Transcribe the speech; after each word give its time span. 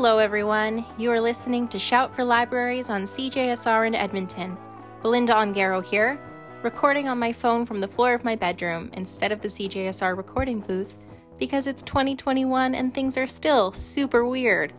Hello, 0.00 0.18
everyone. 0.18 0.84
You 0.96 1.10
are 1.10 1.20
listening 1.20 1.66
to 1.66 1.78
Shout 1.80 2.14
for 2.14 2.22
Libraries 2.22 2.88
on 2.88 3.02
CJSR 3.02 3.84
in 3.84 3.96
Edmonton. 3.96 4.56
Belinda 5.02 5.32
Ongaro 5.32 5.84
here, 5.84 6.20
recording 6.62 7.08
on 7.08 7.18
my 7.18 7.32
phone 7.32 7.66
from 7.66 7.80
the 7.80 7.88
floor 7.88 8.14
of 8.14 8.22
my 8.22 8.36
bedroom 8.36 8.90
instead 8.92 9.32
of 9.32 9.40
the 9.40 9.48
CJSR 9.48 10.16
recording 10.16 10.60
booth 10.60 10.98
because 11.36 11.66
it's 11.66 11.82
2021 11.82 12.76
and 12.76 12.94
things 12.94 13.18
are 13.18 13.26
still 13.26 13.72
super 13.72 14.24
weird. 14.24 14.72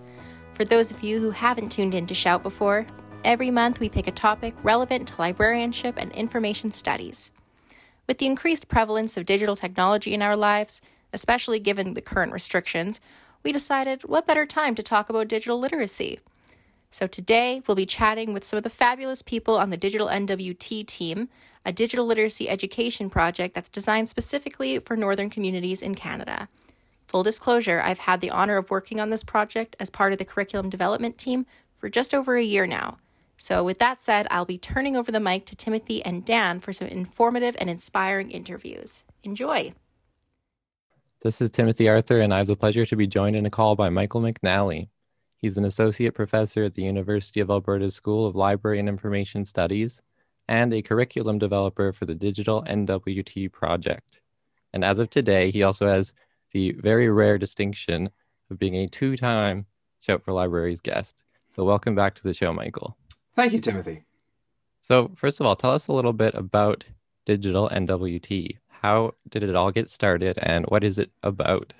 For 0.53 0.63
those 0.63 0.89
of 0.89 1.03
you 1.03 1.19
who 1.19 1.31
haven't 1.31 1.73
tuned 1.73 1.95
in 1.95 2.07
to 2.07 2.13
Shout 2.13 2.41
before, 2.41 2.87
every 3.25 3.51
month 3.51 3.81
we 3.81 3.89
pick 3.89 4.07
a 4.07 4.11
topic 4.11 4.55
relevant 4.63 5.09
to 5.09 5.15
librarianship 5.19 5.95
and 5.97 6.13
information 6.13 6.71
studies. 6.71 7.33
With 8.07 8.19
the 8.19 8.25
increased 8.25 8.69
prevalence 8.69 9.17
of 9.17 9.25
digital 9.25 9.57
technology 9.57 10.13
in 10.13 10.21
our 10.21 10.37
lives, 10.37 10.81
especially 11.11 11.59
given 11.59 11.93
the 11.93 12.01
current 12.01 12.31
restrictions, 12.31 13.01
we 13.43 13.51
decided 13.51 14.03
what 14.03 14.27
better 14.27 14.45
time 14.45 14.75
to 14.75 14.83
talk 14.83 15.09
about 15.09 15.27
digital 15.27 15.59
literacy. 15.59 16.19
So 16.91 17.07
today 17.07 17.61
we'll 17.67 17.75
be 17.75 17.85
chatting 17.85 18.33
with 18.33 18.43
some 18.43 18.57
of 18.57 18.63
the 18.63 18.69
fabulous 18.69 19.21
people 19.21 19.57
on 19.57 19.69
the 19.69 19.77
Digital 19.77 20.07
NWT 20.07 20.87
team, 20.87 21.29
a 21.65 21.71
digital 21.71 22.05
literacy 22.05 22.49
education 22.49 23.09
project 23.09 23.53
that's 23.53 23.69
designed 23.69 24.09
specifically 24.09 24.79
for 24.79 24.95
northern 24.95 25.29
communities 25.29 25.81
in 25.81 25.93
Canada. 25.93 26.49
Full 27.07 27.23
disclosure, 27.23 27.81
I've 27.81 27.99
had 27.99 28.21
the 28.21 28.31
honor 28.31 28.57
of 28.57 28.69
working 28.69 28.99
on 28.99 29.09
this 29.09 29.23
project 29.23 29.75
as 29.79 29.89
part 29.89 30.13
of 30.13 30.19
the 30.19 30.25
curriculum 30.25 30.69
development 30.69 31.17
team 31.17 31.45
for 31.75 31.89
just 31.89 32.13
over 32.13 32.35
a 32.35 32.43
year 32.43 32.67
now. 32.67 32.97
So, 33.37 33.63
with 33.63 33.79
that 33.79 34.01
said, 34.01 34.27
I'll 34.29 34.45
be 34.45 34.57
turning 34.57 34.97
over 34.97 35.11
the 35.11 35.19
mic 35.19 35.45
to 35.45 35.55
Timothy 35.55 36.03
and 36.03 36.25
Dan 36.25 36.59
for 36.59 36.73
some 36.73 36.87
informative 36.87 37.55
and 37.59 37.69
inspiring 37.69 38.31
interviews. 38.31 39.05
Enjoy! 39.23 39.73
This 41.21 41.41
is 41.41 41.51
Timothy 41.51 41.89
Arthur, 41.89 42.21
and 42.21 42.33
I 42.33 42.37
have 42.37 42.47
the 42.47 42.55
pleasure 42.55 42.85
to 42.85 42.95
be 42.95 43.05
joined 43.05 43.35
in 43.35 43.45
a 43.45 43.49
call 43.49 43.75
by 43.75 43.89
Michael 43.89 44.21
McNally. 44.21 44.87
He's 45.37 45.57
an 45.57 45.65
associate 45.65 46.13
professor 46.15 46.63
at 46.63 46.75
the 46.75 46.83
University 46.83 47.41
of 47.41 47.49
Alberta 47.49 47.91
School 47.91 48.25
of 48.25 48.37
Library 48.37 48.79
and 48.79 48.87
Information 48.87 49.43
Studies 49.43 50.01
and 50.47 50.73
a 50.73 50.81
curriculum 50.81 51.37
developer 51.37 51.91
for 51.91 52.05
the 52.05 52.15
Digital 52.15 52.63
NWT 52.63 53.51
project. 53.51 54.21
And 54.71 54.85
as 54.85 54.97
of 54.97 55.09
today, 55.09 55.51
he 55.51 55.61
also 55.61 55.87
has 55.87 56.13
the 56.53 56.71
very 56.79 57.09
rare 57.09 57.37
distinction 57.37 58.11
of 58.49 58.57
being 58.57 58.75
a 58.75 58.87
two 58.87 59.17
time 59.17 59.65
Shout 59.99 60.23
for 60.23 60.31
Libraries 60.31 60.79
guest. 60.79 61.23
So, 61.49 61.65
welcome 61.65 61.95
back 61.95 62.15
to 62.15 62.23
the 62.23 62.33
show, 62.33 62.53
Michael. 62.53 62.95
Thank 63.35 63.51
you, 63.51 63.59
Timothy. 63.59 64.05
So, 64.79 65.11
first 65.15 65.41
of 65.41 65.45
all, 65.45 65.57
tell 65.57 65.71
us 65.71 65.87
a 65.87 65.93
little 65.93 66.13
bit 66.13 66.33
about 66.33 66.85
Digital 67.25 67.67
NWT. 67.67 68.55
How 68.81 69.15
did 69.27 69.43
it 69.43 69.55
all 69.55 69.71
get 69.71 69.89
started 69.89 70.39
and 70.41 70.65
what 70.67 70.83
is 70.83 70.97
it 70.97 71.11
about? 71.21 71.73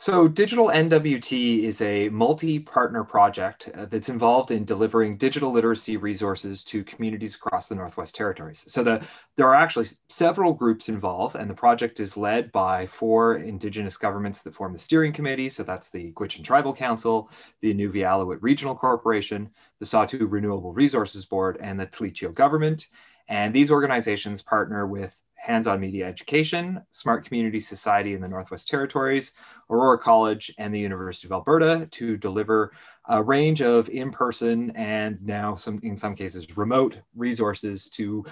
So, 0.00 0.28
Digital 0.28 0.68
NWT 0.68 1.64
is 1.64 1.80
a 1.80 2.08
multi 2.10 2.60
partner 2.60 3.02
project 3.02 3.68
uh, 3.74 3.86
that's 3.86 4.08
involved 4.08 4.52
in 4.52 4.64
delivering 4.64 5.16
digital 5.16 5.50
literacy 5.50 5.96
resources 5.96 6.62
to 6.66 6.84
communities 6.84 7.34
across 7.34 7.66
the 7.68 7.74
Northwest 7.74 8.14
Territories. 8.14 8.64
So, 8.68 8.84
the, 8.84 9.04
there 9.34 9.48
are 9.48 9.56
actually 9.56 9.88
several 10.08 10.54
groups 10.54 10.88
involved, 10.88 11.34
and 11.34 11.50
the 11.50 11.54
project 11.54 11.98
is 11.98 12.16
led 12.16 12.52
by 12.52 12.86
four 12.86 13.38
Indigenous 13.38 13.96
governments 13.96 14.42
that 14.42 14.54
form 14.54 14.72
the 14.72 14.78
steering 14.78 15.12
committee. 15.12 15.48
So, 15.48 15.64
that's 15.64 15.90
the 15.90 16.12
Gwich'in 16.12 16.44
Tribal 16.44 16.76
Council, 16.76 17.28
the 17.60 17.74
Inuvialuit 17.74 18.38
Regional 18.40 18.76
Corporation, 18.76 19.50
the 19.80 19.86
Sahtu 19.86 20.30
Renewable 20.30 20.72
Resources 20.72 21.24
Board, 21.24 21.58
and 21.60 21.78
the 21.78 21.86
Tlicho 21.86 22.32
government. 22.32 22.86
And 23.26 23.52
these 23.52 23.72
organizations 23.72 24.42
partner 24.42 24.86
with 24.86 25.16
hands-on 25.38 25.80
media 25.80 26.06
education, 26.06 26.82
Smart 26.90 27.24
Community 27.24 27.60
Society 27.60 28.14
in 28.14 28.20
the 28.20 28.28
Northwest 28.28 28.68
Territories, 28.68 29.32
Aurora 29.70 29.98
College, 29.98 30.52
and 30.58 30.74
the 30.74 30.78
University 30.78 31.26
of 31.26 31.32
Alberta 31.32 31.88
to 31.92 32.16
deliver 32.16 32.72
a 33.08 33.22
range 33.22 33.62
of 33.62 33.88
in-person 33.88 34.70
and 34.72 35.18
now 35.22 35.54
some 35.54 35.80
in 35.82 35.96
some 35.96 36.14
cases 36.14 36.56
remote 36.56 36.98
resources 37.14 37.88
to 37.88 38.24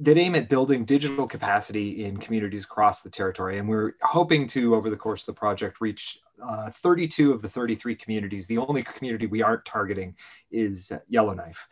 that 0.00 0.18
aim 0.18 0.34
at 0.34 0.48
building 0.48 0.84
digital 0.84 1.26
capacity 1.26 2.04
in 2.04 2.16
communities 2.16 2.64
across 2.64 3.00
the 3.00 3.10
territory. 3.10 3.58
And 3.58 3.68
we're 3.68 3.92
hoping 4.02 4.48
to, 4.48 4.74
over 4.74 4.90
the 4.90 4.96
course 4.96 5.22
of 5.22 5.26
the 5.26 5.38
project, 5.38 5.80
reach 5.80 6.18
uh, 6.42 6.70
32 6.70 7.32
of 7.32 7.40
the 7.40 7.48
33 7.48 7.94
communities. 7.94 8.46
The 8.46 8.58
only 8.58 8.82
community 8.82 9.26
we 9.26 9.42
aren't 9.42 9.64
targeting 9.64 10.16
is 10.50 10.90
Yellowknife. 11.08 11.68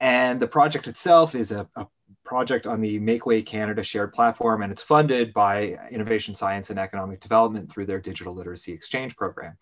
And 0.00 0.40
the 0.40 0.48
project 0.48 0.88
itself 0.88 1.34
is 1.34 1.52
a, 1.52 1.68
a 1.76 1.86
project 2.24 2.66
on 2.66 2.80
the 2.80 2.98
Makeway 2.98 3.44
Canada 3.44 3.82
shared 3.82 4.12
platform, 4.12 4.62
and 4.62 4.72
it's 4.72 4.82
funded 4.82 5.32
by 5.32 5.78
Innovation 5.90 6.34
Science 6.34 6.70
and 6.70 6.78
Economic 6.78 7.20
Development 7.20 7.70
through 7.70 7.86
their 7.86 8.00
Digital 8.00 8.34
Literacy 8.34 8.72
Exchange 8.72 9.16
program. 9.16 9.56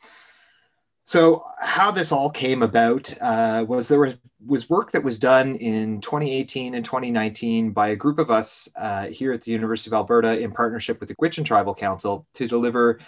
So, 1.04 1.42
how 1.58 1.90
this 1.90 2.12
all 2.12 2.28
came 2.28 2.62
about 2.62 3.14
uh, 3.22 3.64
was 3.66 3.88
there 3.88 4.00
was, 4.00 4.14
was 4.46 4.68
work 4.68 4.92
that 4.92 5.02
was 5.02 5.18
done 5.18 5.56
in 5.56 6.02
2018 6.02 6.74
and 6.74 6.84
2019 6.84 7.70
by 7.70 7.88
a 7.88 7.96
group 7.96 8.18
of 8.18 8.30
us 8.30 8.68
uh, 8.76 9.06
here 9.06 9.32
at 9.32 9.40
the 9.40 9.50
University 9.50 9.88
of 9.88 9.94
Alberta 9.94 10.38
in 10.38 10.52
partnership 10.52 11.00
with 11.00 11.08
the 11.08 11.14
Gwich'in 11.14 11.46
Tribal 11.46 11.74
Council 11.74 12.26
to 12.34 12.46
deliver 12.46 13.00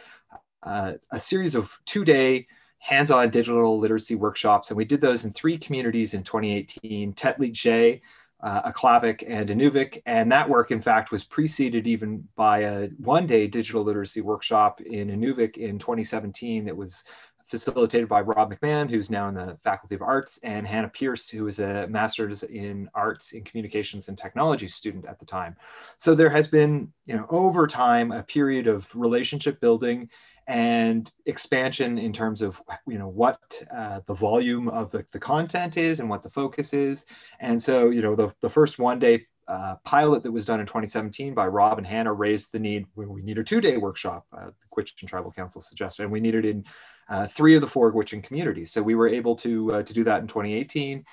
uh, 0.62 0.94
a 1.10 1.20
series 1.20 1.54
of 1.54 1.78
two 1.84 2.06
day 2.06 2.46
hands 2.78 3.10
on 3.10 3.28
digital 3.28 3.78
literacy 3.78 4.14
workshops. 4.14 4.70
And 4.70 4.78
we 4.78 4.86
did 4.86 5.02
those 5.02 5.24
in 5.24 5.32
three 5.32 5.58
communities 5.58 6.14
in 6.14 6.22
2018 6.22 7.12
Tetlit'zheh, 7.12 8.00
uh, 8.42 8.70
Aklavik 8.70 9.24
and 9.28 9.50
Inuvik. 9.50 10.02
And 10.06 10.30
that 10.32 10.48
work, 10.48 10.70
in 10.70 10.80
fact, 10.80 11.10
was 11.10 11.24
preceded 11.24 11.86
even 11.86 12.26
by 12.36 12.60
a 12.60 12.88
one 12.98 13.26
day 13.26 13.46
digital 13.46 13.82
literacy 13.82 14.20
workshop 14.20 14.80
in 14.80 15.08
Inuvik 15.08 15.56
in 15.56 15.78
2017 15.78 16.64
that 16.64 16.76
was 16.76 17.04
facilitated 17.50 18.08
by 18.08 18.20
Rob 18.20 18.52
McMahon, 18.52 18.88
who's 18.88 19.10
now 19.10 19.28
in 19.28 19.34
the 19.34 19.58
Faculty 19.64 19.96
of 19.96 20.02
Arts, 20.02 20.38
and 20.44 20.66
Hannah 20.66 20.88
Pierce, 20.88 21.28
who 21.28 21.48
is 21.48 21.58
a 21.58 21.88
master's 21.88 22.44
in 22.44 22.88
arts 22.94 23.32
in 23.32 23.42
communications 23.42 24.08
and 24.08 24.16
technology 24.16 24.68
student 24.68 25.04
at 25.04 25.18
the 25.18 25.26
time. 25.26 25.56
So 25.98 26.14
there 26.14 26.30
has 26.30 26.46
been, 26.46 26.92
you 27.06 27.16
know, 27.16 27.26
over 27.28 27.66
time, 27.66 28.12
a 28.12 28.22
period 28.22 28.68
of 28.68 28.88
relationship 28.94 29.60
building 29.60 30.08
and 30.50 31.12
expansion 31.26 31.96
in 31.96 32.12
terms 32.12 32.42
of 32.42 32.60
you 32.88 32.98
know 32.98 33.06
what 33.06 33.38
uh, 33.72 34.00
the 34.06 34.14
volume 34.14 34.68
of 34.68 34.90
the, 34.90 35.06
the 35.12 35.18
content 35.18 35.76
is 35.76 36.00
and 36.00 36.10
what 36.10 36.24
the 36.24 36.30
focus 36.30 36.74
is. 36.74 37.06
And 37.38 37.62
so 37.62 37.90
you 37.90 38.02
know 38.02 38.16
the, 38.16 38.34
the 38.40 38.50
first 38.50 38.76
one 38.76 38.98
day 38.98 39.26
uh, 39.46 39.76
pilot 39.84 40.24
that 40.24 40.32
was 40.32 40.44
done 40.44 40.58
in 40.58 40.66
2017 40.66 41.34
by 41.34 41.46
Rob 41.46 41.78
and 41.78 41.86
Hannah 41.86 42.12
raised 42.12 42.50
the 42.50 42.58
need 42.58 42.84
we 42.96 43.22
need 43.22 43.38
a 43.38 43.44
two-day 43.44 43.76
workshop 43.76 44.26
uh, 44.36 44.46
the 44.46 44.82
Gwich'in 44.82 45.06
Tribal 45.06 45.30
Council 45.30 45.60
suggested 45.60 46.02
and 46.02 46.10
we 46.10 46.18
needed 46.20 46.44
in 46.44 46.64
uh, 47.08 47.28
three 47.28 47.54
of 47.54 47.60
the 47.60 47.68
four 47.68 47.92
Gwich'in 47.92 48.22
communities. 48.22 48.72
So 48.72 48.82
we 48.82 48.96
were 48.96 49.08
able 49.08 49.36
to 49.36 49.72
uh, 49.72 49.82
to 49.84 49.94
do 49.94 50.02
that 50.02 50.20
in 50.20 50.26
2018 50.26 51.04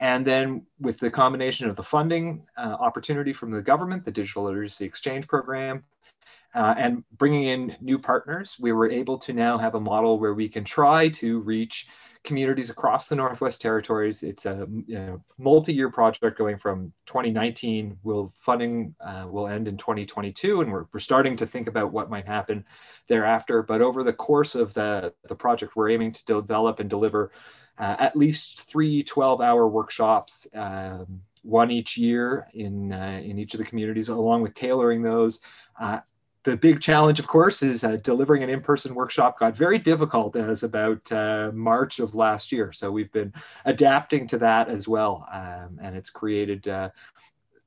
and 0.00 0.26
then 0.26 0.66
with 0.80 0.98
the 0.98 1.10
combination 1.10 1.70
of 1.70 1.76
the 1.76 1.82
funding 1.84 2.44
uh, 2.58 2.76
opportunity 2.80 3.32
from 3.32 3.52
the 3.52 3.62
government 3.62 4.04
the 4.04 4.10
Digital 4.10 4.44
Literacy 4.44 4.84
Exchange 4.84 5.28
Program 5.28 5.84
uh, 6.54 6.74
and 6.76 7.04
bringing 7.16 7.44
in 7.44 7.76
new 7.80 7.98
partners, 7.98 8.56
we 8.58 8.72
were 8.72 8.90
able 8.90 9.18
to 9.18 9.32
now 9.32 9.56
have 9.58 9.74
a 9.74 9.80
model 9.80 10.18
where 10.18 10.34
we 10.34 10.48
can 10.48 10.64
try 10.64 11.08
to 11.08 11.40
reach 11.40 11.86
communities 12.22 12.70
across 12.70 13.06
the 13.06 13.14
Northwest 13.14 13.62
Territories. 13.62 14.22
It's 14.22 14.46
a 14.46 14.66
you 14.86 14.98
know, 14.98 15.24
multi-year 15.38 15.90
project 15.90 16.36
going 16.36 16.58
from 16.58 16.92
2019. 17.06 17.98
Will 18.02 18.32
funding 18.38 18.94
uh, 19.00 19.26
will 19.30 19.48
end 19.48 19.68
in 19.68 19.76
2022, 19.76 20.60
and 20.60 20.72
we're, 20.72 20.86
we're 20.92 21.00
starting 21.00 21.36
to 21.38 21.46
think 21.46 21.68
about 21.68 21.92
what 21.92 22.10
might 22.10 22.26
happen 22.26 22.64
thereafter. 23.08 23.62
But 23.62 23.80
over 23.80 24.02
the 24.02 24.12
course 24.12 24.54
of 24.54 24.74
the, 24.74 25.14
the 25.28 25.34
project, 25.34 25.76
we're 25.76 25.90
aiming 25.90 26.12
to 26.12 26.24
develop 26.24 26.80
and 26.80 26.90
deliver 26.90 27.32
uh, 27.78 27.96
at 27.98 28.16
least 28.16 28.62
three 28.62 29.02
12-hour 29.04 29.68
workshops. 29.68 30.46
Um, 30.54 31.22
one 31.42 31.70
each 31.70 31.96
year 31.96 32.46
in 32.52 32.92
uh, 32.92 33.18
in 33.24 33.38
each 33.38 33.54
of 33.54 33.58
the 33.58 33.64
communities, 33.64 34.10
along 34.10 34.42
with 34.42 34.52
tailoring 34.52 35.00
those 35.00 35.40
uh, 35.80 36.00
the 36.44 36.56
big 36.56 36.80
challenge, 36.80 37.20
of 37.20 37.26
course, 37.26 37.62
is 37.62 37.84
uh, 37.84 37.96
delivering 37.96 38.42
an 38.42 38.48
in-person 38.48 38.94
workshop 38.94 39.38
got 39.38 39.54
very 39.54 39.78
difficult 39.78 40.36
as 40.36 40.62
about 40.62 41.10
uh, 41.12 41.50
March 41.52 41.98
of 41.98 42.14
last 42.14 42.50
year. 42.50 42.72
So 42.72 42.90
we've 42.90 43.12
been 43.12 43.32
adapting 43.66 44.26
to 44.28 44.38
that 44.38 44.68
as 44.68 44.88
well, 44.88 45.26
um, 45.32 45.78
and 45.82 45.94
it's 45.94 46.08
created 46.08 46.66
uh, 46.66 46.90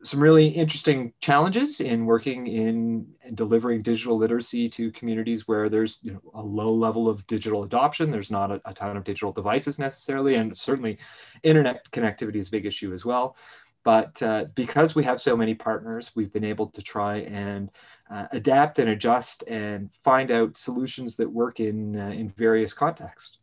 some 0.03 0.21
really 0.21 0.47
interesting 0.47 1.13
challenges 1.21 1.81
in 1.81 2.05
working 2.05 2.47
in, 2.47 3.05
in, 3.23 3.35
delivering 3.35 3.81
digital 3.83 4.17
literacy 4.17 4.67
to 4.69 4.91
communities 4.91 5.47
where 5.47 5.69
there's 5.69 5.99
you 6.01 6.11
know, 6.11 6.21
a 6.33 6.41
low 6.41 6.73
level 6.73 7.07
of 7.07 7.25
digital 7.27 7.63
adoption. 7.63 8.11
There's 8.11 8.31
not 8.31 8.51
a, 8.51 8.61
a 8.65 8.73
ton 8.73 8.97
of 8.97 9.03
digital 9.03 9.31
devices 9.31 9.79
necessarily, 9.79 10.35
and 10.35 10.57
certainly 10.57 10.97
internet 11.43 11.89
connectivity 11.91 12.37
is 12.37 12.47
a 12.47 12.51
big 12.51 12.65
issue 12.65 12.93
as 12.93 13.05
well. 13.05 13.37
But 13.83 14.21
uh, 14.21 14.45
because 14.55 14.95
we 14.95 15.03
have 15.03 15.21
so 15.21 15.35
many 15.35 15.53
partners, 15.53 16.11
we've 16.15 16.31
been 16.31 16.45
able 16.45 16.67
to 16.67 16.81
try 16.81 17.17
and 17.17 17.69
uh, 18.09 18.27
adapt 18.31 18.79
and 18.79 18.89
adjust 18.89 19.43
and 19.47 19.89
find 20.03 20.31
out 20.31 20.57
solutions 20.57 21.15
that 21.15 21.31
work 21.31 21.59
in 21.59 21.99
uh, 21.99 22.09
in 22.09 22.29
various 22.29 22.73
contexts. 22.73 23.37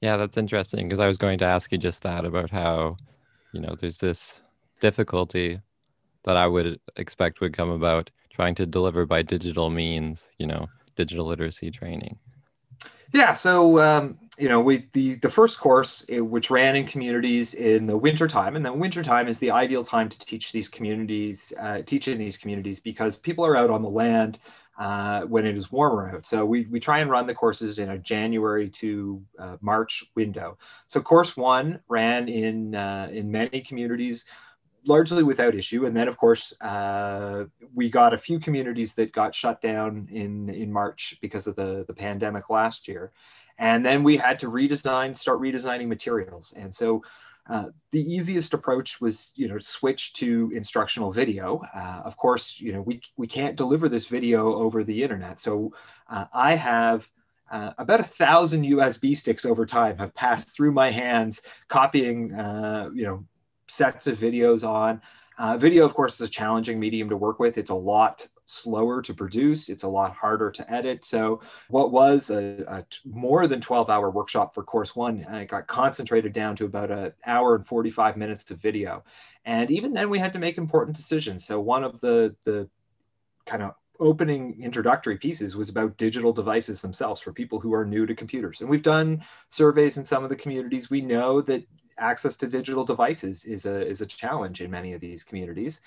Yeah, 0.00 0.16
that's 0.16 0.36
interesting 0.36 0.84
because 0.84 0.98
I 0.98 1.06
was 1.06 1.16
going 1.16 1.38
to 1.38 1.44
ask 1.44 1.70
you 1.70 1.78
just 1.78 2.02
that 2.02 2.24
about 2.24 2.50
how, 2.50 2.96
you 3.52 3.60
know, 3.60 3.76
there's 3.78 3.98
this 3.98 4.40
difficulty 4.80 5.60
that 6.24 6.36
I 6.36 6.48
would 6.48 6.80
expect 6.96 7.40
would 7.40 7.52
come 7.52 7.70
about 7.70 8.10
trying 8.32 8.56
to 8.56 8.66
deliver 8.66 9.06
by 9.06 9.22
digital 9.22 9.70
means, 9.70 10.28
you 10.38 10.46
know, 10.46 10.68
digital 10.96 11.26
literacy 11.26 11.70
training. 11.70 12.18
Yeah, 13.12 13.34
so 13.34 13.78
um, 13.78 14.18
you 14.38 14.48
know, 14.48 14.60
we 14.60 14.88
the 14.94 15.16
the 15.16 15.30
first 15.30 15.60
course 15.60 16.04
eh, 16.08 16.20
which 16.20 16.50
ran 16.50 16.76
in 16.76 16.86
communities 16.86 17.52
in 17.54 17.86
the 17.86 17.96
winter 17.96 18.26
time, 18.26 18.56
and 18.56 18.64
then 18.64 18.78
winter 18.78 19.02
time 19.02 19.28
is 19.28 19.38
the 19.38 19.50
ideal 19.50 19.84
time 19.84 20.08
to 20.08 20.18
teach 20.18 20.50
these 20.52 20.68
communities, 20.68 21.52
uh, 21.60 21.82
teach 21.82 22.08
in 22.08 22.18
these 22.18 22.36
communities 22.38 22.80
because 22.80 23.16
people 23.16 23.44
are 23.44 23.56
out 23.56 23.68
on 23.70 23.82
the 23.82 23.88
land 23.90 24.38
uh, 24.78 25.22
when 25.22 25.44
it 25.44 25.56
is 25.56 25.70
warmer 25.70 26.14
out. 26.16 26.24
So 26.26 26.46
we 26.46 26.66
we 26.70 26.80
try 26.80 27.00
and 27.00 27.10
run 27.10 27.26
the 27.26 27.34
courses 27.34 27.78
in 27.78 27.90
a 27.90 27.98
January 27.98 28.70
to 28.70 29.22
uh, 29.38 29.56
March 29.60 30.04
window. 30.16 30.56
So 30.86 31.02
course 31.02 31.36
one 31.36 31.80
ran 31.88 32.28
in 32.30 32.74
uh, 32.74 33.08
in 33.12 33.30
many 33.30 33.60
communities 33.60 34.24
largely 34.84 35.22
without 35.22 35.54
issue. 35.54 35.86
And 35.86 35.96
then, 35.96 36.08
of 36.08 36.16
course, 36.16 36.52
uh, 36.60 37.44
we 37.74 37.88
got 37.88 38.14
a 38.14 38.18
few 38.18 38.40
communities 38.40 38.94
that 38.94 39.12
got 39.12 39.34
shut 39.34 39.60
down 39.60 40.08
in 40.10 40.48
in 40.48 40.72
March 40.72 41.16
because 41.20 41.46
of 41.46 41.56
the 41.56 41.84
the 41.86 41.94
pandemic 41.94 42.50
last 42.50 42.88
year, 42.88 43.12
and 43.58 43.84
then 43.84 44.02
we 44.02 44.16
had 44.16 44.38
to 44.40 44.48
redesign, 44.48 45.16
start 45.16 45.40
redesigning 45.40 45.88
materials. 45.88 46.52
And 46.56 46.74
so, 46.74 47.02
uh, 47.48 47.66
the 47.90 48.00
easiest 48.00 48.54
approach 48.54 49.00
was, 49.00 49.32
you 49.34 49.48
know, 49.48 49.58
switch 49.58 50.12
to 50.14 50.52
instructional 50.54 51.12
video. 51.12 51.62
Uh, 51.74 52.02
of 52.04 52.16
course, 52.16 52.60
you 52.60 52.72
know, 52.72 52.80
we 52.80 53.00
we 53.16 53.26
can't 53.26 53.56
deliver 53.56 53.88
this 53.88 54.06
video 54.06 54.54
over 54.54 54.84
the 54.84 55.02
internet. 55.02 55.38
So, 55.38 55.72
uh, 56.08 56.26
I 56.32 56.54
have. 56.54 57.08
Uh, 57.50 57.70
about 57.76 58.00
a 58.00 58.04
thousand 58.04 58.64
USB 58.64 59.14
sticks 59.14 59.44
over 59.44 59.66
time 59.66 59.98
have 59.98 60.14
passed 60.14 60.56
through 60.56 60.72
my 60.72 60.90
hands, 60.90 61.42
copying, 61.68 62.32
uh, 62.32 62.88
you 62.94 63.04
know, 63.04 63.26
sets 63.68 64.06
of 64.06 64.18
videos 64.18 64.66
on. 64.66 65.00
Uh, 65.38 65.56
video, 65.56 65.84
of 65.84 65.94
course, 65.94 66.14
is 66.14 66.28
a 66.28 66.30
challenging 66.30 66.78
medium 66.78 67.08
to 67.08 67.16
work 67.16 67.38
with. 67.38 67.58
It's 67.58 67.70
a 67.70 67.74
lot 67.74 68.28
slower 68.46 69.00
to 69.02 69.14
produce. 69.14 69.68
It's 69.68 69.82
a 69.82 69.88
lot 69.88 70.14
harder 70.14 70.50
to 70.50 70.72
edit. 70.72 71.04
So 71.04 71.40
what 71.68 71.90
was 71.90 72.30
a, 72.30 72.64
a 72.68 72.84
more 73.04 73.46
than 73.46 73.60
12 73.60 73.88
hour 73.88 74.10
workshop 74.10 74.54
for 74.54 74.62
course 74.62 74.94
one, 74.94 75.24
I 75.24 75.44
got 75.44 75.66
concentrated 75.66 76.32
down 76.32 76.56
to 76.56 76.66
about 76.66 76.90
an 76.90 77.12
hour 77.24 77.56
and 77.56 77.66
45 77.66 78.16
minutes 78.16 78.50
of 78.50 78.60
video. 78.60 79.04
And 79.44 79.70
even 79.70 79.92
then 79.92 80.10
we 80.10 80.18
had 80.18 80.34
to 80.34 80.38
make 80.38 80.58
important 80.58 80.96
decisions. 80.96 81.46
So 81.46 81.60
one 81.60 81.82
of 81.82 82.00
the, 82.00 82.36
the 82.44 82.68
kind 83.46 83.62
of 83.62 83.74
opening 83.98 84.60
introductory 84.60 85.16
pieces 85.16 85.56
was 85.56 85.68
about 85.68 85.96
digital 85.96 86.32
devices 86.32 86.82
themselves 86.82 87.20
for 87.20 87.32
people 87.32 87.60
who 87.60 87.72
are 87.72 87.84
new 87.84 88.04
to 88.04 88.14
computers. 88.14 88.60
And 88.60 88.68
we've 88.68 88.82
done 88.82 89.24
surveys 89.48 89.96
in 89.96 90.04
some 90.04 90.24
of 90.24 90.30
the 90.30 90.36
communities. 90.36 90.90
We 90.90 91.00
know 91.00 91.40
that 91.42 91.64
access 91.98 92.36
to 92.36 92.46
digital 92.46 92.84
devices 92.84 93.44
is 93.44 93.66
a, 93.66 93.86
is 93.86 94.00
a 94.00 94.06
challenge 94.06 94.60
in 94.60 94.70
many 94.70 94.92
of 94.92 95.00
these 95.00 95.24
communities. 95.24 95.80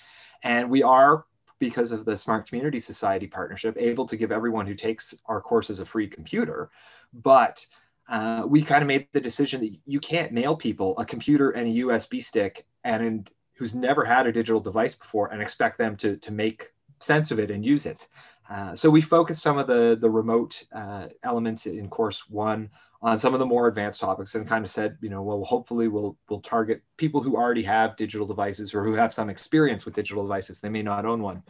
And 0.43 0.69
we 0.69 0.83
are, 0.83 1.25
because 1.59 1.91
of 1.91 2.05
the 2.05 2.17
Smart 2.17 2.47
Community 2.47 2.79
Society 2.79 3.27
partnership, 3.27 3.75
able 3.79 4.05
to 4.07 4.17
give 4.17 4.31
everyone 4.31 4.67
who 4.67 4.75
takes 4.75 5.15
our 5.25 5.41
courses 5.41 5.79
a 5.79 5.85
free 5.85 6.07
computer. 6.07 6.69
But 7.13 7.65
uh, 8.09 8.43
we 8.45 8.63
kind 8.63 8.81
of 8.81 8.87
made 8.87 9.07
the 9.13 9.21
decision 9.21 9.61
that 9.61 9.71
you 9.85 9.99
can't 9.99 10.31
mail 10.31 10.55
people 10.55 10.97
a 10.97 11.05
computer 11.05 11.51
and 11.51 11.67
a 11.67 11.79
USB 11.81 12.23
stick 12.23 12.65
and, 12.83 13.03
and 13.03 13.29
who's 13.55 13.73
never 13.73 14.05
had 14.05 14.27
a 14.27 14.31
digital 14.31 14.59
device 14.59 14.95
before 14.95 15.31
and 15.31 15.41
expect 15.41 15.77
them 15.77 15.95
to, 15.97 16.17
to 16.17 16.31
make 16.31 16.71
sense 16.99 17.31
of 17.31 17.39
it 17.39 17.51
and 17.51 17.65
use 17.65 17.85
it. 17.85 18.07
Uh, 18.49 18.75
so 18.75 18.89
we 18.89 19.01
focused 19.01 19.41
some 19.41 19.57
of 19.57 19.65
the, 19.65 19.97
the 19.99 20.09
remote 20.09 20.63
uh, 20.73 21.07
elements 21.23 21.65
in 21.65 21.89
course 21.89 22.29
one 22.29 22.69
on 23.01 23.19
some 23.19 23.33
of 23.33 23.39
the 23.39 23.45
more 23.45 23.67
advanced 23.67 23.99
topics 23.99 24.35
and 24.35 24.47
kind 24.47 24.65
of 24.65 24.71
said, 24.71 24.97
you 25.01 25.09
know, 25.09 25.21
well, 25.21 25.43
hopefully 25.43 25.87
we'll 25.87 26.17
we'll 26.29 26.41
target 26.41 26.81
people 26.97 27.21
who 27.21 27.35
already 27.35 27.63
have 27.63 27.97
digital 27.97 28.25
devices 28.25 28.73
or 28.73 28.83
who 28.83 28.93
have 28.93 29.13
some 29.13 29.29
experience 29.29 29.85
with 29.85 29.93
digital 29.93 30.23
devices. 30.23 30.59
They 30.59 30.69
may 30.69 30.81
not 30.81 31.05
own 31.05 31.21
one. 31.21 31.43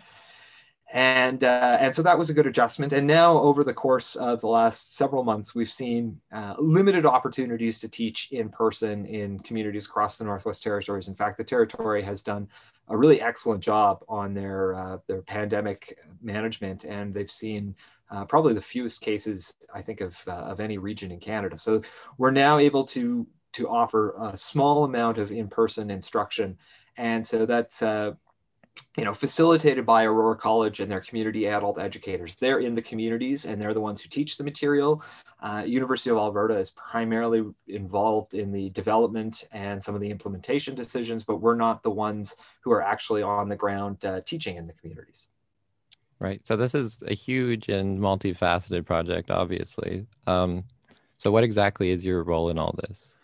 And 0.94 1.44
uh, 1.44 1.78
and 1.80 1.96
so 1.96 2.04
that 2.04 2.18
was 2.18 2.30
a 2.30 2.34
good 2.34 2.46
adjustment. 2.46 2.94
And 2.94 3.08
now 3.08 3.38
over 3.40 3.64
the 3.64 3.74
course 3.74 4.16
of 4.16 4.40
the 4.42 4.48
last 4.48 4.96
several 4.96 5.24
months, 5.24 5.56
we've 5.56 5.70
seen 5.70 6.20
uh, 6.32 6.54
limited 6.60 7.06
opportunities 7.06 7.80
to 7.80 7.90
teach 7.90 8.32
in 8.32 8.50
person 8.50 9.06
in 9.06 9.40
communities 9.40 9.88
across 9.88 10.18
the 10.18 10.26
Northwest 10.26 10.62
Territories. 10.62 11.08
In 11.08 11.16
fact, 11.16 11.38
the 11.38 11.44
territory 11.44 12.04
has 12.04 12.22
done 12.22 12.48
a 12.88 12.96
really 12.96 13.20
excellent 13.20 13.64
job 13.64 14.06
on 14.08 14.34
their 14.34 14.76
uh, 14.76 14.98
their 15.08 15.22
pandemic 15.24 15.98
management, 16.22 16.86
and 16.86 17.14
they've 17.14 17.32
seen 17.32 17.76
uh, 18.12 18.26
probably 18.26 18.54
the 18.54 18.62
fewest 18.62 19.02
cases 19.02 19.54
I 19.74 19.82
think 19.82 20.02
of 20.02 20.16
uh, 20.28 20.32
of 20.32 20.60
any 20.60 20.78
region 20.78 21.12
in 21.12 21.20
Canada. 21.20 21.58
So 21.58 21.82
we're 22.18 22.32
now 22.32 22.58
able 22.58 22.86
to 22.88 23.28
to 23.54 23.70
offer 23.70 24.16
a 24.20 24.36
small 24.36 24.84
amount 24.84 25.18
of 25.18 25.32
in-person 25.32 25.90
instruction, 25.90 26.58
and 26.98 27.26
so 27.26 27.46
that's 27.46 27.82
uh, 27.82 28.14
you 28.98 29.06
know 29.06 29.14
facilitated 29.14 29.86
by 29.86 30.04
Aurora 30.04 30.36
College 30.36 30.80
and 30.80 30.92
their 30.92 31.02
community 31.02 31.48
adult 31.48 31.80
educators. 31.80 32.36
They're 32.36 32.60
in 32.60 32.76
the 32.76 32.82
communities 32.82 33.46
and 33.46 33.62
they're 33.62 33.74
the 33.74 33.82
ones 33.82 34.02
who 34.02 34.10
teach 34.10 34.38
the 34.38 34.44
material. 34.44 35.04
Uh, 35.42 35.64
University 35.66 36.10
of 36.10 36.18
Alberta 36.18 36.58
is 36.58 36.70
primarily 36.72 37.44
involved 37.68 38.34
in 38.34 38.52
the 38.52 38.70
development 38.72 39.44
and 39.52 39.84
some 39.84 39.96
of 39.96 40.02
the 40.02 40.10
implementation 40.10 40.76
decisions, 40.76 41.24
but 41.24 41.38
we're 41.38 41.56
not 41.56 41.84
the 41.84 41.92
ones 41.92 42.36
who 42.62 42.72
are 42.72 42.82
actually 42.82 43.22
on 43.22 43.50
the 43.50 43.56
ground 43.56 44.04
uh, 44.06 44.22
teaching 44.26 44.58
in 44.58 44.66
the 44.68 44.74
communities. 44.74 45.28
Right. 46.20 46.42
So 46.46 46.56
this 46.56 46.74
is 46.74 47.04
a 47.06 47.14
huge 47.14 47.68
and 47.70 48.00
multifaceted 48.00 48.86
project, 48.86 49.30
obviously. 49.30 50.06
Um, 50.28 50.64
so 51.18 51.30
what 51.32 51.44
exactly 51.44 51.90
is 51.90 52.06
your 52.06 52.24
role 52.24 52.50
in 52.50 52.58
all 52.58 52.74
this? 52.88 53.16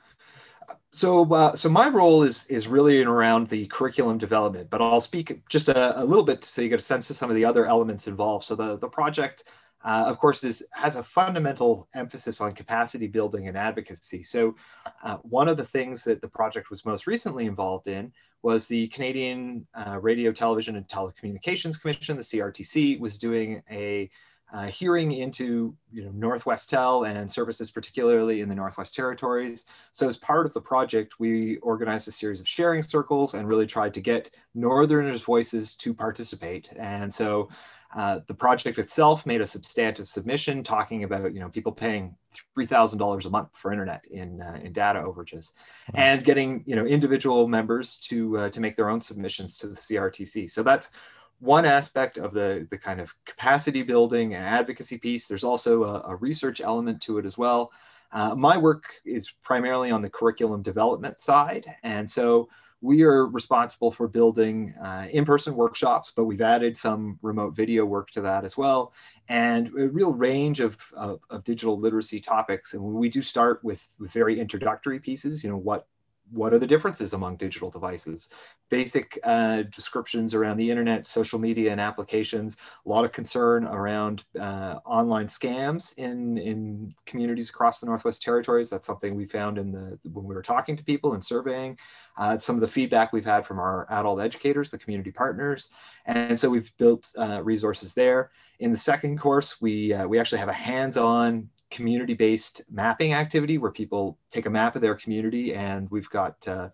So, 0.94 1.34
uh, 1.34 1.56
so 1.56 1.70
my 1.70 1.88
role 1.88 2.24
is 2.24 2.46
is 2.48 2.68
really 2.68 3.02
around 3.02 3.48
the 3.48 3.66
curriculum 3.68 4.18
development, 4.18 4.70
but 4.70 4.82
I'll 4.82 5.00
speak 5.00 5.42
just 5.48 5.70
a, 5.70 6.02
a, 6.02 6.04
little 6.04 6.24
bit 6.24 6.44
so 6.44 6.62
you 6.62 6.68
get 6.68 6.80
a 6.80 6.82
sense 6.84 7.10
of 7.10 7.16
some 7.16 7.30
of 7.30 7.36
the 7.38 7.46
other 7.46 7.66
elements 7.66 8.08
involved. 8.08 8.46
So 8.46 8.56
the 8.56 8.78
the 8.78 8.90
project, 8.90 9.46
uh, 9.86 10.04
of 10.08 10.20
course, 10.20 10.44
is 10.44 10.62
has 10.72 10.98
a 10.98 11.04
fundamental 11.04 11.88
emphasis 11.94 12.42
on 12.42 12.52
capacity 12.52 13.08
building 13.08 13.48
and 13.48 13.58
advocacy. 13.58 14.22
So, 14.24 14.56
uh, 15.02 15.18
one 15.22 15.48
of 15.48 15.56
the 15.56 15.66
things 15.66 16.04
that 16.04 16.20
the 16.20 16.28
project 16.28 16.70
was 16.70 16.84
most 16.84 17.08
recently 17.08 17.46
involved 17.46 17.88
in 17.88 18.12
was 18.44 18.68
the 18.68 18.88
Canadian 18.88 19.68
uh, 19.74 20.00
Radio, 20.00 20.32
Television, 20.32 20.76
and 20.76 20.88
Telecommunications 20.88 21.80
Commission, 21.80 22.18
the 22.18 22.24
CRTC, 22.24 23.00
was 23.00 23.18
doing 23.18 23.62
a 23.70 24.10
uh, 24.54 24.68
hearing 24.68 25.14
into 25.14 25.74
you 25.92 26.04
know, 26.04 26.12
Northwestel 26.12 27.10
and 27.10 27.32
services, 27.32 27.72
particularly 27.72 28.42
in 28.42 28.50
the 28.50 28.56
Northwest 28.56 28.94
Territories. 28.94 29.66
So 29.94 30.10
as 30.10 30.18
part 30.18 30.46
of 30.46 30.54
the 30.54 30.60
project, 30.60 31.20
we 31.20 31.58
organized 31.58 32.08
a 32.08 32.12
series 32.12 32.42
of 32.42 32.48
sharing 32.48 32.84
circles 32.84 33.34
and 33.34 33.48
really 33.48 33.66
tried 33.66 33.94
to 33.94 34.02
get 34.02 34.36
Northerners' 34.54 35.22
voices 35.22 35.76
to 35.78 35.94
participate. 35.94 36.70
And 36.76 37.14
so 37.14 37.48
uh, 37.96 38.20
the 38.28 38.34
project 38.34 38.80
itself 38.80 39.26
made 39.26 39.42
a 39.42 39.48
substantive 39.48 40.08
submission 40.08 40.64
talking 40.64 41.04
about 41.04 41.34
you 41.34 41.40
know 41.40 41.50
people 41.50 41.72
paying 41.72 42.16
three 42.54 42.66
thousand 42.66 43.00
dollars 43.00 43.26
a 43.26 43.30
month 43.30 43.50
for 43.54 43.72
internet 43.72 44.06
in 44.10 44.42
uh, 44.42 44.60
in 44.64 44.72
data 44.72 45.00
overages, 45.00 45.52
mm-hmm. 45.52 45.98
and 45.98 46.24
getting 46.24 46.64
you 46.66 46.76
know 46.76 46.86
individual 46.86 47.48
members 47.48 47.98
to 48.00 48.38
uh, 48.38 48.50
to 48.50 48.62
make 48.62 48.76
their 48.78 48.90
own 48.90 49.02
submissions 49.02 49.58
to 49.58 49.68
the 49.68 49.76
CRTC. 49.76 50.50
So 50.50 50.64
that's 50.64 50.92
one 51.40 51.66
aspect 51.66 52.18
of 52.18 52.34
the 52.34 52.66
the 52.70 52.78
kind 52.78 53.02
of 53.02 53.14
capacity 53.26 53.84
building 53.84 54.36
and 54.36 54.46
advocacy 54.46 54.98
piece. 54.98 55.28
There's 55.28 55.44
also 55.44 55.84
a, 55.84 56.12
a 56.12 56.16
research 56.16 56.62
element 56.62 57.02
to 57.04 57.18
it 57.18 57.26
as 57.26 57.38
well. 57.38 57.72
Uh, 58.14 58.36
my 58.36 58.58
work 58.58 58.84
is 59.06 59.32
primarily 59.44 59.92
on 59.92 60.02
the 60.02 60.10
curriculum 60.10 60.62
development 60.62 61.20
side, 61.20 61.66
and 61.84 62.10
so 62.10 62.48
we 62.82 63.04
are 63.04 63.28
responsible 63.28 63.92
for 63.92 64.08
building 64.08 64.74
uh, 64.84 65.08
in-person 65.12 65.56
workshops, 65.56 66.12
but 66.16 66.26
we've 66.26 66.42
added 66.42 66.76
some 66.76 67.20
remote 67.22 67.56
video 67.56 67.86
work 67.86 68.10
to 68.12 68.22
that 68.22 68.44
as 68.44 68.58
well, 68.58 68.94
and 69.30 69.68
a 69.68 69.88
real 69.88 70.14
range 70.14 70.60
of, 70.60 70.78
of, 70.98 71.20
of 71.30 71.44
digital 71.44 71.80
literacy 71.80 72.20
topics. 72.20 72.74
And 72.74 72.82
we 72.84 73.08
do 73.08 73.22
start 73.22 73.64
with, 73.64 73.88
with 74.00 74.12
very 74.12 74.40
introductory 74.40 75.00
pieces, 75.00 75.44
you 75.44 75.50
know, 75.50 75.58
what 75.58 75.88
what 76.32 76.54
are 76.54 76.60
the 76.60 76.68
differences 76.68 77.14
among 77.14 77.36
digital 77.36 77.70
devices? 77.70 78.30
Basic 78.70 79.20
uh, 79.24 79.64
descriptions 79.64 80.34
around 80.34 80.58
the 80.58 80.70
internet, 80.70 81.08
social 81.08 81.40
media, 81.40 81.72
and 81.72 81.82
applications. 81.82 82.58
A 82.86 82.90
lot 82.90 83.04
of 83.04 83.12
concern 83.12 83.66
around 83.66 84.24
uh, 84.40 84.80
online 84.86 85.28
scams 85.28 85.98
in 85.98 86.38
in 86.38 86.94
communities 87.06 87.50
across 87.50 87.80
the 87.80 87.86
Northwest 87.86 88.22
Territories. 88.22 88.70
That's 88.70 88.88
something 88.88 89.16
we 89.16 89.26
found 89.26 89.58
in 89.58 89.72
the 89.72 90.00
when 90.12 90.26
we 90.26 90.34
were 90.34 90.42
talking 90.42 90.78
to 90.78 90.84
people 90.84 91.14
and 91.14 91.24
surveying. 91.24 91.78
Uh, 92.18 92.38
some 92.38 92.56
of 92.56 92.62
the 92.62 92.68
feedback 92.68 93.12
we've 93.12 93.26
had 93.26 93.46
from 93.46 93.60
our 93.60 93.88
adult 93.90 94.22
educators, 94.22 94.72
the 94.72 94.78
community 94.78 95.12
partners, 95.12 95.70
and 96.06 96.40
so 96.40 96.50
we've 96.50 96.72
built 96.78 97.12
uh, 97.18 97.42
resources 97.44 97.94
there. 97.94 98.32
In 98.60 98.72
the 98.72 98.78
second 98.78 99.20
course, 99.20 99.60
we 99.60 99.94
uh, 99.94 100.08
we 100.08 100.20
actually 100.20 100.40
have 100.40 100.50
a 100.50 100.54
hands-on 100.54 101.50
community-based 101.72 102.62
mapping 102.70 103.14
activity 103.14 103.58
where 103.58 103.72
people 103.72 104.18
take 104.30 104.46
a 104.46 104.50
map 104.50 104.76
of 104.76 104.82
their 104.82 104.96
community 104.96 105.56
and 105.56 105.90
we've 105.90 106.10
got 106.10 106.48
uh, 106.48 106.70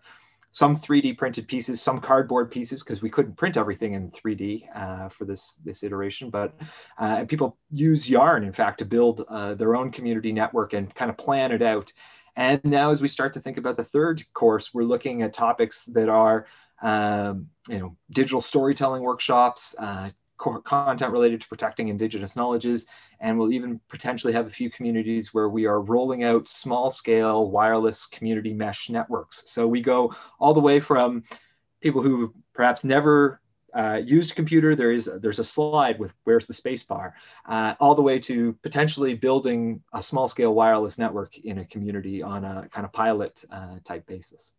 some 0.52 0.76
3D 0.76 1.16
printed 1.16 1.46
pieces, 1.46 1.80
some 1.80 2.00
cardboard 2.00 2.50
pieces, 2.50 2.82
because 2.82 3.02
we 3.02 3.10
couldn't 3.10 3.36
print 3.36 3.56
everything 3.56 3.92
in 3.92 4.10
3D 4.10 4.64
uh, 4.74 5.08
for 5.08 5.24
this, 5.24 5.54
this 5.64 5.82
iteration. 5.82 6.30
But 6.30 6.58
uh, 6.98 7.24
people 7.26 7.56
use 7.70 8.10
Yarn, 8.10 8.44
in 8.44 8.52
fact, 8.52 8.78
to 8.78 8.84
build 8.84 9.24
uh, 9.28 9.54
their 9.54 9.76
own 9.76 9.90
community 9.90 10.32
network 10.32 10.72
and 10.72 10.92
kind 10.94 11.10
of 11.10 11.16
plan 11.16 11.52
it 11.52 11.62
out. 11.62 11.92
And 12.34 12.62
now, 12.64 12.90
as 12.90 13.00
we 13.00 13.08
start 13.08 13.34
to 13.34 13.40
think 13.40 13.58
about 13.58 13.76
the 13.76 13.84
third 13.84 14.22
course, 14.32 14.72
we're 14.72 14.84
looking 14.84 15.22
at 15.22 15.32
topics 15.32 15.84
that 15.86 16.08
are, 16.08 16.46
um, 16.82 17.48
you 17.68 17.78
know, 17.78 17.96
digital 18.10 18.40
storytelling 18.40 19.02
workshops, 19.02 19.74
uh, 19.78 20.10
content 20.38 21.12
related 21.12 21.40
to 21.40 21.48
protecting 21.48 21.88
indigenous 21.88 22.36
knowledges 22.36 22.86
and 23.20 23.38
we'll 23.38 23.52
even 23.52 23.80
potentially 23.88 24.32
have 24.32 24.46
a 24.46 24.50
few 24.50 24.70
communities 24.70 25.34
where 25.34 25.48
we 25.48 25.66
are 25.66 25.80
rolling 25.80 26.24
out 26.24 26.46
small 26.48 26.90
scale 26.90 27.50
wireless 27.50 28.06
community 28.06 28.54
mesh 28.54 28.88
networks 28.88 29.42
so 29.46 29.66
we 29.66 29.80
go 29.80 30.14
all 30.38 30.54
the 30.54 30.60
way 30.60 30.78
from 30.80 31.22
people 31.80 32.02
who 32.02 32.32
perhaps 32.54 32.84
never 32.84 33.40
uh, 33.74 34.00
used 34.04 34.34
computer, 34.34 34.74
there 34.74 34.92
is 34.92 35.10
there's 35.20 35.38
a 35.38 35.44
slide 35.44 35.98
with 35.98 36.12
where's 36.24 36.46
the 36.46 36.54
space 36.54 36.82
bar, 36.82 37.14
uh, 37.46 37.74
all 37.80 37.94
the 37.94 38.02
way 38.02 38.18
to 38.18 38.54
potentially 38.62 39.14
building 39.14 39.82
a 39.92 40.02
small 40.02 40.26
scale 40.26 40.54
wireless 40.54 40.98
network 40.98 41.36
in 41.38 41.58
a 41.58 41.64
community 41.64 42.22
on 42.22 42.44
a 42.44 42.68
kind 42.72 42.84
of 42.84 42.92
pilot 42.92 43.44
uh, 43.52 43.76
type 43.84 44.06
basis. 44.06 44.52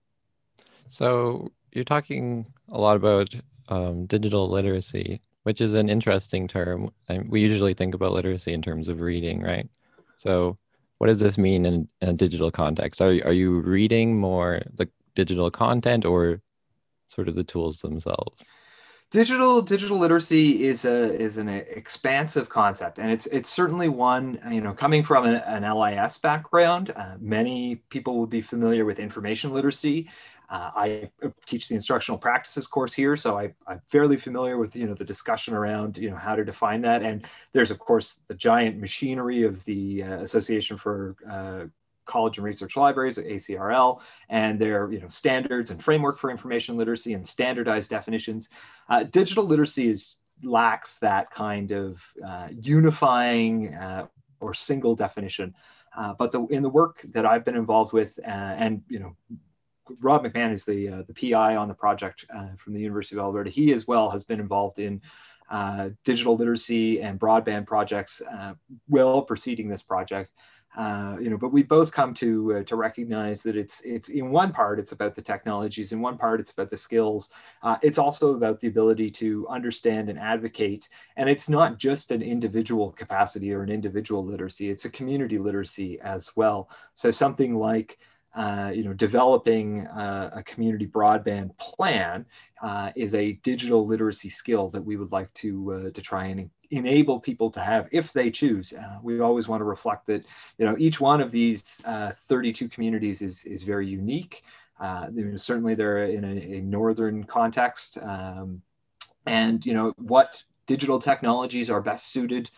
So 0.90 1.52
you're 1.72 1.84
talking 1.84 2.46
a 2.70 2.80
lot 2.80 2.98
about 2.98 3.34
um, 3.70 4.06
digital 4.06 4.50
literacy, 4.50 5.22
which 5.44 5.62
is 5.62 5.74
an 5.74 5.90
interesting 5.90 6.48
term. 6.48 6.92
We 7.28 7.42
usually 7.42 7.74
think 7.74 7.96
about 7.96 8.14
literacy 8.14 8.54
in 8.54 8.62
terms 8.62 8.90
of 8.90 9.02
reading, 9.02 9.42
right? 9.42 9.70
So 10.18 10.58
what 10.98 11.08
does 11.08 11.20
this 11.20 11.38
mean 11.38 11.66
in, 11.66 11.88
in 12.02 12.10
a 12.10 12.14
digital 12.14 12.52
context? 12.52 13.02
Are, 13.02 13.10
are 13.26 13.34
you 13.34 13.60
reading 13.62 14.20
more 14.20 14.62
the 14.74 14.90
digital 15.16 15.50
content 15.50 16.06
or 16.06 16.42
sort 17.08 17.28
of 17.28 17.36
the 17.36 17.44
tools 17.44 17.80
themselves? 17.80 18.46
digital 19.12 19.62
digital 19.62 19.98
literacy 19.98 20.64
is 20.64 20.86
a 20.86 21.12
is 21.16 21.38
an 21.38 21.50
expansive 21.50 22.48
concept 22.48 23.00
and 23.00 23.12
it's 23.12 23.26
it's 23.28 23.50
certainly 23.50 23.90
one 23.90 24.40
you 24.52 24.62
know 24.62 24.74
coming 24.74 25.04
from 25.04 25.26
a, 25.26 25.38
an 25.48 25.64
lis 25.64 26.18
background 26.20 26.94
uh, 26.96 27.16
many 27.20 27.76
people 27.90 28.20
would 28.20 28.30
be 28.30 28.42
familiar 28.42 28.86
with 28.86 29.00
information 29.00 29.52
literacy 29.52 30.08
uh, 30.50 30.72
i 30.76 31.10
teach 31.46 31.68
the 31.68 31.76
instructional 31.76 32.18
practices 32.18 32.68
course 32.68 32.94
here 32.94 33.16
so 33.16 33.38
I, 33.38 33.54
i'm 33.68 33.82
fairly 33.90 34.18
familiar 34.18 34.58
with 34.58 34.76
you 34.76 34.88
know 34.88 34.94
the 34.94 35.06
discussion 35.06 35.54
around 35.54 35.98
you 35.98 36.10
know 36.10 36.18
how 36.18 36.36
to 36.36 36.44
define 36.44 36.82
that 36.82 37.04
and 37.04 37.26
there's 37.54 37.72
of 37.72 37.80
course 37.80 38.20
the 38.28 38.34
giant 38.34 38.78
machinery 38.78 39.44
of 39.44 39.64
the 39.66 40.04
uh, 40.04 40.18
association 40.20 40.78
for 40.78 41.16
uh, 41.30 41.66
college 42.10 42.38
and 42.38 42.46
research 42.46 42.76
libraries 42.76 43.18
ACRL 43.18 44.02
and 44.30 44.60
their 44.60 44.92
you 44.92 45.00
know, 45.00 45.08
standards 45.08 45.70
and 45.70 45.82
framework 45.82 46.18
for 46.18 46.32
information 46.32 46.76
literacy 46.76 47.14
and 47.14 47.26
standardized 47.26 47.90
definitions. 47.90 48.50
Uh, 48.90 49.04
digital 49.04 49.46
literacy 49.46 49.88
is, 49.88 50.18
lacks 50.42 50.98
that 50.98 51.30
kind 51.32 51.72
of 51.72 52.02
uh, 52.26 52.48
unifying 52.60 53.76
uh, 53.76 54.08
or 54.40 54.54
single 54.54 54.96
definition. 54.96 55.54
But 56.18 56.32
the, 56.32 56.46
in 56.48 56.64
the 56.64 56.70
work 56.70 57.06
that 57.12 57.26
I've 57.26 57.44
been 57.44 57.58
involved 57.58 57.92
with, 57.94 58.18
and 58.24 58.82
you 58.88 59.00
know, 59.00 59.16
Rob 60.02 60.24
McMahon 60.24 60.52
is 60.52 60.66
the 60.66 60.90
uh, 60.90 61.04
the 61.08 61.32
PI 61.32 61.56
on 61.56 61.68
the 61.68 61.74
project 61.74 62.26
from 62.58 62.74
the 62.74 62.80
University 62.80 63.16
of 63.16 63.22
Alberta. 63.22 63.50
He 63.50 63.72
as 63.74 63.88
well 63.88 64.10
has 64.10 64.24
been 64.24 64.40
involved 64.40 64.80
in 64.80 65.02
uh, 65.50 65.90
digital 66.04 66.36
literacy 66.36 67.02
and 67.02 67.20
broadband 67.20 67.66
projects 67.66 68.22
uh, 68.22 68.54
well 68.88 69.22
preceding 69.22 69.68
this 69.68 69.82
project. 69.82 70.32
Uh, 70.78 71.18
you 71.20 71.32
know, 71.32 71.38
but 71.38 71.52
we 71.52 71.64
both 71.64 71.92
come 71.92 72.14
to 72.14 72.58
uh, 72.58 72.64
to 72.64 72.76
recognize 72.76 73.42
that 73.42 73.58
it's 73.58 73.82
it's 73.82 74.10
in 74.10 74.30
one 74.30 74.54
part 74.54 74.80
it's 74.80 74.92
about 74.92 75.16
the 75.16 75.22
technologies, 75.22 75.92
in 75.92 76.00
one 76.00 76.16
part 76.16 76.40
it's 76.40 76.52
about 76.52 76.70
the 76.70 76.78
skills. 76.78 77.32
Uh, 77.64 77.78
it's 77.82 77.98
also 77.98 78.36
about 78.36 78.60
the 78.60 78.68
ability 78.68 79.10
to 79.10 79.48
understand 79.48 80.10
and 80.10 80.20
advocate, 80.20 80.88
and 81.18 81.28
it's 81.28 81.50
not 81.50 81.80
just 81.80 82.12
an 82.12 82.22
individual 82.22 82.92
capacity 82.92 83.52
or 83.52 83.64
an 83.64 83.72
individual 83.72 84.24
literacy; 84.24 84.70
it's 84.70 84.86
a 84.86 84.92
community 84.92 85.40
literacy 85.40 86.00
as 86.02 86.30
well. 86.36 86.70
So 86.94 87.10
something 87.10 87.56
like 87.56 87.98
uh, 88.36 88.72
you 88.74 88.84
know, 88.84 88.94
developing 88.94 89.88
uh, 89.88 90.30
a 90.34 90.44
community 90.44 90.86
broadband 90.86 91.58
plan 91.58 92.26
uh, 92.62 92.92
is 92.96 93.16
a 93.16 93.34
digital 93.44 93.88
literacy 93.88 94.30
skill 94.30 94.70
that 94.70 94.82
we 94.82 94.98
would 94.98 95.12
like 95.12 95.34
to 95.34 95.74
uh, 95.74 95.92
to 95.92 96.02
try 96.02 96.26
and 96.26 96.50
enable 96.70 97.20
people 97.20 97.50
to 97.50 97.60
have 97.60 97.88
if 97.92 98.14
they 98.14 98.30
choose. 98.30 98.72
Uh, 98.72 99.00
we 99.02 99.20
always 99.20 99.48
want 99.48 99.62
to 99.62 99.66
reflect 99.66 100.06
that 100.06 100.24
you 100.60 100.66
know 100.66 100.76
each 100.78 101.02
one 101.02 101.22
of 101.22 101.32
these 101.32 101.82
32 102.28 102.70
communities 102.70 103.24
is 103.24 103.44
is 103.46 103.64
very 103.64 103.88
unique. 103.88 104.44
certainly, 105.36 105.74
they're 105.74 106.06
in 106.06 106.24
a, 106.24 106.58
a 106.58 106.62
northern 106.62 107.24
context, 107.24 107.98
um, 108.04 108.62
and 109.26 109.66
you 109.66 109.74
know 109.74 109.92
what 109.98 110.42
digital 110.68 111.00
technologies 111.00 111.72
are 111.72 111.82
best 111.82 112.12
suited 112.12 112.52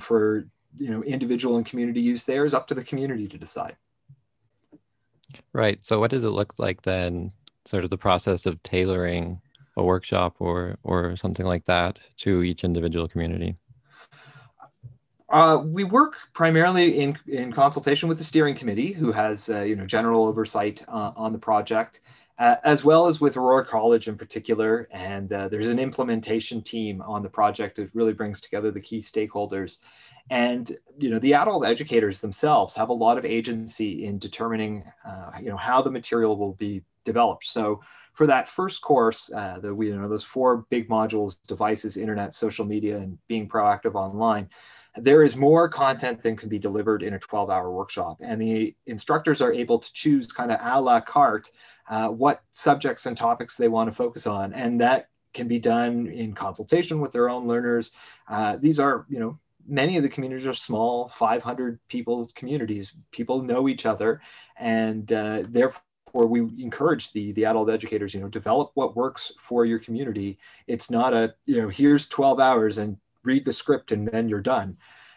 for 0.00 0.48
you 0.76 0.90
know 0.90 1.04
individual 1.04 1.56
and 1.56 1.66
community 1.66 2.00
use. 2.00 2.24
There 2.24 2.44
is 2.44 2.52
up 2.52 2.66
to 2.66 2.74
the 2.74 2.82
community 2.82 3.28
to 3.28 3.38
decide. 3.38 3.76
Right. 5.52 5.82
So 5.84 5.98
what 6.00 6.10
does 6.10 6.24
it 6.24 6.30
look 6.30 6.54
like 6.58 6.82
then, 6.82 7.32
sort 7.66 7.84
of 7.84 7.90
the 7.90 7.98
process 7.98 8.46
of 8.46 8.62
tailoring 8.62 9.40
a 9.76 9.82
workshop 9.84 10.36
or 10.40 10.78
or 10.82 11.16
something 11.16 11.46
like 11.46 11.64
that 11.66 12.00
to 12.18 12.42
each 12.42 12.64
individual 12.64 13.08
community? 13.08 13.56
Uh, 15.30 15.62
we 15.62 15.84
work 15.84 16.14
primarily 16.32 17.00
in, 17.00 17.18
in 17.26 17.52
consultation 17.52 18.08
with 18.08 18.16
the 18.16 18.24
steering 18.24 18.54
committee, 18.54 18.92
who 18.92 19.12
has 19.12 19.50
uh, 19.50 19.62
you 19.62 19.76
know 19.76 19.86
general 19.86 20.24
oversight 20.24 20.82
uh, 20.88 21.12
on 21.16 21.32
the 21.32 21.38
project, 21.38 22.00
uh, 22.38 22.56
as 22.64 22.82
well 22.82 23.06
as 23.06 23.20
with 23.20 23.36
Aurora 23.36 23.66
College 23.66 24.08
in 24.08 24.16
particular. 24.16 24.88
And 24.90 25.30
uh, 25.32 25.48
there's 25.48 25.68
an 25.68 25.78
implementation 25.78 26.62
team 26.62 27.02
on 27.02 27.22
the 27.22 27.28
project. 27.28 27.76
that 27.76 27.90
really 27.94 28.14
brings 28.14 28.40
together 28.40 28.70
the 28.70 28.80
key 28.80 29.00
stakeholders 29.00 29.78
and 30.30 30.76
you 30.98 31.10
know 31.10 31.18
the 31.18 31.34
adult 31.34 31.64
educators 31.64 32.20
themselves 32.20 32.74
have 32.74 32.88
a 32.88 32.92
lot 32.92 33.18
of 33.18 33.24
agency 33.24 34.04
in 34.04 34.18
determining 34.18 34.84
uh, 35.06 35.30
you 35.40 35.48
know 35.48 35.56
how 35.56 35.82
the 35.82 35.90
material 35.90 36.36
will 36.36 36.54
be 36.54 36.82
developed. 37.04 37.46
So 37.46 37.80
for 38.14 38.26
that 38.26 38.48
first 38.48 38.82
course 38.82 39.30
uh, 39.32 39.58
the 39.60 39.74
you 39.76 39.96
know 39.96 40.08
those 40.08 40.24
four 40.24 40.66
big 40.70 40.88
modules 40.88 41.36
devices 41.46 41.96
internet 41.96 42.34
social 42.34 42.64
media 42.64 42.96
and 42.98 43.18
being 43.28 43.48
proactive 43.48 43.94
online 43.94 44.48
there 45.00 45.22
is 45.22 45.36
more 45.36 45.68
content 45.68 46.22
than 46.22 46.36
can 46.36 46.48
be 46.48 46.58
delivered 46.58 47.02
in 47.02 47.14
a 47.14 47.18
12 47.18 47.50
hour 47.50 47.70
workshop. 47.70 48.18
And 48.20 48.40
the 48.40 48.74
instructors 48.86 49.40
are 49.40 49.52
able 49.52 49.78
to 49.78 49.92
choose 49.92 50.26
kind 50.32 50.50
of 50.50 50.58
a 50.60 50.80
la 50.80 51.00
carte 51.00 51.50
uh, 51.88 52.08
what 52.08 52.42
subjects 52.52 53.06
and 53.06 53.16
topics 53.16 53.56
they 53.56 53.68
want 53.68 53.88
to 53.88 53.94
focus 53.94 54.26
on. 54.26 54.52
And 54.52 54.80
that 54.80 55.08
can 55.34 55.48
be 55.48 55.58
done 55.58 56.06
in 56.08 56.34
consultation 56.34 57.00
with 57.00 57.12
their 57.12 57.28
own 57.28 57.46
learners. 57.46 57.92
Uh, 58.28 58.56
these 58.56 58.80
are 58.80 59.06
you 59.08 59.18
know 59.18 59.38
many 59.68 59.96
of 59.96 60.02
the 60.02 60.08
communities 60.08 60.46
are 60.46 60.54
small 60.54 61.08
500 61.08 61.78
people 61.88 62.28
communities 62.34 62.94
people 63.12 63.42
know 63.42 63.68
each 63.68 63.86
other 63.86 64.20
and 64.56 65.12
uh, 65.12 65.42
therefore 65.48 65.82
we 66.14 66.40
encourage 66.62 67.12
the 67.12 67.32
the 67.32 67.44
adult 67.44 67.70
educators 67.70 68.14
you 68.14 68.20
know 68.20 68.28
develop 68.28 68.70
what 68.74 68.96
works 68.96 69.32
for 69.38 69.64
your 69.64 69.78
community. 69.78 70.38
It's 70.66 70.90
not 70.90 71.14
a 71.14 71.34
you 71.46 71.62
know 71.62 71.68
here's 71.68 72.06
12 72.06 72.40
hours 72.40 72.78
and 72.78 72.96
read 73.24 73.44
the 73.44 73.52
script 73.52 73.92
and 73.92 74.08
then 74.08 74.28
you're 74.28 74.40
done. 74.40 74.76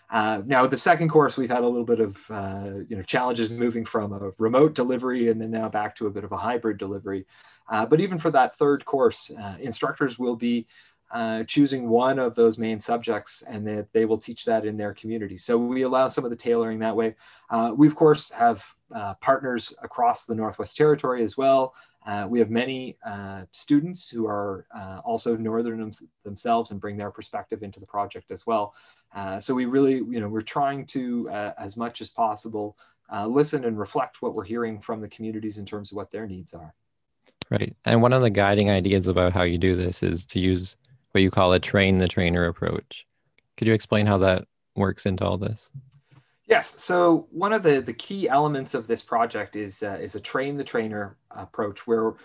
Uh, 0.09 0.41
now 0.45 0.67
the 0.67 0.77
second 0.77 1.09
course 1.09 1.37
we've 1.37 1.49
had 1.49 1.63
a 1.63 1.67
little 1.67 1.85
bit 1.85 2.01
of 2.01 2.19
uh, 2.29 2.71
you 2.87 2.95
know 2.95 3.03
challenges 3.03 3.49
moving 3.49 3.85
from 3.85 4.11
a 4.13 4.31
remote 4.37 4.73
delivery 4.73 5.29
and 5.29 5.39
then 5.39 5.51
now 5.51 5.69
back 5.69 5.95
to 5.95 6.07
a 6.07 6.11
bit 6.11 6.23
of 6.23 6.31
a 6.31 6.37
hybrid 6.37 6.77
delivery. 6.77 7.25
Uh, 7.69 7.85
but 7.85 8.01
even 8.01 8.19
for 8.19 8.31
that 8.31 8.55
third 8.57 8.83
course 8.83 9.31
uh, 9.41 9.55
instructors 9.59 10.19
will 10.19 10.35
be 10.35 10.67
uh, 11.13 11.43
choosing 11.43 11.89
one 11.89 12.19
of 12.19 12.35
those 12.35 12.57
main 12.57 12.79
subjects 12.79 13.43
and 13.47 13.67
that 13.67 13.87
they 13.91 14.05
will 14.05 14.17
teach 14.17 14.45
that 14.45 14.65
in 14.65 14.77
their 14.77 14.93
community. 14.93 15.37
So 15.37 15.57
we 15.57 15.81
allow 15.81 16.07
some 16.07 16.23
of 16.23 16.29
the 16.29 16.37
tailoring 16.37 16.79
that 16.79 16.95
way. 16.95 17.15
Uh, 17.49 17.73
we 17.75 17.87
of 17.87 17.95
course 17.95 18.29
have 18.31 18.63
uh, 18.95 19.15
partners 19.15 19.73
across 19.83 20.25
the 20.25 20.35
Northwest 20.35 20.77
Territory 20.77 21.23
as 21.23 21.35
well. 21.35 21.73
Uh, 22.05 22.27
we 22.29 22.39
have 22.39 22.49
many 22.49 22.97
uh, 23.05 23.43
students 23.51 24.09
who 24.09 24.25
are 24.25 24.65
also 25.03 25.35
Northern 25.35 25.91
themselves 26.23 26.71
and 26.71 26.79
bring 26.79 26.97
their 26.97 27.11
perspective 27.11 27.61
into 27.61 27.79
the 27.79 27.85
project 27.85 28.31
as 28.31 28.47
well. 28.47 28.73
so 29.39 29.53
we 29.53 29.65
really, 29.65 29.95
you 29.95 30.19
know, 30.19 30.29
we're 30.29 30.41
trying 30.41 30.85
to, 30.87 31.29
as 31.57 31.75
much 31.77 32.01
as 32.01 32.09
possible, 32.09 32.77
listen 33.27 33.65
and 33.65 33.77
reflect 33.77 34.21
what 34.21 34.33
we're 34.33 34.45
hearing 34.45 34.79
from 34.79 35.01
the 35.01 35.09
communities 35.09 35.57
in 35.57 35.65
terms 35.65 35.91
of 35.91 35.97
what 35.97 36.09
their 36.09 36.25
needs 36.25 36.53
are. 36.53 36.73
Right. 37.51 37.75
And 37.83 38.01
one 38.01 38.13
of 38.13 38.21
the 38.21 38.29
guiding 38.29 38.69
ideas 38.69 39.07
about 39.07 39.33
how 39.33 39.43
you 39.43 39.57
do 39.57 39.75
this 39.75 40.01
is 40.01 40.25
to 40.27 40.39
use 40.39 40.77
what 41.11 41.21
you 41.21 41.31
call 41.31 41.53
a 41.53 41.59
train 41.59 41.97
the 41.97 42.07
trainer 42.07 42.45
approach. 42.45 43.05
Could 43.57 43.67
you 43.67 43.73
explain 43.73 44.05
how 44.05 44.17
that 44.19 44.47
works 44.75 45.05
into 45.05 45.25
all 45.25 45.37
this? 45.37 45.69
Yes. 46.47 46.81
So 46.81 47.27
one 47.31 47.53
of 47.53 47.63
the, 47.63 47.81
the 47.81 47.93
key 47.93 48.27
elements 48.27 48.73
of 48.73 48.87
this 48.87 49.01
project 49.01 49.55
is 49.55 49.83
uh, 49.83 49.97
is 50.01 50.15
a 50.15 50.19
train 50.19 50.57
the 50.57 50.63
trainer 50.63 51.15
approach, 51.31 51.87
where 51.87 52.15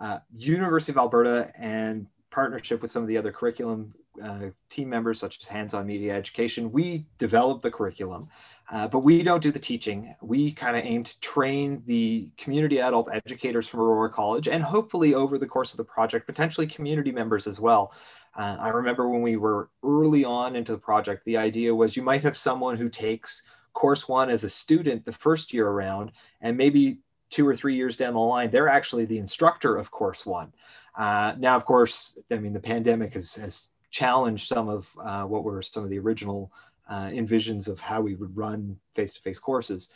uh, 0.00 0.18
University 0.36 0.92
of 0.92 0.98
Alberta 0.98 1.52
and 1.56 2.06
partnership 2.30 2.82
with 2.82 2.90
some 2.90 3.02
of 3.02 3.08
the 3.08 3.16
other 3.16 3.32
curriculum 3.32 3.94
uh, 4.22 4.46
team 4.70 4.88
members, 4.88 5.20
such 5.20 5.38
as 5.40 5.48
Hands 5.48 5.72
On 5.74 5.86
Media 5.86 6.14
Education, 6.14 6.72
we 6.72 7.06
develop 7.18 7.62
the 7.62 7.70
curriculum, 7.70 8.28
uh, 8.70 8.88
but 8.88 9.00
we 9.00 9.22
don't 9.22 9.42
do 9.42 9.52
the 9.52 9.58
teaching. 9.58 10.14
We 10.20 10.52
kind 10.52 10.76
of 10.76 10.84
aim 10.84 11.04
to 11.04 11.20
train 11.20 11.82
the 11.86 12.30
community 12.36 12.80
adult 12.80 13.08
educators 13.12 13.68
from 13.68 13.80
Aurora 13.80 14.10
College, 14.10 14.48
and 14.48 14.62
hopefully 14.62 15.14
over 15.14 15.38
the 15.38 15.46
course 15.46 15.72
of 15.72 15.76
the 15.76 15.84
project, 15.84 16.26
potentially 16.26 16.66
community 16.66 17.12
members 17.12 17.46
as 17.46 17.60
well, 17.60 17.92
uh, 18.36 18.56
I 18.60 18.68
remember 18.68 19.08
when 19.08 19.22
we 19.22 19.36
were 19.36 19.70
early 19.82 20.24
on 20.24 20.56
into 20.56 20.72
the 20.72 20.78
project, 20.78 21.24
the 21.24 21.38
idea 21.38 21.74
was 21.74 21.96
you 21.96 22.02
might 22.02 22.22
have 22.22 22.36
someone 22.36 22.76
who 22.76 22.88
takes 22.88 23.42
course 23.72 24.08
one 24.08 24.30
as 24.30 24.44
a 24.44 24.48
student 24.48 25.04
the 25.04 25.12
first 25.12 25.52
year 25.52 25.68
around, 25.68 26.12
and 26.40 26.56
maybe 26.56 26.98
two 27.30 27.46
or 27.46 27.54
three 27.54 27.76
years 27.76 27.96
down 27.96 28.14
the 28.14 28.20
line, 28.20 28.50
they're 28.50 28.68
actually 28.68 29.04
the 29.04 29.18
instructor 29.18 29.76
of 29.76 29.90
course 29.90 30.24
one. 30.24 30.52
Uh, 30.96 31.34
now, 31.38 31.56
of 31.56 31.64
course, 31.64 32.16
I 32.30 32.36
mean, 32.38 32.54
the 32.54 32.60
pandemic 32.60 33.14
has, 33.14 33.34
has 33.34 33.68
challenge 33.90 34.48
some 34.48 34.68
of 34.68 34.88
uh, 35.04 35.24
what 35.24 35.44
were 35.44 35.62
some 35.62 35.84
of 35.84 35.90
the 35.90 35.98
original 35.98 36.50
uh, 36.88 37.08
envisions 37.08 37.68
of 37.68 37.80
how 37.80 38.00
we 38.00 38.14
would 38.14 38.34
run 38.36 38.78
face-to-face 38.94 39.38
courses. 39.38 39.90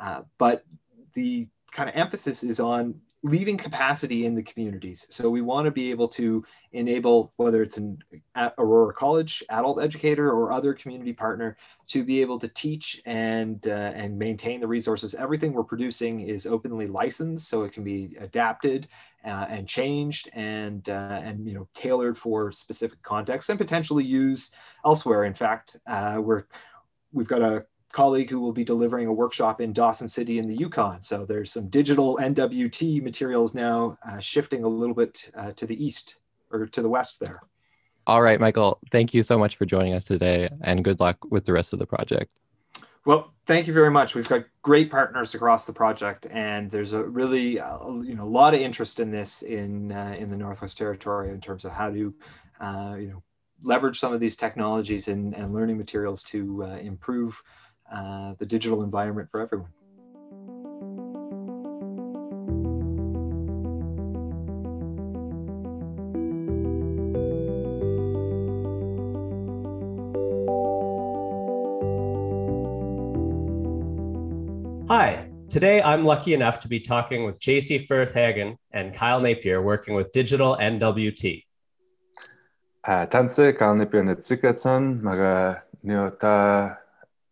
Uh, 0.00 0.22
but 0.38 0.64
the 1.14 1.48
kind 1.72 1.88
of 1.90 1.96
emphasis 1.96 2.42
is 2.42 2.60
on 2.60 3.00
leaving 3.26 3.56
capacity 3.56 4.24
in 4.24 4.34
the 4.36 4.42
communities. 4.42 5.04
So 5.10 5.28
we 5.28 5.42
want 5.42 5.64
to 5.64 5.72
be 5.72 5.90
able 5.90 6.06
to 6.08 6.44
enable 6.72 7.32
whether 7.36 7.62
it's 7.62 7.76
an 7.76 7.98
Aurora 8.56 8.94
College 8.94 9.42
adult 9.50 9.80
educator 9.80 10.30
or 10.30 10.52
other 10.52 10.72
community 10.72 11.12
partner 11.12 11.56
to 11.88 12.04
be 12.04 12.20
able 12.20 12.38
to 12.38 12.48
teach 12.48 13.02
and 13.04 13.66
uh, 13.66 13.92
and 13.94 14.16
maintain 14.16 14.60
the 14.60 14.66
resources. 14.68 15.14
Everything 15.14 15.52
we're 15.52 15.64
producing 15.64 16.20
is 16.20 16.46
openly 16.46 16.86
licensed, 16.86 17.48
so 17.48 17.64
it 17.64 17.72
can 17.72 17.82
be 17.82 18.16
adapted 18.20 18.86
uh, 19.24 19.46
and 19.48 19.66
changed 19.66 20.30
and 20.32 20.88
uh, 20.88 21.20
and 21.22 21.46
you 21.46 21.54
know 21.54 21.66
tailored 21.74 22.16
for 22.16 22.52
specific 22.52 23.02
contexts 23.02 23.50
and 23.50 23.58
potentially 23.58 24.04
used 24.04 24.54
elsewhere. 24.84 25.24
In 25.24 25.34
fact, 25.34 25.76
uh, 25.88 26.18
we're 26.20 26.44
we've 27.12 27.28
got 27.28 27.42
a 27.42 27.66
colleague 27.96 28.28
who 28.28 28.38
will 28.38 28.52
be 28.52 28.62
delivering 28.62 29.06
a 29.06 29.12
workshop 29.12 29.62
in 29.62 29.72
Dawson 29.72 30.06
City 30.06 30.38
in 30.38 30.46
the 30.46 30.54
Yukon. 30.54 31.00
So 31.00 31.24
there's 31.24 31.50
some 31.50 31.68
digital 31.68 32.18
NWT 32.20 33.02
materials 33.02 33.54
now 33.54 33.96
uh, 34.06 34.18
shifting 34.20 34.64
a 34.64 34.68
little 34.68 34.94
bit 34.94 35.30
uh, 35.34 35.52
to 35.52 35.66
the 35.66 35.82
east 35.82 36.16
or 36.52 36.66
to 36.66 36.82
the 36.82 36.90
west 36.90 37.20
there. 37.20 37.40
All 38.06 38.20
right, 38.20 38.38
Michael, 38.38 38.78
thank 38.90 39.14
you 39.14 39.22
so 39.22 39.38
much 39.38 39.56
for 39.56 39.64
joining 39.64 39.94
us 39.94 40.04
today 40.04 40.50
and 40.60 40.84
good 40.84 41.00
luck 41.00 41.16
with 41.30 41.46
the 41.46 41.54
rest 41.54 41.72
of 41.72 41.78
the 41.78 41.86
project. 41.86 42.38
Well, 43.06 43.32
thank 43.46 43.66
you 43.66 43.72
very 43.72 43.90
much. 43.90 44.14
We've 44.14 44.28
got 44.28 44.44
great 44.60 44.90
partners 44.90 45.34
across 45.34 45.64
the 45.64 45.72
project, 45.72 46.26
and 46.30 46.70
there's 46.70 46.92
a 46.92 47.02
really, 47.02 47.58
uh, 47.58 47.92
you 48.02 48.14
know, 48.14 48.24
a 48.24 48.34
lot 48.40 48.52
of 48.52 48.60
interest 48.60 49.00
in 49.00 49.10
this 49.10 49.42
in 49.42 49.92
uh, 49.92 50.16
in 50.18 50.28
the 50.28 50.36
Northwest 50.36 50.76
Territory 50.76 51.30
in 51.30 51.40
terms 51.40 51.64
of 51.64 51.70
how 51.70 51.90
to, 51.90 52.14
uh, 52.60 52.96
you 52.98 53.08
know, 53.08 53.22
leverage 53.62 54.00
some 54.00 54.12
of 54.12 54.20
these 54.20 54.36
technologies 54.36 55.08
and, 55.08 55.34
and 55.34 55.54
learning 55.54 55.78
materials 55.78 56.22
to 56.24 56.64
uh, 56.64 56.76
improve 56.78 57.40
uh, 57.92 58.34
the 58.38 58.46
digital 58.46 58.82
environment 58.82 59.28
for 59.30 59.40
everyone. 59.40 59.70
Hi, 74.88 75.28
today 75.48 75.82
I'm 75.82 76.04
lucky 76.04 76.32
enough 76.32 76.60
to 76.60 76.68
be 76.68 76.78
talking 76.78 77.24
with 77.24 77.40
JC 77.40 77.86
Firth 77.86 78.14
Hagen 78.14 78.56
and 78.72 78.94
Kyle 78.94 79.20
Napier 79.20 79.60
working 79.60 79.94
with 79.94 80.12
Digital 80.12 80.56
NWT. 80.60 81.42
Uh, 82.84 83.04
Tanse, 83.06 83.58
Kyle 83.58 83.74
Napier 83.74 84.04
Nitsikatsan, 84.04 85.02
Maga 85.02 85.64
Niota 85.84 86.76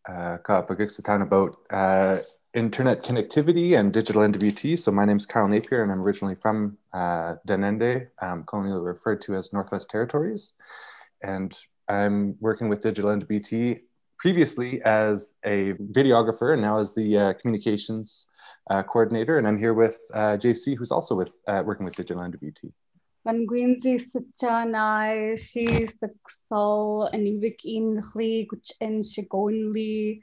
uh, 0.09 0.39
Kapagixatan 0.45 1.23
about 1.23 1.57
uh, 1.71 2.19
internet 2.55 3.03
connectivity 3.03 3.79
and 3.79 3.93
digital 3.93 4.23
NWT. 4.23 4.79
So 4.79 4.93
my 4.93 5.05
name 5.05 5.17
is 5.17 5.27
Kyle 5.27 5.49
Napier 5.49 5.83
and 5.83 5.91
I'm 5.91 6.01
originally 6.01 6.37
from 6.37 6.79
uh, 6.93 7.35
Denendeh, 7.47 8.09
um, 8.23 8.45
colonially 8.45 8.85
referred 8.85 9.21
to 9.23 9.35
as 9.35 9.53
Northwest 9.53 9.91
Territories. 9.91 10.53
And 11.23 11.57
I'm 11.89 12.37
working 12.41 12.69
with 12.69 12.83
digital 12.83 13.11
NWT 13.11 13.81
previously 14.19 14.81
as 14.83 15.33
a 15.45 15.73
videographer 15.73 16.53
and 16.53 16.63
now 16.63 16.79
as 16.79 16.95
the 16.95 17.19
uh, 17.19 17.33
communications 17.35 18.27
uh, 18.71 18.83
coordinator. 18.83 19.39
And 19.39 19.47
I'm 19.47 19.59
here 19.59 19.75
with 19.75 19.99
uh, 20.13 20.39
JC, 20.41 20.77
who's 20.77 20.93
also 20.93 21.15
with 21.15 21.31
uh, 21.47 21.63
working 21.65 21.85
with 21.85 21.97
digital 21.97 22.23
NWT. 22.23 22.73
Sutjanai, 24.05 25.39
she 25.39 25.65
Hli, 28.03 28.47
Shigonli, 29.03 30.21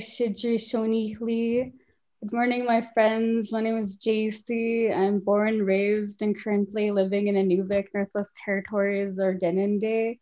Shidri 0.00 0.56
Shoni 0.56 1.16
Hli. 1.18 1.72
Good 2.20 2.32
morning, 2.34 2.66
my 2.66 2.86
friends. 2.92 3.52
My 3.52 3.62
name 3.62 3.78
is 3.78 3.96
JC. 3.96 4.94
I'm 4.94 5.20
born, 5.20 5.62
raised, 5.62 6.20
and 6.20 6.38
currently 6.38 6.90
living 6.90 7.28
in 7.28 7.36
Inuvik, 7.36 7.86
Northwest 7.94 8.36
Territories, 8.36 9.18
or 9.18 9.32
Denendeh. 9.32 10.18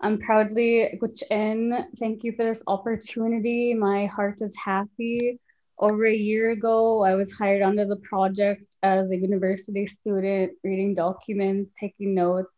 I'm 0.00 0.18
proudly 0.18 0.98
Gwich'in. 1.00 1.86
Thank 2.00 2.24
you 2.24 2.32
for 2.32 2.44
this 2.44 2.64
opportunity. 2.66 3.72
My 3.72 4.06
heart 4.06 4.40
is 4.40 4.56
happy. 4.56 5.38
Over 5.78 6.06
a 6.06 6.14
year 6.14 6.50
ago, 6.50 7.02
I 7.02 7.14
was 7.14 7.32
hired 7.32 7.62
onto 7.62 7.86
the 7.86 7.96
project 7.96 8.64
as 8.82 9.10
a 9.10 9.16
university 9.16 9.86
student, 9.86 10.52
reading 10.64 10.94
documents, 10.94 11.74
taking 11.78 12.14
notes, 12.14 12.48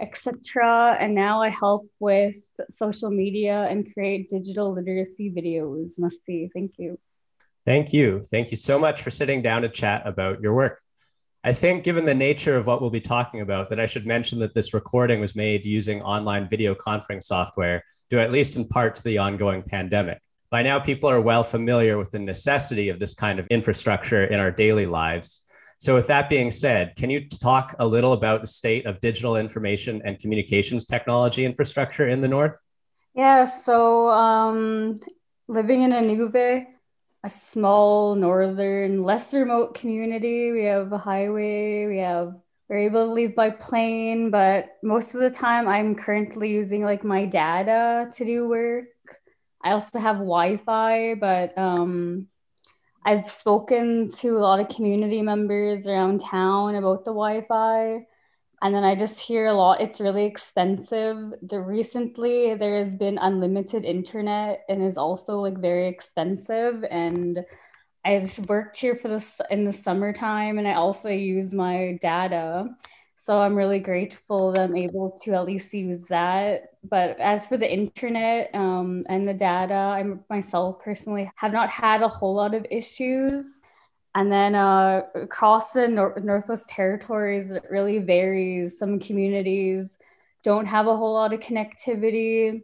etc. 0.00 0.96
And 0.98 1.14
now 1.14 1.40
I 1.40 1.50
help 1.50 1.88
with 2.00 2.36
social 2.70 3.10
media 3.10 3.66
and 3.70 3.92
create 3.92 4.28
digital 4.28 4.72
literacy 4.72 5.30
videos. 5.30 5.98
Must 5.98 6.24
see. 6.24 6.50
Thank 6.52 6.72
you. 6.78 6.98
Thank 7.64 7.92
you. 7.92 8.22
Thank 8.22 8.50
you 8.50 8.56
so 8.56 8.76
much 8.76 9.02
for 9.02 9.10
sitting 9.10 9.40
down 9.40 9.62
to 9.62 9.68
chat 9.68 10.04
about 10.04 10.40
your 10.40 10.52
work. 10.52 10.80
I 11.44 11.52
think, 11.52 11.84
given 11.84 12.04
the 12.04 12.14
nature 12.14 12.56
of 12.56 12.66
what 12.66 12.80
we'll 12.80 12.90
be 12.90 13.00
talking 13.00 13.40
about, 13.40 13.68
that 13.70 13.78
I 13.78 13.86
should 13.86 14.06
mention 14.06 14.40
that 14.40 14.54
this 14.54 14.74
recording 14.74 15.20
was 15.20 15.36
made 15.36 15.64
using 15.64 16.02
online 16.02 16.48
video 16.48 16.74
conferencing 16.74 17.22
software, 17.22 17.84
due 18.10 18.18
at 18.18 18.32
least 18.32 18.56
in 18.56 18.66
part 18.66 18.96
to 18.96 19.04
the 19.04 19.18
ongoing 19.18 19.62
pandemic. 19.62 20.20
By 20.52 20.60
now, 20.62 20.78
people 20.78 21.08
are 21.08 21.22
well 21.22 21.42
familiar 21.42 21.96
with 21.96 22.10
the 22.10 22.18
necessity 22.18 22.90
of 22.90 22.98
this 22.98 23.14
kind 23.14 23.38
of 23.38 23.46
infrastructure 23.46 24.26
in 24.26 24.38
our 24.38 24.50
daily 24.50 24.84
lives. 24.84 25.44
So, 25.78 25.94
with 25.94 26.06
that 26.08 26.28
being 26.28 26.50
said, 26.50 26.94
can 26.94 27.08
you 27.08 27.26
talk 27.26 27.74
a 27.78 27.86
little 27.86 28.12
about 28.12 28.42
the 28.42 28.46
state 28.46 28.84
of 28.84 29.00
digital 29.00 29.36
information 29.36 30.02
and 30.04 30.18
communications 30.18 30.84
technology 30.84 31.46
infrastructure 31.46 32.06
in 32.06 32.20
the 32.20 32.28
North? 32.28 32.60
Yeah, 33.14 33.46
so 33.46 34.10
um, 34.10 34.98
living 35.48 35.84
in 35.84 35.92
Inuvik, 35.92 36.66
a 37.24 37.30
small 37.30 38.14
northern, 38.14 39.02
less 39.02 39.32
remote 39.32 39.74
community, 39.74 40.52
we 40.52 40.64
have 40.64 40.92
a 40.92 40.98
highway, 40.98 41.86
we 41.86 41.96
have 42.00 42.34
we're 42.72 42.78
able 42.78 43.06
to 43.06 43.12
leave 43.12 43.36
by 43.36 43.50
plane, 43.50 44.30
but 44.30 44.78
most 44.82 45.14
of 45.14 45.20
the 45.20 45.28
time 45.28 45.68
I'm 45.68 45.94
currently 45.94 46.50
using 46.50 46.82
like 46.82 47.04
my 47.04 47.26
data 47.26 48.10
to 48.14 48.24
do 48.24 48.48
work. 48.48 48.84
I 49.62 49.72
also 49.72 49.98
have 49.98 50.16
Wi-Fi, 50.16 51.14
but 51.14 51.56
um, 51.56 52.26
I've 53.04 53.30
spoken 53.30 54.10
to 54.18 54.36
a 54.36 54.38
lot 54.38 54.60
of 54.60 54.68
community 54.68 55.22
members 55.22 55.86
around 55.86 56.20
town 56.20 56.74
about 56.74 57.04
the 57.04 57.12
Wi-Fi, 57.12 58.06
and 58.62 58.74
then 58.74 58.84
I 58.84 58.94
just 58.94 59.18
hear 59.18 59.46
a 59.46 59.54
lot. 59.54 59.80
It's 59.80 60.00
really 60.00 60.24
expensive. 60.24 61.16
The 61.42 61.60
recently 61.60 62.54
there 62.54 62.78
has 62.84 62.94
been 62.94 63.18
unlimited 63.18 63.84
internet 63.84 64.62
and 64.68 64.82
is 64.82 64.96
also 64.96 65.38
like 65.38 65.58
very 65.58 65.88
expensive. 65.88 66.84
And 66.88 67.44
I've 68.04 68.38
worked 68.48 68.76
here 68.76 68.94
for 68.94 69.08
this 69.08 69.40
in 69.50 69.64
the 69.64 69.72
summertime, 69.72 70.58
and 70.58 70.68
I 70.68 70.74
also 70.74 71.08
use 71.08 71.52
my 71.52 71.98
data. 72.00 72.66
So 73.24 73.38
I'm 73.38 73.54
really 73.54 73.78
grateful 73.78 74.50
that 74.50 74.62
I'm 74.62 74.76
able 74.76 75.16
to 75.22 75.34
at 75.34 75.46
least 75.46 75.72
use 75.72 76.06
that. 76.06 76.70
But 76.82 77.20
as 77.20 77.46
for 77.46 77.56
the 77.56 77.72
internet 77.72 78.50
um, 78.52 79.04
and 79.08 79.24
the 79.24 79.32
data, 79.32 79.74
I 79.74 80.02
myself 80.28 80.80
personally 80.80 81.30
have 81.36 81.52
not 81.52 81.68
had 81.70 82.02
a 82.02 82.08
whole 82.08 82.34
lot 82.34 82.52
of 82.52 82.66
issues. 82.68 83.60
And 84.16 84.32
then 84.32 84.56
uh, 84.56 85.02
across 85.14 85.70
the 85.70 85.86
Nor- 85.86 86.18
Northwest 86.20 86.68
Territories, 86.68 87.52
it 87.52 87.62
really 87.70 87.98
varies. 87.98 88.76
Some 88.76 88.98
communities 88.98 89.98
don't 90.42 90.66
have 90.66 90.88
a 90.88 90.96
whole 90.96 91.12
lot 91.14 91.32
of 91.32 91.38
connectivity. 91.38 92.62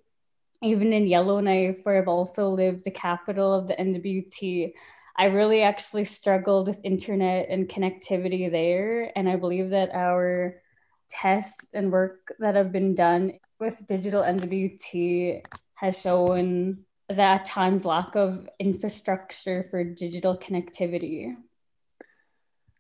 Even 0.61 0.93
in 0.93 1.07
Yellowknife, 1.07 1.77
where 1.85 1.99
I've 1.99 2.09
also 2.09 2.49
lived, 2.49 2.83
the 2.83 2.91
capital 2.91 3.55
of 3.55 3.69
the 3.69 3.77
NWT, 3.77 4.73
I 5.19 5.25
really 5.25 5.63
actually 5.63 6.05
struggled 6.05 6.69
with 6.69 6.79
internet 6.85 7.49
and 7.51 7.69
connectivity 7.69 8.49
there. 8.51 9.11
And 9.19 9.29
I 9.29 9.35
believe 9.35 9.71
that 9.71 9.91
our 9.93 10.63
tests 11.11 11.67
and 11.75 11.91
work 11.91 12.33
that 12.39 12.55
have 12.55 12.71
been 12.71 12.95
done 12.95 13.33
with 13.59 13.85
digital 13.87 14.23
NWT 14.23 15.43
has 15.75 16.01
shown 16.01 16.85
that 17.09 17.47
times 17.47 17.85
lack 17.85 18.15
of 18.15 18.49
infrastructure 18.61 19.67
for 19.71 19.83
digital 19.83 20.39
connectivity. 20.39 21.35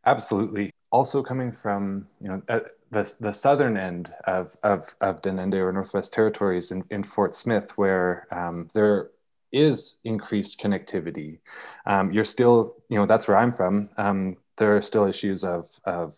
Absolutely. 0.07 0.71
Also 0.93 1.23
coming 1.23 1.51
from, 1.51 2.07
you 2.21 2.29
know, 2.29 2.43
uh, 2.49 2.61
the, 2.91 3.15
the 3.19 3.33
southern 3.33 3.77
end 3.77 4.13
of, 4.25 4.57
of, 4.63 4.95
of 5.01 5.21
Denendeh 5.23 5.55
or 5.55 5.73
Northwest 5.73 6.13
Territories 6.13 6.71
in, 6.71 6.85
in 6.91 7.03
Fort 7.03 7.35
Smith, 7.35 7.73
where 7.77 8.27
um, 8.31 8.69
there 8.75 9.11
is 9.53 9.99
increased 10.05 10.61
connectivity. 10.61 11.39
Um, 11.87 12.13
you're 12.13 12.25
still, 12.25 12.77
you 12.89 12.99
know, 12.99 13.07
that's 13.07 13.29
where 13.29 13.37
I'm 13.37 13.53
from. 13.53 13.91
Um, 13.97 14.37
there 14.57 14.77
are 14.77 14.83
still 14.83 15.07
issues 15.07 15.45
of, 15.45 15.67
of 15.85 16.15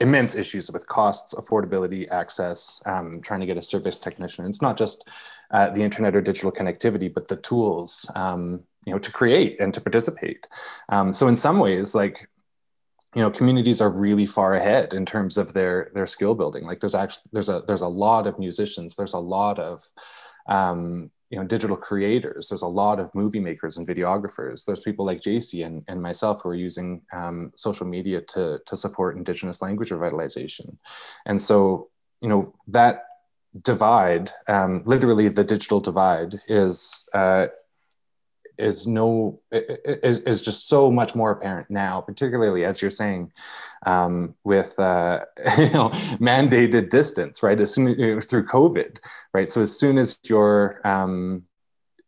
immense 0.00 0.34
issues 0.34 0.70
with 0.70 0.86
costs, 0.86 1.34
affordability, 1.34 2.08
access, 2.10 2.80
um, 2.86 3.20
trying 3.20 3.40
to 3.40 3.46
get 3.46 3.56
a 3.56 3.62
service 3.62 3.98
technician. 3.98 4.46
It's 4.46 4.62
not 4.62 4.76
just 4.76 5.04
uh, 5.50 5.70
the 5.70 5.82
internet 5.82 6.14
or 6.14 6.20
digital 6.20 6.52
connectivity, 6.52 7.12
but 7.12 7.28
the 7.28 7.36
tools, 7.36 8.10
um, 8.14 8.62
you 8.86 8.92
know, 8.92 8.98
to 8.98 9.10
create 9.10 9.60
and 9.60 9.74
to 9.74 9.80
participate. 9.80 10.46
Um, 10.88 11.12
so 11.12 11.28
in 11.28 11.36
some 11.36 11.58
ways, 11.58 11.94
like 11.94 12.28
you 13.14 13.20
know 13.20 13.30
communities 13.30 13.80
are 13.80 13.90
really 13.90 14.26
far 14.26 14.54
ahead 14.54 14.94
in 14.94 15.04
terms 15.04 15.36
of 15.36 15.52
their 15.52 15.90
their 15.94 16.06
skill 16.06 16.34
building 16.34 16.64
like 16.64 16.80
there's 16.80 16.94
actually 16.94 17.22
there's 17.32 17.50
a 17.50 17.62
there's 17.66 17.82
a 17.82 17.86
lot 17.86 18.26
of 18.26 18.38
musicians 18.38 18.96
there's 18.96 19.12
a 19.12 19.18
lot 19.18 19.58
of 19.58 19.82
um, 20.48 21.10
you 21.32 21.38
know 21.38 21.44
digital 21.44 21.76
creators. 21.76 22.50
There's 22.50 22.62
a 22.62 22.66
lot 22.82 23.00
of 23.00 23.12
movie 23.14 23.40
makers 23.40 23.78
and 23.78 23.88
videographers. 23.88 24.66
There's 24.66 24.80
people 24.80 25.06
like 25.06 25.22
jc 25.22 25.64
and, 25.66 25.82
and 25.88 26.00
myself 26.00 26.42
who 26.42 26.50
are 26.50 26.54
using 26.54 27.00
um, 27.12 27.52
social 27.56 27.86
media 27.86 28.20
to, 28.34 28.60
to 28.66 28.76
support 28.76 29.16
indigenous 29.16 29.62
language 29.62 29.88
revitalization. 29.88 30.76
And 31.24 31.40
so 31.40 31.88
you 32.20 32.28
know 32.28 32.54
that 32.68 33.04
divide 33.64 34.30
um, 34.46 34.82
literally 34.84 35.28
the 35.28 35.44
digital 35.44 35.80
divide 35.80 36.34
is 36.48 37.08
uh, 37.14 37.46
is 38.58 38.86
no 38.86 39.40
is, 39.50 40.20
is 40.20 40.42
just 40.42 40.68
so 40.68 40.90
much 40.90 41.14
more 41.14 41.30
apparent 41.30 41.70
now 41.70 42.00
particularly 42.00 42.64
as 42.64 42.80
you're 42.80 42.90
saying 42.90 43.30
um, 43.86 44.34
with 44.44 44.78
uh, 44.78 45.20
you 45.58 45.70
know 45.70 45.90
mandated 46.20 46.90
distance 46.90 47.42
right? 47.42 47.60
As 47.60 47.72
soon 47.72 48.20
through 48.22 48.46
covid 48.46 48.98
right? 49.34 49.50
So 49.50 49.60
as 49.60 49.76
soon 49.76 49.98
as 49.98 50.18
you're 50.24 50.80
um, 50.86 51.44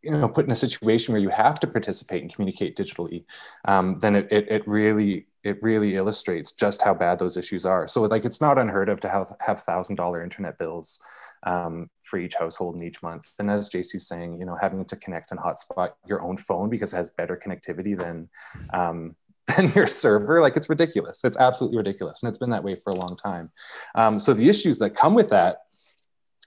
you 0.02 0.10
know 0.10 0.28
put 0.28 0.44
in 0.44 0.52
a 0.52 0.56
situation 0.56 1.12
where 1.12 1.22
you 1.22 1.30
have 1.30 1.58
to 1.60 1.66
participate 1.66 2.22
and 2.22 2.32
communicate 2.32 2.76
digitally 2.76 3.24
um, 3.64 3.96
then 3.96 4.16
it, 4.16 4.30
it, 4.30 4.48
it 4.48 4.68
really 4.68 5.26
it 5.44 5.62
really 5.62 5.94
illustrates 5.96 6.52
just 6.52 6.82
how 6.82 6.94
bad 6.94 7.18
those 7.18 7.36
issues 7.36 7.66
are. 7.66 7.86
So 7.86 8.02
like 8.02 8.24
it's 8.24 8.40
not 8.40 8.58
unheard 8.58 8.88
of 8.88 9.00
to 9.00 9.08
have 9.08 9.32
have 9.40 9.62
thousand 9.62 9.96
dollar 9.96 10.24
internet 10.24 10.58
bills 10.58 11.00
um, 11.44 11.90
for 12.14 12.18
each 12.18 12.36
household 12.36 12.76
in 12.76 12.86
each 12.86 13.02
month. 13.02 13.26
And 13.40 13.50
as 13.50 13.68
JC's 13.68 14.06
saying, 14.06 14.38
you 14.38 14.46
know, 14.46 14.54
having 14.54 14.84
to 14.84 14.94
connect 14.94 15.32
and 15.32 15.40
hotspot 15.40 15.94
your 16.06 16.22
own 16.22 16.36
phone 16.36 16.70
because 16.70 16.92
it 16.92 16.96
has 16.96 17.08
better 17.08 17.40
connectivity 17.44 17.98
than 17.98 18.28
um, 18.72 19.16
than 19.48 19.72
your 19.72 19.88
server, 19.88 20.40
like 20.40 20.56
it's 20.56 20.68
ridiculous. 20.68 21.24
It's 21.24 21.36
absolutely 21.36 21.76
ridiculous, 21.76 22.22
and 22.22 22.28
it's 22.28 22.38
been 22.38 22.50
that 22.50 22.62
way 22.62 22.76
for 22.76 22.90
a 22.90 22.94
long 22.94 23.16
time. 23.16 23.50
Um, 23.96 24.20
so 24.20 24.32
the 24.32 24.48
issues 24.48 24.78
that 24.78 24.90
come 24.90 25.14
with 25.14 25.28
that 25.30 25.62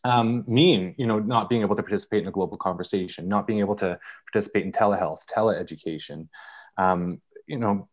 um, 0.06 0.46
mean, 0.48 0.96
you 0.98 1.06
know, 1.06 1.20
not 1.20 1.50
being 1.50 1.64
able 1.64 1.76
to 1.76 1.84
participate 1.84 2.22
in 2.22 2.30
a 2.30 2.32
global 2.32 2.58
conversation, 2.58 3.28
not 3.28 3.46
being 3.46 3.60
able 3.60 3.76
to 3.76 4.00
participate 4.32 4.64
in 4.64 4.72
telehealth, 4.72 5.26
teleeducation. 5.26 6.30
Um, 6.78 7.22
you 7.46 7.58
know, 7.58 7.90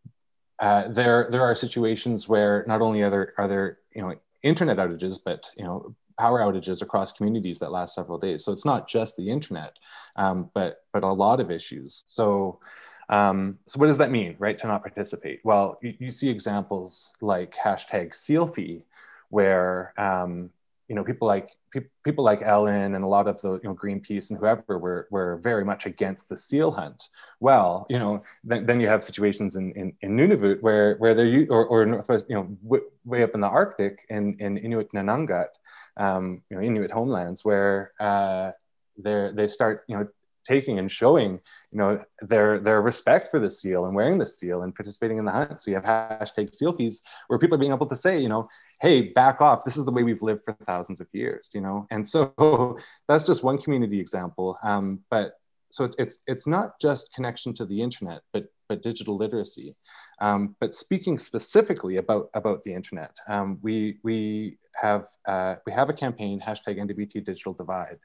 uh, 0.60 0.86
there 0.88 1.26
there 1.28 1.42
are 1.42 1.56
situations 1.56 2.28
where 2.28 2.64
not 2.68 2.80
only 2.80 3.02
are 3.02 3.10
there 3.10 3.34
are 3.36 3.48
there 3.48 3.78
you 3.92 4.00
know 4.00 4.14
internet 4.44 4.76
outages, 4.76 5.18
but 5.22 5.50
you 5.56 5.64
know 5.64 5.92
power 6.18 6.40
outages 6.40 6.82
across 6.82 7.12
communities 7.12 7.58
that 7.58 7.72
last 7.72 7.94
several 7.94 8.18
days. 8.18 8.44
So 8.44 8.52
it's 8.52 8.64
not 8.64 8.88
just 8.88 9.16
the 9.16 9.30
internet, 9.30 9.78
um, 10.16 10.50
but 10.54 10.84
but 10.92 11.02
a 11.02 11.12
lot 11.12 11.40
of 11.40 11.50
issues. 11.50 12.04
So 12.06 12.60
um, 13.08 13.58
so 13.66 13.78
what 13.78 13.86
does 13.86 13.98
that 13.98 14.10
mean, 14.10 14.36
right? 14.38 14.56
To 14.58 14.66
not 14.66 14.82
participate? 14.82 15.40
Well, 15.44 15.78
you, 15.82 15.94
you 15.98 16.10
see 16.10 16.28
examples 16.28 17.12
like 17.20 17.54
hashtag 17.54 18.14
Sealfie, 18.14 18.84
where 19.28 19.92
um, 19.98 20.50
you 20.88 20.94
know 20.94 21.04
people 21.04 21.28
like 21.28 21.50
pe- 21.74 21.90
people 22.04 22.24
like 22.24 22.40
Ellen 22.42 22.94
and 22.94 23.04
a 23.04 23.06
lot 23.16 23.26
of 23.26 23.40
the 23.42 23.52
you 23.62 23.68
know 23.68 23.74
Greenpeace 23.74 24.30
and 24.30 24.38
whoever 24.38 24.78
were 24.78 25.08
were 25.10 25.36
very 25.42 25.64
much 25.64 25.84
against 25.84 26.28
the 26.28 26.36
seal 26.36 26.70
hunt. 26.70 27.08
Well, 27.40 27.86
you 27.90 27.98
know 27.98 28.22
then, 28.44 28.64
then 28.66 28.80
you 28.80 28.88
have 28.88 29.04
situations 29.04 29.56
in, 29.56 29.72
in, 29.72 29.92
in 30.00 30.16
Nunavut 30.16 30.62
where 30.62 30.96
where 30.96 31.14
they're 31.14 31.46
or, 31.50 31.66
or 31.66 31.84
northwest 31.84 32.26
you 32.30 32.36
know 32.36 32.44
w- 32.62 32.88
way 33.04 33.22
up 33.22 33.34
in 33.34 33.40
the 33.40 33.48
Arctic 33.48 33.98
in 34.08 34.36
in 34.38 34.56
Inuit 34.56 34.92
Nunangat 34.92 35.52
um, 35.96 36.42
you 36.50 36.56
know, 36.56 36.62
Inuit 36.62 36.90
homelands 36.90 37.44
where 37.44 37.92
uh, 38.00 38.52
they 38.98 39.30
they 39.34 39.48
start, 39.48 39.84
you 39.88 39.96
know, 39.96 40.08
taking 40.44 40.78
and 40.78 40.90
showing, 40.90 41.40
you 41.72 41.78
know, 41.78 42.02
their 42.20 42.58
their 42.58 42.82
respect 42.82 43.30
for 43.30 43.38
the 43.38 43.50
seal 43.50 43.86
and 43.86 43.94
wearing 43.94 44.18
the 44.18 44.26
seal 44.26 44.62
and 44.62 44.74
participating 44.74 45.18
in 45.18 45.24
the 45.24 45.30
hunt. 45.30 45.60
So 45.60 45.70
you 45.70 45.76
have 45.76 45.84
hashtag 45.84 46.54
sealfies 46.54 47.02
where 47.28 47.38
people 47.38 47.56
are 47.56 47.58
being 47.58 47.72
able 47.72 47.86
to 47.86 47.96
say, 47.96 48.18
you 48.20 48.28
know, 48.28 48.48
hey, 48.80 49.12
back 49.12 49.40
off. 49.40 49.64
This 49.64 49.76
is 49.76 49.84
the 49.84 49.92
way 49.92 50.02
we've 50.02 50.22
lived 50.22 50.42
for 50.44 50.52
thousands 50.66 51.00
of 51.00 51.08
years, 51.12 51.50
you 51.54 51.60
know. 51.60 51.86
And 51.90 52.06
so 52.06 52.78
that's 53.08 53.24
just 53.24 53.42
one 53.42 53.60
community 53.60 54.00
example. 54.00 54.58
Um, 54.62 55.00
but 55.10 55.34
so 55.70 55.84
it's 55.84 55.96
it's 55.98 56.18
it's 56.26 56.46
not 56.46 56.80
just 56.80 57.12
connection 57.12 57.52
to 57.54 57.66
the 57.66 57.82
internet, 57.82 58.22
but 58.32 58.46
but 58.68 58.82
digital 58.82 59.16
literacy. 59.16 59.74
Um, 60.20 60.56
but 60.60 60.74
speaking 60.74 61.18
specifically 61.18 61.96
about, 61.96 62.30
about 62.34 62.62
the 62.62 62.72
internet, 62.72 63.16
um, 63.28 63.58
we, 63.62 63.98
we, 64.02 64.58
have, 64.74 65.06
uh, 65.26 65.56
we 65.66 65.72
have 65.72 65.88
a 65.88 65.94
campaign, 65.94 66.40
hashtag 66.40 66.78
NWT 66.78 67.24
Digital 67.24 67.52
Divide, 67.52 67.98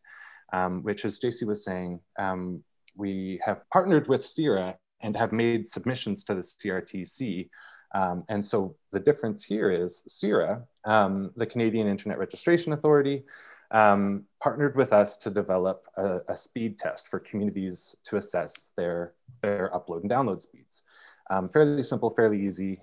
um, 0.53 0.83
which 0.83 1.05
as 1.05 1.19
JC 1.19 1.45
was 1.45 1.63
saying, 1.63 2.01
um, 2.17 2.63
we 2.95 3.39
have 3.45 3.61
partnered 3.71 4.07
with 4.07 4.25
CIRA 4.25 4.77
and 5.01 5.15
have 5.15 5.31
made 5.31 5.67
submissions 5.67 6.23
to 6.25 6.35
the 6.35 6.41
CRTC. 6.41 7.49
Um, 7.95 8.23
and 8.29 8.43
so 8.43 8.75
the 8.91 8.99
difference 8.99 9.43
here 9.43 9.71
is 9.71 10.03
CIRA, 10.07 10.63
um, 10.85 11.31
the 11.35 11.45
Canadian 11.45 11.87
Internet 11.87 12.19
Registration 12.19 12.73
Authority, 12.73 13.23
um, 13.71 14.25
partnered 14.41 14.75
with 14.75 14.93
us 14.93 15.17
to 15.17 15.29
develop 15.29 15.85
a, 15.97 16.19
a, 16.27 16.35
speed 16.35 16.79
test 16.79 17.07
for 17.07 17.19
communities 17.19 17.95
to 18.03 18.17
assess 18.17 18.71
their, 18.75 19.13
their 19.41 19.69
upload 19.75 20.01
and 20.01 20.09
download 20.09 20.41
speeds. 20.41 20.83
Um, 21.29 21.49
fairly 21.49 21.83
simple, 21.83 22.09
fairly 22.09 22.43
easy. 22.43 22.81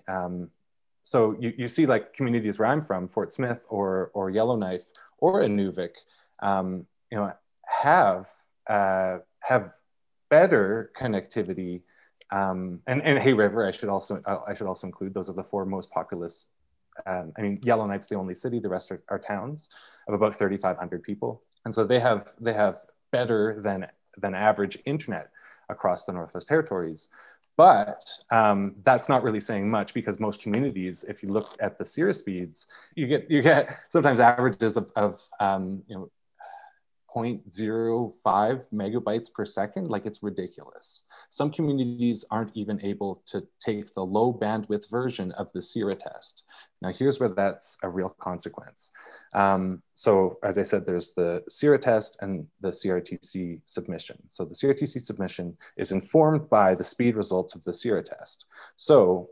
So 1.02 1.36
you, 1.38 1.52
you 1.56 1.68
see 1.68 1.86
like 1.86 2.14
communities 2.14 2.58
where 2.58 2.68
I'm 2.68 2.82
from, 2.82 3.08
Fort 3.08 3.32
Smith 3.32 3.64
or, 3.68 4.10
or 4.14 4.30
Yellowknife 4.30 4.86
or 5.18 5.42
Inuvik, 5.42 5.94
you 6.42 7.18
know, 7.18 7.32
have, 7.66 8.28
uh, 8.68 9.18
have 9.40 9.72
better 10.30 10.90
connectivity 10.98 11.82
um, 12.32 12.80
and, 12.88 13.02
and 13.02 13.20
Hay 13.20 13.32
River, 13.32 13.66
I 13.66 13.70
should 13.70 13.88
also 13.88 14.20
I 14.26 14.52
should 14.54 14.66
also 14.66 14.88
include. 14.88 15.14
Those 15.14 15.30
are 15.30 15.32
the 15.32 15.44
four 15.44 15.64
most 15.64 15.92
populous 15.92 16.48
um, 17.04 17.32
I 17.36 17.42
mean, 17.42 17.60
Yellowknife's 17.62 18.08
the 18.08 18.14
only 18.14 18.34
city. 18.34 18.58
The 18.58 18.68
rest 18.68 18.90
are, 18.90 19.02
are 19.08 19.18
towns 19.18 19.68
of 20.08 20.14
about 20.14 20.34
3,500 20.34 21.02
people, 21.02 21.42
and 21.64 21.74
so 21.74 21.84
they 21.84 22.00
have 22.00 22.28
they 22.40 22.54
have 22.54 22.80
better 23.12 23.60
than 23.60 23.86
than 24.16 24.34
average 24.34 24.78
internet 24.86 25.30
across 25.68 26.04
the 26.04 26.12
Northwest 26.12 26.48
Territories. 26.48 27.08
But 27.56 28.04
um, 28.30 28.74
that's 28.82 29.08
not 29.08 29.22
really 29.22 29.40
saying 29.40 29.70
much 29.70 29.94
because 29.94 30.20
most 30.20 30.42
communities, 30.42 31.04
if 31.08 31.22
you 31.22 31.30
look 31.30 31.56
at 31.58 31.78
the 31.78 31.84
CIRA 31.84 32.14
speeds, 32.14 32.66
you 32.94 33.06
get 33.06 33.30
you 33.30 33.42
get 33.42 33.68
sometimes 33.88 34.20
averages 34.20 34.76
of, 34.76 34.90
of 34.96 35.22
um, 35.40 35.82
you 35.86 35.96
know 35.96 36.10
0.05 37.14 38.64
megabytes 38.72 39.32
per 39.32 39.44
second, 39.44 39.88
like 39.88 40.06
it's 40.06 40.22
ridiculous. 40.22 41.04
Some 41.30 41.50
communities 41.50 42.24
aren't 42.30 42.56
even 42.56 42.84
able 42.84 43.22
to 43.26 43.46
take 43.60 43.92
the 43.94 44.04
low 44.04 44.32
bandwidth 44.32 44.90
version 44.90 45.32
of 45.32 45.48
the 45.52 45.62
CIRA 45.62 45.96
test. 45.96 46.44
Now 46.82 46.92
here's 46.92 47.18
where 47.18 47.28
that's 47.28 47.78
a 47.82 47.88
real 47.88 48.10
consequence. 48.20 48.90
Um, 49.34 49.82
so 49.94 50.38
as 50.42 50.58
I 50.58 50.62
said, 50.62 50.84
there's 50.84 51.14
the 51.14 51.42
CIRA 51.48 51.78
test 51.78 52.18
and 52.20 52.46
the 52.60 52.68
CRTC 52.68 53.60
submission. 53.64 54.18
So 54.28 54.44
the 54.44 54.54
CRTC 54.54 55.00
submission 55.00 55.56
is 55.76 55.92
informed 55.92 56.50
by 56.50 56.74
the 56.74 56.84
speed 56.84 57.16
results 57.16 57.54
of 57.54 57.64
the 57.64 57.72
CIRA 57.72 58.02
test. 58.02 58.46
So 58.76 59.30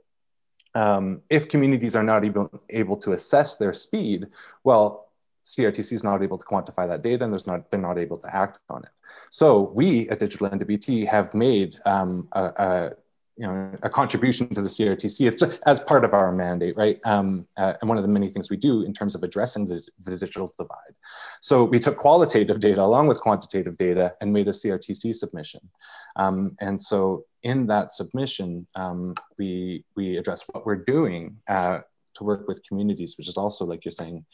um, 0.75 1.23
if 1.31 1.49
communities 1.49 1.95
are 1.97 2.03
not 2.03 2.25
even 2.25 2.49
able 2.71 2.97
to 2.99 3.13
assess 3.13 3.57
their 3.57 3.73
speed, 3.73 4.27
well, 4.65 5.05
CRTC 5.45 5.93
is 5.93 6.05
not 6.05 6.23
able 6.23 6.39
to 6.39 6.47
quantify 6.47 6.89
that 6.89 7.03
data 7.03 7.25
and 7.25 7.33
there's 7.33 7.47
not, 7.47 7.71
they're 7.71 7.81
not 7.81 7.99
able 7.99 8.19
to 8.19 8.35
act 8.35 8.59
on 8.71 8.83
it. 8.83 8.91
So 9.31 9.73
we 9.75 10.09
at 10.09 10.19
Digital 10.19 10.49
NWT 10.49 11.07
have 11.07 11.35
made 11.35 11.77
um, 11.85 12.29
a, 12.33 12.45
a, 12.45 12.91
you 13.37 13.47
know, 13.47 13.73
a 13.83 13.91
contribution 13.91 14.49
to 14.55 14.63
the 14.63 14.69
CRTC. 14.69 15.27
It's 15.27 15.43
as 15.67 15.81
part 15.81 16.05
of 16.05 16.15
our 16.15 16.31
mandate, 16.31 16.77
right? 16.77 17.01
Um, 17.05 17.47
uh, 17.57 17.75
and 17.81 17.89
one 17.89 17.99
of 17.99 18.05
the 18.05 18.09
many 18.09 18.29
things 18.29 18.49
we 18.49 18.57
do 18.57 18.83
in 18.83 18.95
terms 18.95 19.15
of 19.15 19.25
addressing 19.25 19.67
the, 19.67 19.83
the, 20.05 20.17
digital 20.17 20.53
divide. 20.57 20.95
So 21.41 21.65
we 21.65 21.81
took 21.81 21.97
qualitative 21.97 22.61
data 22.61 22.83
along 22.83 23.09
with 23.09 23.21
quantitative 23.21 23.77
data 23.77 24.15
and 24.21 24.33
made 24.33 24.47
a 24.47 24.53
CRTC 24.53 25.15
submission. 25.17 25.69
Um, 26.15 26.57
and 26.61 26.81
so 26.81 27.25
in 27.43 27.67
that 27.67 27.91
submission, 27.91 28.69
um, 28.77 29.15
we, 29.37 29.85
we 29.97 30.17
address 30.17 30.45
what 30.53 30.65
we're 30.65 30.85
doing 30.85 31.37
uh, 31.49 31.81
to 32.15 32.25
work 32.25 32.47
with 32.47 32.63
communities, 32.67 33.19
which 33.19 33.27
is 33.27 33.37
also, 33.37 33.65
like 33.65 33.85
you're 33.85 33.93
saying, 33.93 34.25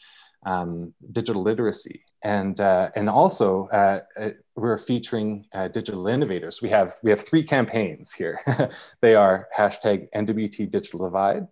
um, 0.45 0.93
digital 1.11 1.41
literacy. 1.41 2.03
And, 2.23 2.59
uh, 2.59 2.89
and 2.95 3.09
also, 3.09 3.67
uh, 3.67 4.01
uh 4.19 4.29
we're 4.55 4.77
featuring 4.77 5.45
uh, 5.53 5.67
digital 5.69 6.07
innovators. 6.07 6.61
We 6.61 6.69
have, 6.69 6.95
we 7.03 7.09
have 7.11 7.25
three 7.25 7.43
campaigns 7.43 8.11
here. 8.11 8.39
they 9.01 9.15
are 9.15 9.47
hashtag 9.57 10.07
NWT 10.15 10.69
Digital 10.69 11.05
Divide, 11.05 11.47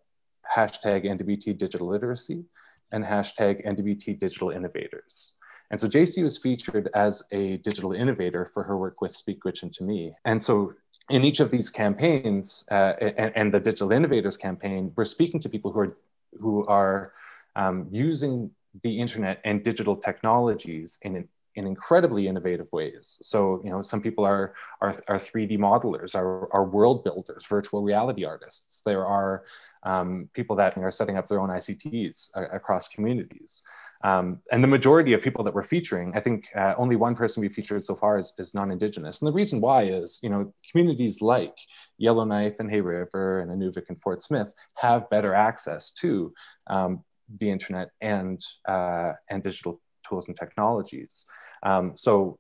hashtag 0.56 1.06
NWT 1.06 1.58
Digital 1.58 1.88
Literacy, 1.88 2.46
and 2.92 3.04
hashtag 3.04 3.66
NWT 3.66 4.20
Digital 4.20 4.50
Innovators. 4.52 5.34
And 5.72 5.80
so 5.80 5.88
JC 5.88 6.24
was 6.24 6.38
featured 6.38 6.90
as 6.96 7.24
a 7.32 7.58
digital 7.58 7.94
innovator 7.94 8.46
for 8.54 8.64
her 8.64 8.78
work 8.78 9.02
with 9.02 9.16
Speak 9.16 9.44
Gwich'in 9.44 9.72
to 9.74 9.84
Me. 9.84 10.14
And 10.26 10.42
so 10.42 10.74
in 11.10 11.24
each 11.24 11.40
of 11.40 11.52
these 11.52 11.70
campaigns 11.70 12.64
uh, 12.72 12.94
and, 13.00 13.32
and, 13.36 13.54
the 13.54 13.60
Digital 13.60 13.92
Innovators 13.92 14.38
campaign, 14.38 14.92
we're 14.96 15.06
speaking 15.06 15.40
to 15.42 15.50
people 15.50 15.72
who 15.72 15.80
are, 15.80 15.98
who 16.40 16.66
are 16.68 17.14
um, 17.56 17.88
using 17.92 18.52
the 18.82 19.00
internet 19.00 19.42
and 19.46 19.64
digital 19.64 19.96
technologies 19.96 20.98
in 21.02 21.16
an 21.16 21.28
in 21.56 21.68
incredibly 21.68 22.28
innovative 22.28 22.68
ways. 22.72 23.18
So, 23.22 23.62
you 23.64 23.70
know, 23.70 23.82
some 23.82 24.02
people 24.02 24.24
are 24.24 24.54
are, 24.82 24.96
are 25.08 25.20
3D 25.20 25.58
modelers, 25.58 26.16
are, 26.16 26.52
are 26.54 26.64
world 26.64 27.04
builders, 27.04 27.46
virtual 27.46 27.82
reality 27.84 28.24
artists. 28.24 28.82
There 28.86 29.06
are 29.06 29.44
um, 29.84 30.30
people 30.34 30.56
that 30.58 30.78
are 30.78 30.92
setting 30.92 31.18
up 31.18 31.28
their 31.28 31.40
own 31.40 31.50
ICTs 31.50 32.30
uh, 32.36 32.48
across 32.52 32.88
communities. 32.88 33.62
Um, 34.02 34.40
and 34.52 34.64
the 34.64 34.68
majority 34.68 35.12
of 35.12 35.22
people 35.22 35.44
that 35.44 35.54
we're 35.54 35.64
featuring, 35.64 36.14
I 36.16 36.22
think 36.22 36.46
uh, 36.56 36.74
only 36.78 36.96
one 36.96 37.16
person 37.16 37.42
we 37.42 37.50
featured 37.50 37.84
so 37.84 37.96
far 37.96 38.18
is, 38.18 38.34
is 38.38 38.54
non-Indigenous. 38.54 39.20
And 39.20 39.28
the 39.28 39.34
reason 39.34 39.60
why 39.60 39.84
is, 39.84 40.20
you 40.24 40.30
know, 40.30 40.54
communities 40.72 41.22
like 41.22 41.56
Yellowknife 41.98 42.60
and 42.60 42.70
Hay 42.70 42.80
River 42.80 43.42
and 43.42 43.52
Inuvik 43.52 43.90
and 43.90 44.02
Fort 44.02 44.22
Smith 44.22 44.54
have 44.76 45.10
better 45.10 45.34
access 45.34 45.92
to 45.96 46.34
um, 46.68 47.04
the 47.38 47.50
internet 47.50 47.90
and, 48.02 48.44
uh, 48.68 49.14
and 49.30 49.44
digital 49.44 49.80
tools 50.08 50.28
and 50.28 50.38
technologies. 50.38 51.26
Um, 51.64 51.94
so 51.96 52.40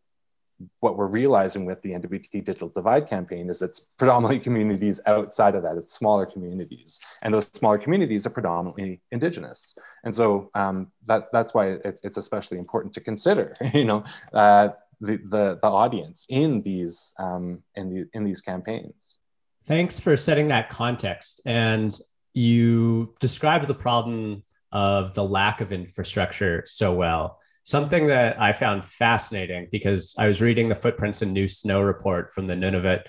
what 0.81 0.97
we're 0.97 1.07
realizing 1.07 1.65
with 1.65 1.81
the 1.81 1.91
NWT 1.91 2.43
Digital 2.43 2.69
Divide 2.69 3.07
campaign 3.07 3.49
is 3.49 3.61
it's 3.61 3.79
predominantly 3.79 4.39
communities 4.39 4.99
outside 5.05 5.55
of 5.55 5.63
that. 5.63 5.77
It's 5.77 5.93
smaller 5.93 6.25
communities, 6.25 6.99
and 7.21 7.33
those 7.33 7.45
smaller 7.47 7.77
communities 7.77 8.25
are 8.25 8.31
predominantly 8.31 9.01
Indigenous. 9.11 9.75
And 10.03 10.13
so 10.13 10.49
um, 10.55 10.91
that's 11.05 11.29
that's 11.31 11.53
why 11.53 11.77
it's, 11.85 12.01
it's 12.03 12.17
especially 12.17 12.57
important 12.57 12.93
to 12.95 13.01
consider, 13.01 13.55
you 13.73 13.85
know, 13.85 14.03
uh, 14.33 14.69
the, 15.01 15.17
the 15.17 15.59
the 15.61 15.67
audience 15.67 16.25
in 16.29 16.61
these 16.61 17.13
um, 17.19 17.63
in 17.75 17.89
the 17.89 18.09
in 18.13 18.23
these 18.23 18.41
campaigns. 18.41 19.17
Thanks 19.65 19.99
for 19.99 20.17
setting 20.17 20.47
that 20.49 20.69
context. 20.69 21.41
And 21.45 21.97
you 22.33 23.15
described 23.19 23.67
the 23.67 23.75
problem 23.75 24.43
of 24.71 25.13
the 25.13 25.23
lack 25.23 25.61
of 25.61 25.71
infrastructure 25.71 26.63
so 26.65 26.93
well. 26.93 27.39
Something 27.63 28.07
that 28.07 28.39
I 28.39 28.51
found 28.51 28.85
fascinating 28.85 29.67
because 29.71 30.15
I 30.17 30.27
was 30.27 30.41
reading 30.41 30.69
the 30.69 30.75
Footprints 30.75 31.21
in 31.21 31.33
New 31.33 31.47
Snow 31.47 31.81
report 31.81 32.31
from 32.31 32.47
the 32.47 32.55
Nunavut 32.55 33.03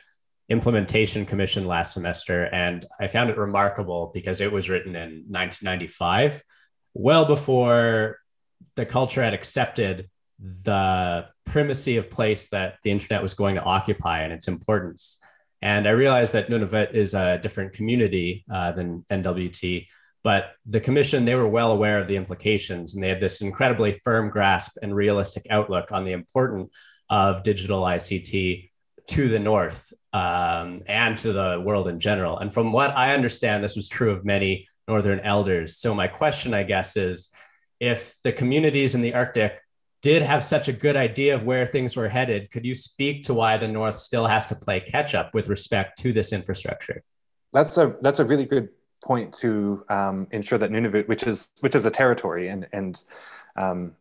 Implementation 0.49 1.25
Commission 1.25 1.67
last 1.67 1.95
semester, 1.95 2.45
and 2.47 2.85
I 3.01 3.07
found 3.07 3.31
it 3.31 3.37
remarkable 3.37 4.11
because 4.13 4.41
it 4.41 4.51
was 4.51 4.69
written 4.69 4.97
in 4.97 5.25
1995, 5.29 6.43
well 6.93 7.25
before 7.25 8.19
the 8.75 8.85
culture 8.85 9.23
had 9.23 9.35
accepted 9.35 10.11
the 10.41 11.27
primacy 11.45 11.97
of 11.97 12.11
place 12.11 12.49
that 12.49 12.77
the 12.83 12.91
internet 12.91 13.23
was 13.23 13.35
going 13.35 13.55
to 13.55 13.63
occupy 13.63 14.23
and 14.23 14.33
its 14.33 14.49
importance. 14.49 15.19
And 15.63 15.87
I 15.87 15.91
realized 15.91 16.33
that 16.33 16.49
Nunavut 16.49 16.95
is 16.95 17.15
a 17.15 17.39
different 17.39 17.75
community 17.75 18.45
uh, 18.51 18.73
than 18.73 19.05
NWT, 19.11 19.87
but 20.23 20.53
the 20.67 20.81
commission, 20.81 21.25
they 21.25 21.35
were 21.35 21.49
well 21.49 21.73
aware 21.73 21.99
of 21.99 22.09
the 22.09 22.17
implications 22.17 22.95
and 22.95 23.03
they 23.03 23.09
had 23.09 23.21
this 23.21 23.41
incredibly 23.41 24.01
firm 24.05 24.29
grasp 24.29 24.77
and 24.83 24.95
realistic 24.95 25.47
outlook 25.51 25.93
on 25.93 26.05
the 26.05 26.13
importance 26.13 26.71
of 27.09 27.43
digital 27.43 27.83
ICT 27.83 28.71
to 29.09 29.29
the 29.29 29.39
North 29.39 29.93
um, 30.13 30.83
and 30.87 31.17
to 31.19 31.33
the 31.33 31.61
world 31.65 31.89
in 31.89 31.99
general. 31.99 32.39
And 32.39 32.53
from 32.53 32.73
what 32.73 32.97
I 32.97 33.15
understand, 33.15 33.65
this 33.65 33.77
was 33.77 33.89
true 33.89 34.11
of 34.11 34.25
many 34.25 34.69
Northern 34.87 35.21
elders. 35.21 35.79
So, 35.79 35.95
my 35.95 36.07
question, 36.07 36.55
I 36.55 36.65
guess, 36.65 36.97
is 36.97 37.31
if 37.81 38.15
the 38.23 38.33
communities 38.33 38.95
in 38.95 39.01
the 39.01 39.15
Arctic 39.15 39.59
did 40.03 40.23
have 40.23 40.45
such 40.45 40.69
a 40.69 40.73
good 40.73 40.97
idea 40.97 41.35
of 41.35 41.45
where 41.45 41.67
things 41.67 41.97
were 41.97 42.09
headed, 42.09 42.51
could 42.51 42.65
you 42.65 42.75
speak 42.75 43.25
to 43.25 43.35
why 43.35 43.57
the 43.57 43.69
North 43.69 43.97
still 43.97 44.27
has 44.27 44.47
to 44.47 44.55
play 44.55 44.81
catch 44.81 45.15
up 45.15 45.35
with 45.35 45.49
respect 45.49 45.99
to 46.01 46.13
this 46.13 46.33
infrastructure? 46.33 47.03
That's 47.53 47.77
a 47.79 47.97
that's 48.01 48.21
a 48.21 48.25
really 48.25 48.47
good 48.47 48.69
point 49.03 49.33
to 49.35 49.85
um, 49.89 50.27
ensure 50.31 50.59
that 50.59 50.71
Nunavut, 50.71 51.09
which 51.09 51.23
is 51.23 51.49
which 51.61 51.75
is 51.75 51.85
a 51.85 51.91
territory, 51.91 52.49
and 52.49 52.67
and 52.73 53.03
um, 53.57 53.97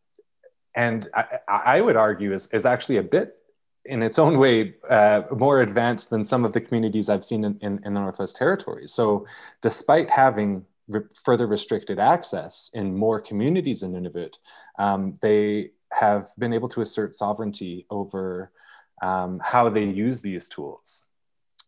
and 0.76 1.08
I, 1.14 1.40
I, 1.48 1.82
would 1.82 1.96
argue 1.96 2.34
is 2.34 2.48
is 2.52 2.66
actually 2.66 2.98
a 2.98 3.04
bit 3.04 3.38
in 3.86 4.04
its 4.04 4.20
own 4.20 4.38
way 4.38 4.76
uh, 4.90 5.24
more 5.36 5.62
advanced 5.62 6.10
than 6.10 6.24
some 6.24 6.46
of 6.46 6.54
the 6.54 6.62
communities 6.62 7.10
I've 7.10 7.26
seen 7.26 7.44
in, 7.44 7.58
in, 7.62 7.82
in 7.86 7.94
the 7.94 8.00
Northwest 8.00 8.36
Territories. 8.36 8.92
So, 8.92 9.26
despite 9.62 10.10
having 10.10 10.66
re- 10.88 11.02
further 11.24 11.48
restricted 11.48 12.00
access 12.00 12.70
in 12.74 12.96
more 12.96 13.20
communities 13.20 13.84
in 13.84 13.94
Nunavut, 13.94 14.36
um, 14.78 15.18
they 15.22 15.72
have 15.92 16.30
been 16.38 16.54
able 16.54 16.70
to 16.70 16.82
assert 16.82 17.16
sovereignty 17.16 17.86
over 17.90 18.52
um, 19.02 19.40
how 19.44 19.70
they 19.70 19.86
use 19.86 20.22
these 20.22 20.48
tools. 20.48 21.08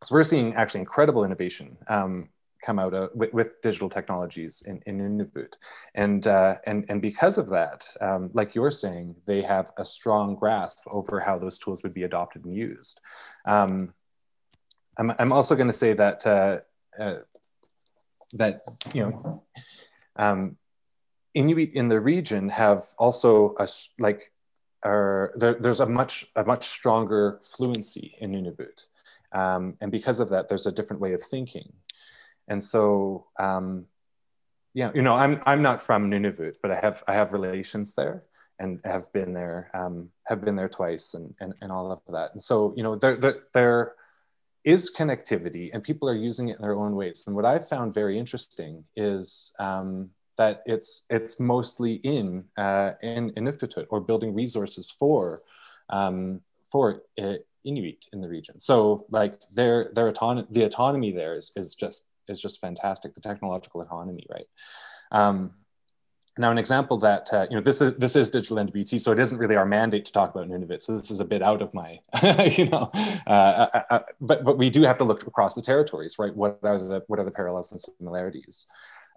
So 0.03 0.15
we're 0.15 0.23
seeing 0.23 0.55
actually 0.55 0.81
incredible 0.81 1.23
innovation 1.23 1.77
um, 1.87 2.29
come 2.61 2.79
out 2.79 2.93
uh, 2.93 3.07
with, 3.13 3.33
with, 3.33 3.61
digital 3.61 3.89
technologies 3.89 4.63
in, 4.65 4.81
in 4.85 4.97
Nunavut. 4.99 5.53
And, 5.95 6.25
uh, 6.27 6.55
and, 6.65 6.85
and 6.89 7.01
because 7.01 7.37
of 7.37 7.49
that, 7.49 7.85
um, 7.99 8.29
like 8.33 8.55
you're 8.55 8.71
saying, 8.71 9.17
they 9.25 9.41
have 9.41 9.71
a 9.77 9.85
strong 9.85 10.35
grasp 10.35 10.79
over 10.87 11.19
how 11.19 11.37
those 11.37 11.57
tools 11.57 11.83
would 11.83 11.93
be 11.93 12.03
adopted 12.03 12.45
and 12.45 12.55
used. 12.55 13.01
Um, 13.45 13.93
I'm, 14.97 15.13
I'm 15.19 15.31
also 15.31 15.55
going 15.55 15.67
to 15.67 15.73
say 15.73 15.93
that, 15.93 16.25
uh, 16.27 16.59
uh, 16.99 17.19
that 18.33 18.59
you 18.93 19.03
know, 19.03 19.43
um, 20.15 20.57
Inuit 21.33 21.73
in 21.73 21.87
the 21.87 21.99
region 21.99 22.49
have 22.49 22.83
also 22.97 23.55
a, 23.59 23.67
like, 23.99 24.31
are, 24.83 25.33
there, 25.35 25.55
there's 25.59 25.79
a 25.79 25.85
much, 25.85 26.27
a 26.35 26.43
much 26.43 26.67
stronger 26.67 27.39
fluency 27.43 28.15
in 28.19 28.31
Nunavut. 28.31 28.85
Um, 29.31 29.77
and 29.79 29.91
because 29.91 30.19
of 30.19 30.29
that, 30.29 30.49
there's 30.49 30.67
a 30.67 30.71
different 30.71 31.01
way 31.01 31.13
of 31.13 31.23
thinking. 31.23 31.71
And 32.51 32.61
so, 32.61 33.27
um, 33.39 33.85
yeah, 34.73 34.91
you 34.93 35.01
know, 35.01 35.15
I'm 35.15 35.41
I'm 35.45 35.61
not 35.61 35.79
from 35.81 36.11
Nunavut, 36.11 36.55
but 36.61 36.69
I 36.69 36.79
have 36.85 37.01
I 37.07 37.13
have 37.13 37.31
relations 37.31 37.95
there 37.95 38.23
and 38.59 38.79
have 38.83 39.11
been 39.13 39.33
there, 39.33 39.71
um, 39.73 40.09
have 40.25 40.43
been 40.45 40.57
there 40.57 40.67
twice, 40.69 41.13
and, 41.13 41.33
and 41.39 41.53
and 41.61 41.71
all 41.71 41.91
of 41.91 42.01
that. 42.09 42.33
And 42.33 42.43
so, 42.43 42.73
you 42.75 42.83
know, 42.83 42.97
there 42.97 43.15
there, 43.15 43.37
there 43.53 43.93
is 44.65 44.91
connectivity, 44.99 45.69
and 45.73 45.81
people 45.81 46.09
are 46.09 46.15
using 46.29 46.49
it 46.49 46.57
in 46.57 46.61
their 46.61 46.75
own 46.75 46.93
ways. 46.95 47.23
And 47.25 47.35
what 47.37 47.45
I've 47.45 47.69
found 47.69 47.93
very 47.93 48.19
interesting 48.19 48.83
is 48.97 49.53
um, 49.57 50.09
that 50.37 50.61
it's 50.65 51.05
it's 51.09 51.39
mostly 51.39 51.93
in 52.17 52.43
uh, 52.57 52.91
in 53.01 53.31
Inuktitut 53.31 53.87
or 53.89 54.01
building 54.01 54.33
resources 54.33 54.93
for 54.99 55.41
um, 55.89 56.41
for 56.69 57.03
uh, 57.17 57.35
Inuit 57.63 58.07
in 58.11 58.19
the 58.19 58.27
region. 58.27 58.59
So 58.59 59.05
like 59.09 59.35
their 59.53 59.91
their 59.95 60.07
autonomy 60.07 60.47
the 60.51 60.63
autonomy 60.63 61.11
there 61.13 61.37
is, 61.37 61.53
is 61.55 61.75
just 61.75 62.03
is 62.31 62.41
just 62.41 62.61
fantastic. 62.61 63.13
The 63.13 63.21
technological 63.21 63.81
autonomy, 63.81 64.25
right? 64.29 64.47
Um, 65.11 65.53
now, 66.37 66.49
an 66.49 66.57
example 66.57 66.97
that 66.99 67.27
uh, 67.33 67.45
you 67.49 67.57
know 67.57 67.61
this 67.61 67.81
is 67.81 67.93
this 67.97 68.15
is 68.15 68.29
digital 68.29 68.57
NWT, 68.57 69.01
so 69.01 69.11
it 69.11 69.19
isn't 69.19 69.37
really 69.37 69.57
our 69.57 69.65
mandate 69.65 70.05
to 70.05 70.13
talk 70.13 70.33
about 70.33 70.47
Nunavut. 70.47 70.81
So 70.81 70.97
this 70.97 71.11
is 71.11 71.19
a 71.19 71.25
bit 71.25 71.41
out 71.41 71.61
of 71.61 71.73
my, 71.73 71.99
you 72.57 72.69
know, 72.69 72.89
uh, 73.27 73.29
uh, 73.73 73.81
uh, 73.89 73.99
but 74.21 74.45
but 74.45 74.57
we 74.57 74.69
do 74.69 74.83
have 74.83 74.97
to 74.99 75.03
look 75.03 75.27
across 75.27 75.55
the 75.55 75.61
territories, 75.61 76.17
right? 76.17 76.33
What 76.33 76.59
are 76.63 76.79
the 76.79 77.03
what 77.07 77.19
are 77.19 77.25
the 77.25 77.31
parallels 77.31 77.73
and 77.73 77.81
similarities, 77.81 78.65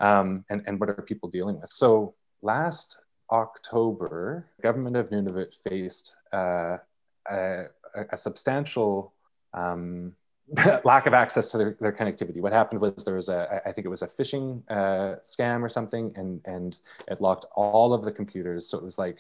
um, 0.00 0.44
and 0.50 0.64
and 0.66 0.80
what 0.80 0.90
are 0.90 1.02
people 1.02 1.28
dealing 1.28 1.60
with? 1.60 1.70
So 1.70 2.14
last 2.42 2.98
October, 3.30 4.46
government 4.60 4.96
of 4.96 5.10
Nunavut 5.10 5.54
faced 5.68 6.16
uh, 6.32 6.78
a, 7.30 7.64
a, 8.10 8.18
substantial 8.18 9.14
um, 9.54 10.14
lack 10.84 11.06
of 11.06 11.14
access 11.14 11.46
to 11.48 11.58
their, 11.58 11.76
their 11.80 11.92
connectivity. 11.92 12.40
What 12.40 12.52
happened 12.52 12.80
was 12.80 13.04
there 13.04 13.14
was 13.14 13.28
a, 13.28 13.62
I 13.64 13.72
think 13.72 13.86
it 13.86 13.90
was 13.90 14.02
a 14.02 14.06
phishing 14.06 14.62
uh, 14.70 15.16
scam 15.24 15.62
or 15.62 15.68
something, 15.68 16.12
and, 16.16 16.40
and 16.44 16.76
it 17.08 17.20
locked 17.20 17.46
all 17.54 17.94
of 17.94 18.04
the 18.04 18.12
computers. 18.12 18.68
So 18.68 18.78
it 18.78 18.84
was 18.84 18.98
like 18.98 19.18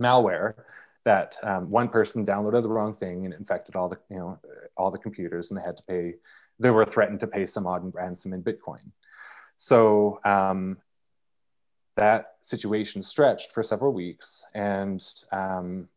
malware 0.00 0.54
that 1.04 1.36
um, 1.42 1.70
one 1.70 1.88
person 1.88 2.26
downloaded 2.26 2.62
the 2.62 2.68
wrong 2.68 2.94
thing 2.94 3.26
and 3.26 3.34
infected 3.34 3.76
all 3.76 3.88
the, 3.88 3.98
you 4.10 4.16
know, 4.16 4.38
all 4.76 4.90
the 4.90 4.98
computers, 4.98 5.50
and 5.50 5.60
they 5.60 5.64
had 5.64 5.76
to 5.76 5.82
pay, 5.84 6.14
they 6.58 6.70
were 6.70 6.84
threatened 6.84 7.20
to 7.20 7.26
pay 7.26 7.46
some 7.46 7.66
odd 7.66 7.94
ransom 7.94 8.32
in 8.32 8.42
Bitcoin. 8.42 8.90
So 9.56 10.20
um, 10.24 10.78
that 11.94 12.34
situation 12.40 13.02
stretched 13.02 13.52
for 13.52 13.62
several 13.62 13.92
weeks, 13.92 14.44
and 14.54 15.04
um, 15.30 15.88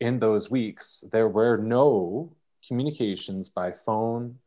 in 0.00 0.18
those 0.18 0.50
weeks, 0.50 1.04
there 1.12 1.28
were 1.28 1.56
no 1.56 2.32
communications 2.66 3.48
by 3.48 3.72
phone, 3.72 4.38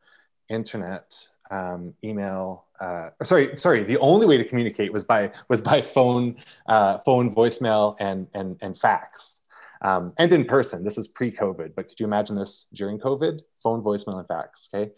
internet, 0.48 1.16
um, 1.50 1.94
email. 2.04 2.66
Uh, 2.80 3.10
sorry, 3.22 3.56
sorry. 3.56 3.84
The 3.84 3.98
only 3.98 4.26
way 4.26 4.36
to 4.36 4.44
communicate 4.44 4.92
was 4.92 5.04
by 5.04 5.32
was 5.48 5.60
by 5.60 5.80
phone, 5.82 6.36
uh, 6.66 6.98
phone, 6.98 7.34
voicemail, 7.34 7.96
and 8.00 8.26
and 8.34 8.56
and 8.60 8.78
fax, 8.78 9.40
um, 9.82 10.12
and 10.18 10.32
in 10.32 10.44
person. 10.44 10.84
This 10.84 10.98
is 10.98 11.08
pre-COVID, 11.08 11.74
but 11.74 11.88
could 11.88 11.98
you 11.98 12.06
imagine 12.06 12.36
this 12.36 12.66
during 12.74 12.98
COVID? 12.98 13.40
Phone, 13.62 13.82
voicemail, 13.82 14.18
and 14.18 14.28
fax. 14.28 14.68
Okay, 14.72 14.92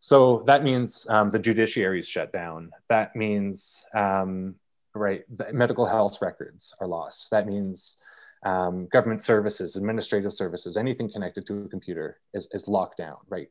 so 0.00 0.42
that 0.46 0.62
means 0.62 1.06
um, 1.08 1.30
the 1.30 1.38
judiciary 1.38 2.00
is 2.00 2.08
shut 2.08 2.32
down. 2.32 2.70
That 2.88 3.16
means 3.16 3.84
um, 3.94 4.54
right, 4.94 5.24
medical 5.52 5.86
health 5.86 6.18
records 6.20 6.74
are 6.80 6.86
lost. 6.86 7.30
That 7.30 7.46
means 7.46 7.98
um, 8.44 8.86
government 8.86 9.22
services, 9.22 9.76
administrative 9.76 10.32
services, 10.32 10.76
anything 10.76 11.10
connected 11.10 11.46
to 11.46 11.64
a 11.64 11.68
computer 11.68 12.18
is, 12.34 12.48
is 12.52 12.68
locked 12.68 12.98
down, 12.98 13.16
right? 13.28 13.48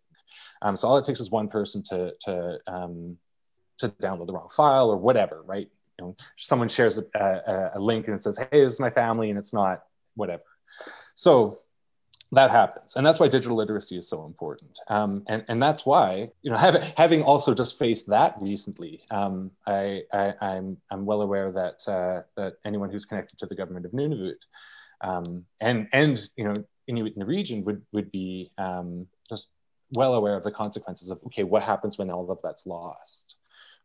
Um, 0.62 0.76
so 0.76 0.88
all 0.88 0.98
it 0.98 1.06
takes 1.06 1.20
is 1.20 1.30
one 1.30 1.48
person 1.48 1.84
to, 1.84 2.14
to, 2.22 2.60
um, 2.68 3.18
to 3.78 3.90
download 3.90 4.28
the 4.28 4.34
wrong 4.34 4.50
file 4.56 4.90
or 4.90 4.98
whatever, 4.98 5.44
right? 5.44 5.70
You 6.00 6.06
know, 6.06 6.16
someone 6.38 6.70
shares 6.70 7.00
a, 7.00 7.04
a, 7.20 7.72
a, 7.76 7.80
link 7.80 8.08
and 8.08 8.16
it 8.16 8.24
says, 8.24 8.38
hey, 8.38 8.64
this 8.64 8.74
is 8.74 8.80
my 8.80 8.92
family, 8.92 9.30
and 9.30 9.40
it's 9.40 9.54
not 9.54 9.84
whatever. 10.16 10.44
So 11.16 11.58
that 12.32 12.52
happens 12.52 12.96
and 12.96 13.06
that's 13.06 13.20
why 13.20 13.28
digital 13.28 13.56
literacy 13.56 13.98
is 13.98 14.08
so 14.08 14.26
important 14.26 14.80
um, 14.90 15.24
and, 15.28 15.46
and 15.48 15.64
that's 15.64 15.86
why 15.86 16.30
you 16.42 16.52
know 16.52 16.58
having, 16.58 16.82
having 16.98 17.24
also 17.24 17.54
just 17.54 17.80
faced 17.80 18.08
that 18.08 18.36
recently 18.42 19.02
um, 19.12 19.50
I, 19.66 20.04
I, 20.12 20.26
am 20.26 20.36
I'm, 20.42 20.78
I'm 20.92 21.06
well 21.06 21.22
aware 21.22 21.52
that 21.54 21.88
uh, 21.88 22.24
that 22.36 22.58
anyone 22.66 22.90
who's 22.90 23.06
connected 23.06 23.40
to 23.40 23.46
the 23.46 23.56
government 23.56 23.86
of 23.86 23.94
nunavut 23.94 24.44
um, 25.02 25.46
and 25.62 25.88
and 25.94 26.30
you 26.36 26.44
know 26.44 26.56
inuit 26.88 27.14
in 27.14 27.20
the 27.20 27.26
region 27.26 27.64
would 27.64 27.82
would 27.92 28.12
be 28.12 28.52
um, 28.58 29.08
just 29.30 29.50
well 29.94 30.16
aware 30.16 30.36
of 30.36 30.44
the 30.44 30.52
consequences 30.52 31.10
of 31.10 31.20
okay 31.26 31.44
what 31.44 31.64
happens 31.64 31.98
when 31.98 32.10
all 32.10 32.30
of 32.30 32.40
that's 32.44 32.66
lost 32.66 33.36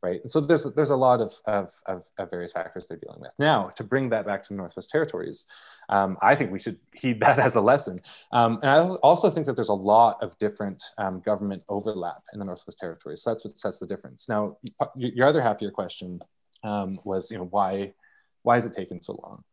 right? 0.02 0.20
And 0.20 0.30
so 0.30 0.40
there's 0.40 0.66
there's 0.74 0.90
a 0.90 0.96
lot 0.96 1.20
of, 1.20 1.32
of, 1.46 1.70
of, 1.86 2.04
of, 2.18 2.30
various 2.30 2.52
factors 2.52 2.86
they're 2.86 2.98
dealing 2.98 3.20
with. 3.20 3.32
Now, 3.38 3.68
to 3.76 3.84
bring 3.84 4.08
that 4.10 4.26
back 4.26 4.42
to 4.44 4.54
Northwest 4.54 4.90
Territories, 4.90 5.46
um, 5.88 6.18
I 6.20 6.34
think 6.34 6.50
we 6.50 6.58
should 6.58 6.78
heed 6.92 7.20
that 7.20 7.38
as 7.38 7.54
a 7.54 7.60
lesson. 7.60 8.00
Um, 8.32 8.58
and 8.62 8.70
I 8.70 8.80
also 8.96 9.30
think 9.30 9.46
that 9.46 9.54
there's 9.54 9.68
a 9.68 9.74
lot 9.74 10.18
of 10.22 10.36
different 10.38 10.82
um, 10.98 11.20
government 11.20 11.62
overlap 11.68 12.22
in 12.32 12.38
the 12.38 12.44
Northwest 12.44 12.78
Territories. 12.78 13.22
So 13.22 13.30
that's 13.30 13.44
what 13.44 13.56
sets 13.56 13.78
the 13.78 13.86
difference. 13.86 14.28
Now, 14.28 14.58
your 14.96 15.26
other 15.26 15.40
half 15.40 15.56
of 15.56 15.62
your 15.62 15.70
question 15.70 16.20
um, 16.64 16.98
was, 17.04 17.30
you 17.30 17.38
know, 17.38 17.46
why 17.46 17.94
why 18.42 18.56
is 18.56 18.66
it 18.66 18.74
taking 18.74 19.00
so 19.00 19.18
long? 19.22 19.44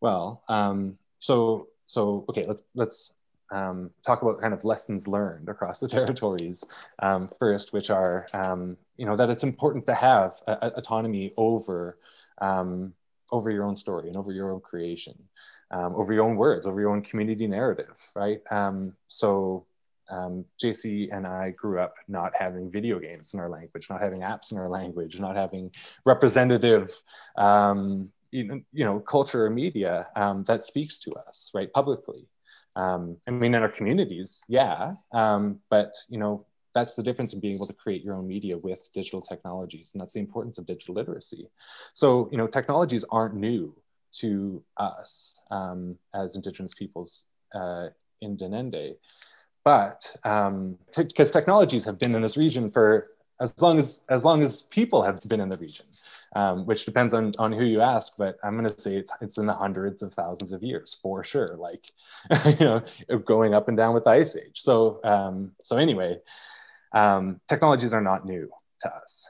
Well, 0.00 0.42
um, 0.48 0.98
so 1.22 1.68
so 1.86 2.24
okay, 2.28 2.44
let's 2.46 2.62
let's 2.74 3.12
um, 3.52 3.90
talk 4.04 4.22
about 4.22 4.40
kind 4.40 4.52
of 4.52 4.64
lessons 4.64 5.06
learned 5.06 5.48
across 5.48 5.78
the 5.78 5.88
territories 5.96 6.64
um, 7.00 7.30
first, 7.38 7.72
which 7.72 7.90
are, 7.90 8.26
um, 8.32 8.76
you 8.96 9.06
know, 9.06 9.14
that 9.14 9.30
it's 9.30 9.44
important 9.44 9.86
to 9.86 9.94
have 9.94 10.34
a, 10.46 10.52
a 10.52 10.66
autonomy 10.78 11.32
over, 11.36 11.98
um, 12.40 12.94
over 13.30 13.50
your 13.50 13.64
own 13.64 13.76
story 13.76 14.08
and 14.08 14.16
over 14.16 14.32
your 14.32 14.50
own 14.50 14.60
creation, 14.60 15.14
um, 15.70 15.94
over 15.94 16.14
your 16.14 16.24
own 16.24 16.36
words, 16.36 16.66
over 16.66 16.80
your 16.80 16.90
own 16.90 17.02
community 17.02 17.46
narrative, 17.46 17.98
right? 18.14 18.40
Um, 18.50 18.96
so 19.08 19.66
JC 20.10 21.08
and 21.14 21.26
I 21.26 21.50
grew 21.50 21.78
up 21.78 21.94
not 22.08 22.32
having 22.34 22.70
video 22.70 22.98
games 22.98 23.34
in 23.34 23.40
our 23.40 23.48
language, 23.48 23.88
not 23.88 24.00
having 24.00 24.20
apps 24.20 24.52
in 24.52 24.58
our 24.58 24.68
language, 24.68 25.20
not 25.20 25.36
having 25.36 25.70
representative, 26.04 26.90
you 28.32 28.64
know, 28.72 29.00
culture 29.00 29.46
or 29.46 29.50
media 29.50 30.08
that 30.16 30.64
speaks 30.64 30.98
to 31.00 31.12
us, 31.12 31.50
right, 31.54 31.72
publicly. 31.72 32.26
Um, 32.74 33.18
I 33.28 33.30
mean, 33.30 33.54
in 33.54 33.62
our 33.62 33.68
communities, 33.68 34.42
yeah, 34.48 34.94
um, 35.12 35.60
but 35.68 35.94
you 36.08 36.18
know, 36.18 36.46
that's 36.74 36.94
the 36.94 37.02
difference 37.02 37.34
in 37.34 37.40
being 37.40 37.54
able 37.54 37.66
to 37.66 37.74
create 37.74 38.02
your 38.02 38.14
own 38.14 38.26
media 38.26 38.56
with 38.56 38.88
digital 38.94 39.20
technologies, 39.20 39.90
and 39.92 40.00
that's 40.00 40.14
the 40.14 40.20
importance 40.20 40.56
of 40.56 40.66
digital 40.66 40.94
literacy. 40.94 41.48
So, 41.92 42.28
you 42.32 42.38
know, 42.38 42.46
technologies 42.46 43.04
aren't 43.10 43.34
new 43.34 43.74
to 44.12 44.62
us 44.78 45.38
um, 45.50 45.98
as 46.14 46.34
Indigenous 46.34 46.74
peoples 46.74 47.24
uh, 47.54 47.88
in 48.22 48.36
Denendeh, 48.36 48.96
but 49.64 50.00
because 50.96 51.30
um, 51.30 51.32
technologies 51.32 51.84
have 51.84 51.98
been 51.98 52.14
in 52.14 52.22
this 52.22 52.36
region 52.36 52.70
for 52.70 53.08
as 53.40 53.52
long 53.60 53.78
as 53.78 54.02
as 54.08 54.24
long 54.24 54.42
as 54.42 54.62
people 54.62 55.02
have 55.02 55.20
been 55.28 55.40
in 55.40 55.48
the 55.48 55.56
region 55.56 55.86
um, 56.34 56.64
which 56.64 56.84
depends 56.84 57.12
on, 57.14 57.32
on 57.38 57.52
who 57.52 57.64
you 57.64 57.80
ask, 57.80 58.14
but 58.16 58.38
I'm 58.42 58.56
going 58.56 58.68
to 58.68 58.80
say 58.80 58.96
it's, 58.96 59.12
it's 59.20 59.38
in 59.38 59.46
the 59.46 59.52
hundreds 59.52 60.02
of 60.02 60.14
thousands 60.14 60.52
of 60.52 60.62
years 60.62 60.96
for 61.02 61.22
sure, 61.22 61.56
like, 61.58 61.90
you 62.58 62.64
know, 62.64 62.82
going 63.18 63.54
up 63.54 63.68
and 63.68 63.76
down 63.76 63.94
with 63.94 64.04
the 64.04 64.10
ice 64.10 64.34
age. 64.36 64.60
So, 64.62 65.00
um, 65.04 65.52
so 65.62 65.76
anyway, 65.76 66.18
um, 66.92 67.40
technologies 67.48 67.92
are 67.92 68.00
not 68.00 68.24
new 68.24 68.50
to 68.80 68.94
us. 68.94 69.28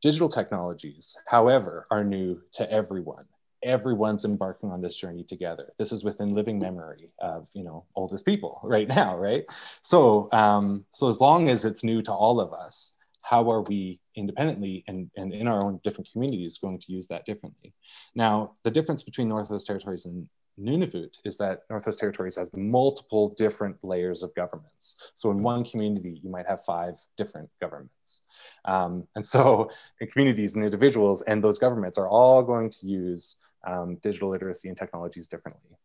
Digital 0.00 0.28
technologies, 0.28 1.16
however, 1.26 1.86
are 1.90 2.04
new 2.04 2.40
to 2.52 2.70
everyone. 2.70 3.24
Everyone's 3.62 4.26
embarking 4.26 4.70
on 4.70 4.82
this 4.82 4.96
journey 4.96 5.24
together. 5.24 5.72
This 5.78 5.90
is 5.90 6.04
within 6.04 6.34
living 6.34 6.58
memory 6.58 7.08
of, 7.18 7.48
you 7.54 7.64
know, 7.64 7.84
oldest 7.96 8.26
people 8.26 8.60
right 8.62 8.86
now, 8.86 9.16
right? 9.16 9.44
So, 9.82 10.28
um, 10.32 10.84
so 10.92 11.08
as 11.08 11.20
long 11.20 11.48
as 11.48 11.64
it's 11.64 11.82
new 11.82 12.02
to 12.02 12.12
all 12.12 12.40
of 12.40 12.52
us, 12.52 12.92
how 13.22 13.50
are 13.50 13.62
we 13.62 13.98
independently 14.14 14.84
and, 14.86 15.10
and 15.16 15.32
in 15.32 15.46
our 15.46 15.62
own 15.64 15.80
different 15.84 16.08
communities 16.12 16.58
going 16.58 16.78
to 16.78 16.92
use 16.92 17.06
that 17.08 17.24
differently? 17.26 17.72
Now, 18.14 18.52
the 18.62 18.70
difference 18.70 19.02
between 19.02 19.28
Northwest 19.28 19.66
Territories 19.66 20.04
and 20.04 20.28
Nunavut 20.60 21.18
is 21.24 21.36
that 21.38 21.62
Northwest 21.68 21.98
Territories 21.98 22.36
has 22.36 22.50
multiple 22.54 23.30
different 23.30 23.76
layers 23.82 24.22
of 24.22 24.34
governments. 24.34 24.96
So 25.14 25.30
in 25.30 25.42
one 25.42 25.64
community, 25.64 26.20
you 26.22 26.30
might 26.30 26.46
have 26.46 26.64
five 26.64 26.98
different 27.16 27.50
governments. 27.60 28.20
Um, 28.64 29.06
and 29.16 29.26
so 29.26 29.70
communities 30.12 30.54
and 30.54 30.64
individuals 30.64 31.22
and 31.22 31.42
those 31.42 31.58
governments 31.58 31.98
are 31.98 32.08
all 32.08 32.42
going 32.42 32.70
to 32.70 32.86
use 32.86 33.36
um, 33.66 33.96
digital 33.96 34.28
literacy 34.28 34.68
and 34.68 34.76
technologies 34.76 35.26
differently. 35.26 35.76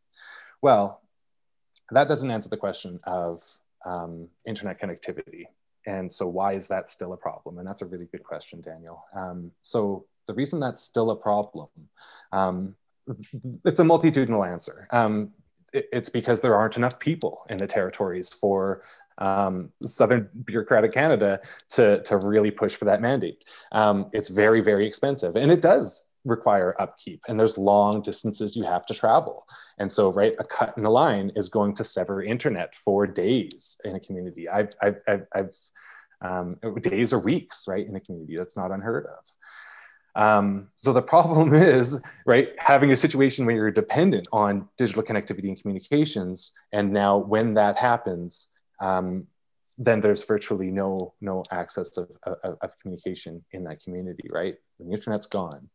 Well, 0.62 1.02
that 1.92 2.08
doesn't 2.08 2.30
answer 2.30 2.50
the 2.50 2.58
question 2.58 3.00
of 3.06 3.42
um, 3.86 4.28
internet 4.46 4.80
connectivity 4.80 5.46
and 5.90 6.12
so, 6.12 6.28
why 6.28 6.54
is 6.54 6.68
that 6.68 6.90
still 6.90 7.14
a 7.14 7.18
problem? 7.18 7.58
And 7.58 7.68
that's 7.68 7.82
a 7.82 7.86
really 7.86 8.06
good 8.06 8.24
question, 8.24 8.62
Daniel. 8.62 9.04
Um, 9.16 9.52
so, 9.64 10.06
the 10.28 10.36
reason 10.36 10.60
that's 10.60 10.84
still 10.84 11.10
a 11.10 11.16
problem, 11.16 11.68
um, 12.32 12.76
it's 13.66 13.80
a 13.80 13.84
multitudinal 13.84 14.44
answer. 14.44 14.88
Um, 14.92 15.32
it, 15.74 15.90
it's 15.92 16.10
because 16.10 16.42
there 16.42 16.56
aren't 16.56 16.78
enough 16.78 17.00
people 17.00 17.42
in 17.50 17.58
the 17.58 17.66
territories 17.66 18.30
for 18.30 18.84
um, 19.18 19.72
Southern 19.84 20.30
bureaucratic 20.46 20.94
Canada 20.94 21.42
to, 21.70 22.04
to 22.04 22.18
really 22.18 22.52
push 22.52 22.76
for 22.76 22.86
that 22.86 23.02
mandate. 23.02 23.44
Um, 23.72 24.12
it's 24.14 24.30
very, 24.30 24.62
very 24.62 24.86
expensive, 24.86 25.36
and 25.36 25.52
it 25.52 25.62
does 25.62 26.06
require 26.26 26.76
upkeep 26.82 27.22
and 27.28 27.40
there's 27.40 27.58
long 27.58 28.02
distances 28.02 28.56
you 28.56 28.64
have 28.64 28.86
to 28.86 28.94
travel. 28.94 29.46
And 29.78 29.92
so 29.92 30.12
right 30.12 30.36
a 30.40 30.44
cut 30.44 30.74
in 30.78 30.84
the 30.84 30.90
line 30.90 31.32
is 31.36 31.50
going 31.50 31.74
to 31.76 31.84
sever 31.84 32.24
internet 32.24 32.76
for 32.76 33.08
days 33.08 33.80
in 33.86 33.96
a 33.96 34.00
community. 34.00 34.50
I've 34.50 34.70
i've 34.82 34.98
i've, 35.08 35.26
I've 35.34 35.56
um, 36.22 36.58
days 36.82 37.14
or 37.14 37.20
weeks 37.20 37.66
right 37.68 37.88
in 37.88 37.96
a 37.96 38.00
community 38.00 38.36
that's 38.36 38.58
not 38.58 38.72
unheard 38.72 39.06
of. 39.06 40.22
Um, 40.22 40.70
so 40.76 40.92
the 40.92 41.02
problem 41.14 41.54
is 41.54 42.02
right 42.26 42.50
having 42.58 42.92
a 42.92 42.98
situation 42.98 43.46
where 43.46 43.56
you're 43.56 43.72
dependent 43.72 44.28
on 44.32 44.68
digital 44.78 45.04
connectivity 45.04 45.48
and 45.48 45.60
communications 45.60 46.52
and 46.74 46.92
now 46.92 47.18
when 47.18 47.54
that 47.54 47.78
happens 47.78 48.48
um, 48.82 49.28
then 49.78 50.02
there's 50.02 50.26
virtually 50.26 50.72
no 50.72 51.14
no 51.22 51.44
access 51.52 51.96
of, 51.96 52.10
of, 52.24 52.58
of 52.62 52.80
communication 52.82 53.44
in 53.54 53.64
that 53.64 53.82
community 53.82 54.28
right? 54.32 54.56
When 54.78 54.90
the 54.90 54.96
internet's 54.96 55.26
gone 55.26 55.70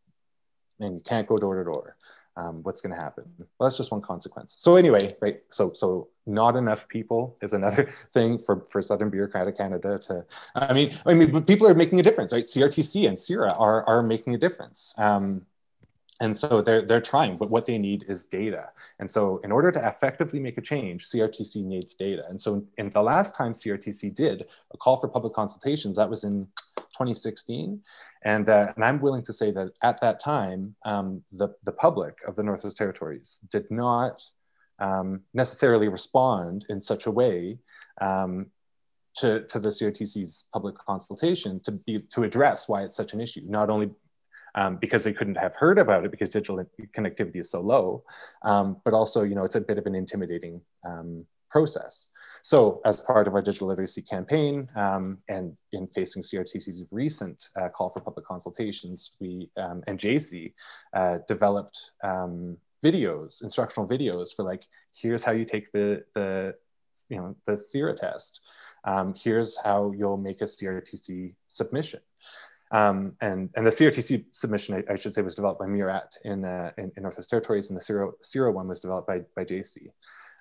and 0.80 0.94
you 0.94 1.00
can't 1.04 1.26
go 1.26 1.37
door 1.37 1.56
to 1.56 1.64
door. 1.64 1.96
Um, 2.37 2.64
what's 2.64 2.80
going 2.80 2.92
to 2.92 3.00
happen? 3.00 3.24
Well, 3.38 3.68
that's 3.68 3.76
just 3.76 3.92
one 3.92 4.00
consequence. 4.00 4.54
So 4.58 4.74
anyway, 4.74 5.14
right? 5.20 5.40
So 5.50 5.72
so 5.72 6.08
not 6.26 6.56
enough 6.56 6.88
people 6.88 7.37
is 7.42 7.52
another 7.52 7.94
thing 8.12 8.38
for 8.38 8.60
for 8.72 8.82
Southern 8.82 9.08
bureaucratic 9.08 9.56
Canada 9.56 10.00
to. 10.00 10.24
I 10.56 10.72
mean, 10.72 10.98
I 11.06 11.14
mean, 11.14 11.44
people 11.44 11.68
are 11.68 11.74
making 11.74 12.00
a 12.00 12.02
difference, 12.02 12.32
right? 12.32 12.44
CRTC 12.44 13.06
and 13.06 13.16
CIRA 13.16 13.52
are 13.56 13.87
are 13.87 14.02
making 14.02 14.34
a 14.34 14.38
difference. 14.38 14.94
Um, 14.98 15.46
and 16.20 16.37
so 16.37 16.62
they're, 16.62 16.87
they're 16.87 17.00
trying, 17.00 17.37
but 17.37 17.50
what 17.50 17.66
they 17.66 17.77
need 17.77 18.05
is 18.09 18.22
data. 18.22 18.68
And 19.00 19.11
so 19.11 19.40
in 19.42 19.50
order 19.50 19.72
to 19.72 19.88
effectively 19.88 20.38
make 20.38 20.59
a 20.59 20.61
change, 20.61 21.09
CRTC 21.09 21.64
needs 21.64 21.94
data. 21.96 22.24
And 22.29 22.40
so 22.40 22.64
in, 22.79 22.90
the 22.90 23.03
last 23.03 23.35
time 23.35 23.53
CRTC 23.53 24.14
did 24.14 24.46
a 24.72 24.77
call 24.77 25.00
for 25.00 25.09
public 25.09 25.35
consultations, 25.35 25.96
that 25.96 26.09
was 26.09 26.22
in 26.22 26.46
2016. 26.77 27.81
And, 28.24 28.48
uh, 28.48 28.72
and 28.77 28.85
I'm 28.85 29.00
willing 29.00 29.22
to 29.22 29.33
say 29.33 29.50
that 29.50 29.72
at 29.83 30.00
that 30.03 30.20
time, 30.20 30.77
um, 30.85 31.22
the, 31.33 31.48
the 31.64 31.72
public 31.72 32.18
of 32.29 32.37
the 32.37 32.44
Northwest 32.44 32.77
Territories 32.77 33.40
did 33.50 33.68
not 33.70 34.22
um, 34.79 35.20
necessarily 35.35 35.88
respond 35.88 36.64
in 36.68 36.81
such 36.81 37.07
a 37.07 37.11
way 37.11 37.59
um, 38.00 38.46
to, 39.16 39.42
to 39.46 39.59
the 39.59 39.68
CRTC's 39.68 40.44
public 40.53 40.77
consultation 40.79 41.61
to, 41.64 41.72
be, 41.72 41.99
to 42.11 42.22
address 42.22 42.68
why 42.68 42.82
it's 42.82 42.97
such 42.97 43.14
an 43.14 43.20
issue, 43.20 43.43
not 43.47 43.68
only 43.68 43.91
um, 44.55 44.76
because 44.76 45.02
they 45.02 45.12
couldn't 45.12 45.36
have 45.36 45.55
heard 45.55 45.78
about 45.78 46.05
it 46.05 46.11
because 46.11 46.30
digital 46.30 46.64
connectivity 46.96 47.36
is 47.36 47.50
so 47.50 47.61
low, 47.61 48.05
um, 48.42 48.76
but 48.84 48.94
also, 48.94 49.22
you 49.22 49.34
know, 49.34 49.44
it's 49.44 49.57
a 49.57 49.61
bit 49.61 49.78
of 49.78 49.86
an 49.86 49.94
intimidating 49.94 50.61
um, 50.84 51.24
process. 51.50 52.09
So 52.42 52.80
as 52.84 53.00
part 53.00 53.26
of 53.26 53.34
our 53.34 53.42
digital 53.42 53.68
literacy 53.68 54.02
campaign 54.02 54.68
um, 54.76 55.18
and 55.28 55.57
in 55.72 55.86
facing 55.88 56.22
CRTC's 56.22 56.84
recent 56.90 57.48
uh, 57.57 57.68
call 57.68 57.90
for 57.90 58.00
public 58.00 58.26
consultations, 58.26 59.12
we 59.20 59.48
um, 59.57 59.82
and 59.86 59.98
JC 59.98 60.52
uh, 60.92 61.18
developed 61.28 61.92
um, 62.02 62.57
videos, 62.84 63.42
instructional 63.42 63.88
videos 63.88 64.34
for 64.34 64.42
like, 64.42 64.64
here's 64.92 65.22
how 65.22 65.32
you 65.32 65.44
take 65.44 65.72
the, 65.72 66.05
the 66.14 66.55
you 67.09 67.16
know, 67.16 67.34
the 67.46 67.57
CIRA 67.57 67.96
test. 67.96 68.40
Um, 68.84 69.14
here's 69.16 69.57
how 69.57 69.92
you'll 69.96 70.18
make 70.18 70.42
a 70.42 70.44
CRTC 70.44 71.34
submission. 71.48 72.00
Um, 72.75 73.14
and, 73.20 73.51
and 73.55 73.64
the 73.64 73.70
CRTC 73.70 74.25
submission, 74.33 74.75
I, 74.75 74.93
I, 74.93 74.97
should 74.97 75.14
say, 75.14 75.22
was 75.22 75.37
developed 75.37 75.61
by 75.61 75.66
MURAT 75.66 76.18
in, 76.25 76.45
uh, 76.45 76.72
in, 76.77 76.91
in 76.97 77.05
Northwest 77.05 77.31
Territories, 77.31 77.70
and 77.70 77.77
the 77.79 77.81
CIRA, 77.81 78.11
CIRA 78.20 78.51
one 78.53 78.66
was 78.66 78.81
developed 78.81 79.07
by, 79.07 79.20
by 79.37 79.45
JC. 79.45 79.91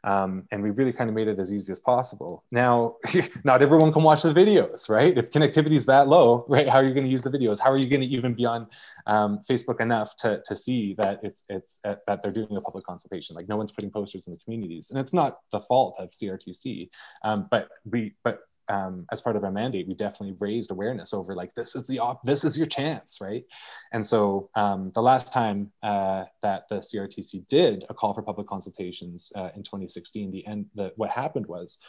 Um, 0.04 0.48
and 0.52 0.64
we 0.64 0.72
really 0.72 0.92
kind 0.92 1.12
of 1.12 1.16
made 1.16 1.28
it 1.28 1.40
as 1.40 1.54
easy 1.54 1.72
as 1.72 1.80
possible. 1.80 2.44
Now, 2.52 2.96
not 3.44 3.62
everyone 3.62 3.94
can 3.94 4.02
watch 4.02 4.24
the 4.24 4.34
videos, 4.34 4.90
right? 4.90 5.16
If 5.16 5.30
connectivity 5.30 5.76
is 5.76 5.86
that 5.86 6.08
low, 6.08 6.44
right, 6.50 6.68
how 6.68 6.80
are 6.80 6.84
you 6.84 6.94
going 6.96 7.06
to 7.06 7.12
use 7.12 7.22
the 7.22 7.30
videos? 7.30 7.60
How 7.60 7.72
are 7.72 7.78
you 7.78 7.88
going 7.88 8.02
to 8.02 8.08
even 8.08 8.34
be 8.34 8.46
on 8.46 8.68
um, 9.06 9.40
Facebook 9.48 9.80
enough 9.80 10.16
to, 10.18 10.42
to 10.46 10.56
see 10.56 10.96
that 10.98 11.20
it's 11.24 11.44
it's 11.50 11.80
uh, 11.86 11.96
that 12.08 12.24
they're 12.24 12.34
doing 12.34 12.58
a 12.58 12.62
public 12.62 12.84
consultation? 12.84 13.36
Like 13.36 13.48
no 13.48 13.56
one's 13.56 13.72
putting 13.72 13.92
posters 13.92 14.26
in 14.26 14.34
the 14.34 14.40
communities, 14.40 14.90
and 14.90 15.00
it's 15.00 15.14
not 15.14 15.38
the 15.52 15.62
fault 15.62 15.96
of 16.00 16.10
CRTC, 16.10 16.90
um, 17.24 17.48
but 17.50 17.70
we 17.86 18.16
but 18.24 18.40
um, 18.70 19.06
as 19.12 19.22
part 19.22 19.36
of 19.36 19.44
our 19.44 19.52
mandate, 19.52 19.88
we 19.88 19.94
definitely 19.94 20.36
raised 20.40 20.72
awareness 20.72 21.14
over 21.14 21.36
like 21.36 21.54
this 21.54 21.76
is 21.76 21.86
the 21.88 22.00
op- 22.00 22.24
this 22.24 22.44
is 22.44 22.58
your 22.58 22.68
chance, 22.68 23.20
right? 23.20 23.44
And 23.92 24.06
so 24.06 24.50
um, 24.56 24.92
the 24.94 25.02
last 25.02 25.34
time 25.34 25.72
uh, 25.82 26.26
that 26.42 26.68
the 26.70 26.78
CRTC 26.78 27.48
did 27.48 27.86
a 27.90 27.94
call 27.94 28.14
for 28.14 28.22
public 28.22 28.48
consultations 28.48 29.32
uh, 29.36 29.50
in 29.56 29.64
2016, 29.64 30.32
the 30.32 30.46
end 30.48 30.66
the, 30.76 30.94
what 30.96 31.10
happened 31.10 31.46
was 31.46 31.80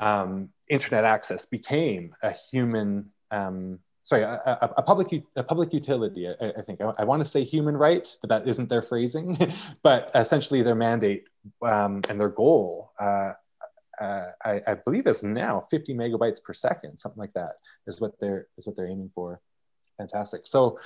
um, 0.00 0.48
internet 0.68 1.04
access 1.04 1.46
became 1.46 2.14
a 2.22 2.32
human. 2.50 3.10
Um, 3.30 3.80
sorry, 4.02 4.22
a, 4.22 4.40
a, 4.44 4.74
a, 4.78 4.82
public 4.82 5.08
a 5.34 5.42
public 5.42 5.72
utility. 5.72 6.28
I, 6.28 6.52
I 6.58 6.62
think 6.62 6.80
I, 6.80 6.92
I 6.98 7.04
want 7.04 7.22
to 7.22 7.28
say 7.28 7.44
human 7.44 7.76
right, 7.76 8.14
but 8.20 8.28
that 8.28 8.48
isn't 8.48 8.68
their 8.68 8.82
phrasing. 8.82 9.54
but 9.82 10.10
essentially, 10.14 10.62
their 10.62 10.74
mandate 10.74 11.24
um, 11.62 12.02
and 12.08 12.18
their 12.20 12.28
goal 12.28 12.92
uh, 12.98 13.32
uh, 14.00 14.30
I, 14.44 14.60
I, 14.66 14.74
believe 14.74 15.06
it's 15.06 15.22
now 15.22 15.66
50 15.70 15.94
megabytes 15.94 16.42
per 16.42 16.52
second, 16.52 16.98
something 16.98 17.18
like 17.18 17.32
that 17.34 17.54
is 17.86 18.00
what 18.00 18.18
they're 18.20 18.48
is 18.58 18.66
what 18.66 18.76
they're 18.76 18.88
aiming 18.88 19.10
for. 19.14 19.40
Fantastic. 19.98 20.42
So, 20.46 20.78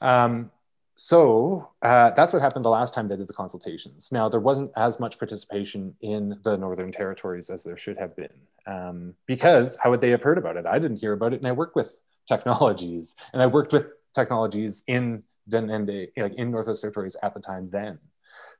um, 0.00 0.50
so 0.96 1.70
uh, 1.82 2.10
that's 2.10 2.32
what 2.32 2.42
happened 2.42 2.64
the 2.64 2.70
last 2.70 2.94
time 2.94 3.08
they 3.08 3.16
did 3.16 3.26
the 3.26 3.32
consultations. 3.32 4.10
Now 4.12 4.28
there 4.28 4.40
wasn't 4.40 4.70
as 4.76 5.00
much 5.00 5.18
participation 5.18 5.94
in 6.00 6.38
the 6.44 6.56
Northern 6.56 6.92
Territories 6.92 7.50
as 7.50 7.64
there 7.64 7.76
should 7.76 7.98
have 7.98 8.14
been, 8.16 8.28
um, 8.66 9.14
because 9.26 9.76
how 9.82 9.90
would 9.90 10.00
they 10.00 10.10
have 10.10 10.22
heard 10.22 10.38
about 10.38 10.56
it? 10.56 10.66
I 10.66 10.78
didn't 10.78 10.98
hear 10.98 11.12
about 11.12 11.32
it, 11.32 11.38
and 11.38 11.46
I 11.46 11.52
worked 11.52 11.76
with 11.76 11.98
technologies, 12.28 13.16
and 13.32 13.42
I 13.42 13.46
worked 13.46 13.72
with 13.72 13.86
technologies 14.14 14.82
in 14.86 15.22
then 15.46 15.66
like 16.16 16.34
in 16.34 16.50
Northwest 16.50 16.82
Territories 16.82 17.16
at 17.22 17.34
the 17.34 17.40
time 17.40 17.68
then. 17.70 17.98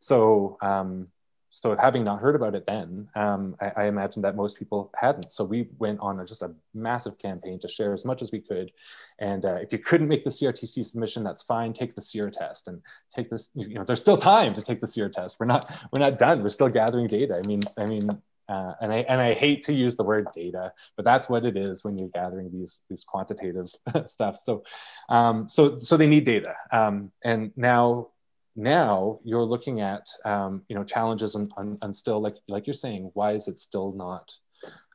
So 0.00 0.58
um, 0.60 1.06
so 1.54 1.76
having 1.76 2.02
not 2.02 2.18
heard 2.18 2.34
about 2.34 2.54
it 2.54 2.64
then, 2.66 3.10
um, 3.14 3.56
I, 3.60 3.72
I, 3.76 3.84
imagine 3.84 4.22
that 4.22 4.36
most 4.36 4.58
people 4.58 4.90
hadn't. 4.96 5.30
So 5.30 5.44
we 5.44 5.68
went 5.78 6.00
on 6.00 6.18
a, 6.18 6.24
just 6.24 6.40
a 6.40 6.50
massive 6.72 7.18
campaign 7.18 7.60
to 7.60 7.68
share 7.68 7.92
as 7.92 8.06
much 8.06 8.22
as 8.22 8.32
we 8.32 8.40
could. 8.40 8.72
And 9.18 9.44
uh, 9.44 9.56
if 9.56 9.70
you 9.70 9.78
couldn't 9.78 10.08
make 10.08 10.24
the 10.24 10.30
CRTC 10.30 10.86
submission, 10.86 11.22
that's 11.22 11.42
fine. 11.42 11.74
Take 11.74 11.94
the 11.94 12.00
CIRA 12.00 12.30
test 12.30 12.68
and 12.68 12.80
take 13.14 13.28
this. 13.28 13.50
You 13.54 13.74
know, 13.74 13.84
there's 13.84 14.00
still 14.00 14.16
time 14.16 14.54
to 14.54 14.62
take 14.62 14.80
the 14.80 14.86
CIRA 14.86 15.10
test. 15.10 15.38
We're 15.38 15.44
not 15.44 15.70
we're 15.92 16.00
not 16.00 16.18
done. 16.18 16.42
We're 16.42 16.48
still 16.48 16.70
gathering 16.70 17.06
data. 17.06 17.36
I 17.36 17.46
mean, 17.46 17.60
I 17.76 17.84
mean, 17.84 18.22
uh, 18.48 18.72
and 18.80 18.90
I 18.90 18.98
and 19.08 19.20
I 19.20 19.34
hate 19.34 19.62
to 19.64 19.74
use 19.74 19.94
the 19.94 20.04
word 20.04 20.28
data, 20.34 20.72
but 20.96 21.04
that's 21.04 21.28
what 21.28 21.44
it 21.44 21.58
is 21.58 21.84
when 21.84 21.98
you're 21.98 22.08
gathering 22.08 22.50
these 22.50 22.80
these 22.88 23.04
quantitative 23.04 23.70
stuff. 24.06 24.40
So, 24.40 24.64
um, 25.10 25.50
so 25.50 25.78
so 25.80 25.98
they 25.98 26.06
need 26.06 26.24
data. 26.24 26.54
Um, 26.70 27.12
and 27.22 27.52
now 27.56 28.08
now 28.56 29.18
you're 29.24 29.44
looking 29.44 29.80
at 29.80 30.06
um, 30.24 30.62
you 30.68 30.76
know 30.76 30.84
challenges 30.84 31.34
and, 31.34 31.52
and, 31.56 31.78
and, 31.82 31.94
still 31.94 32.20
like 32.20 32.36
like 32.48 32.66
you're 32.66 32.74
saying 32.74 33.10
why 33.14 33.32
is 33.32 33.48
it 33.48 33.60
still 33.60 33.92
not 33.92 34.34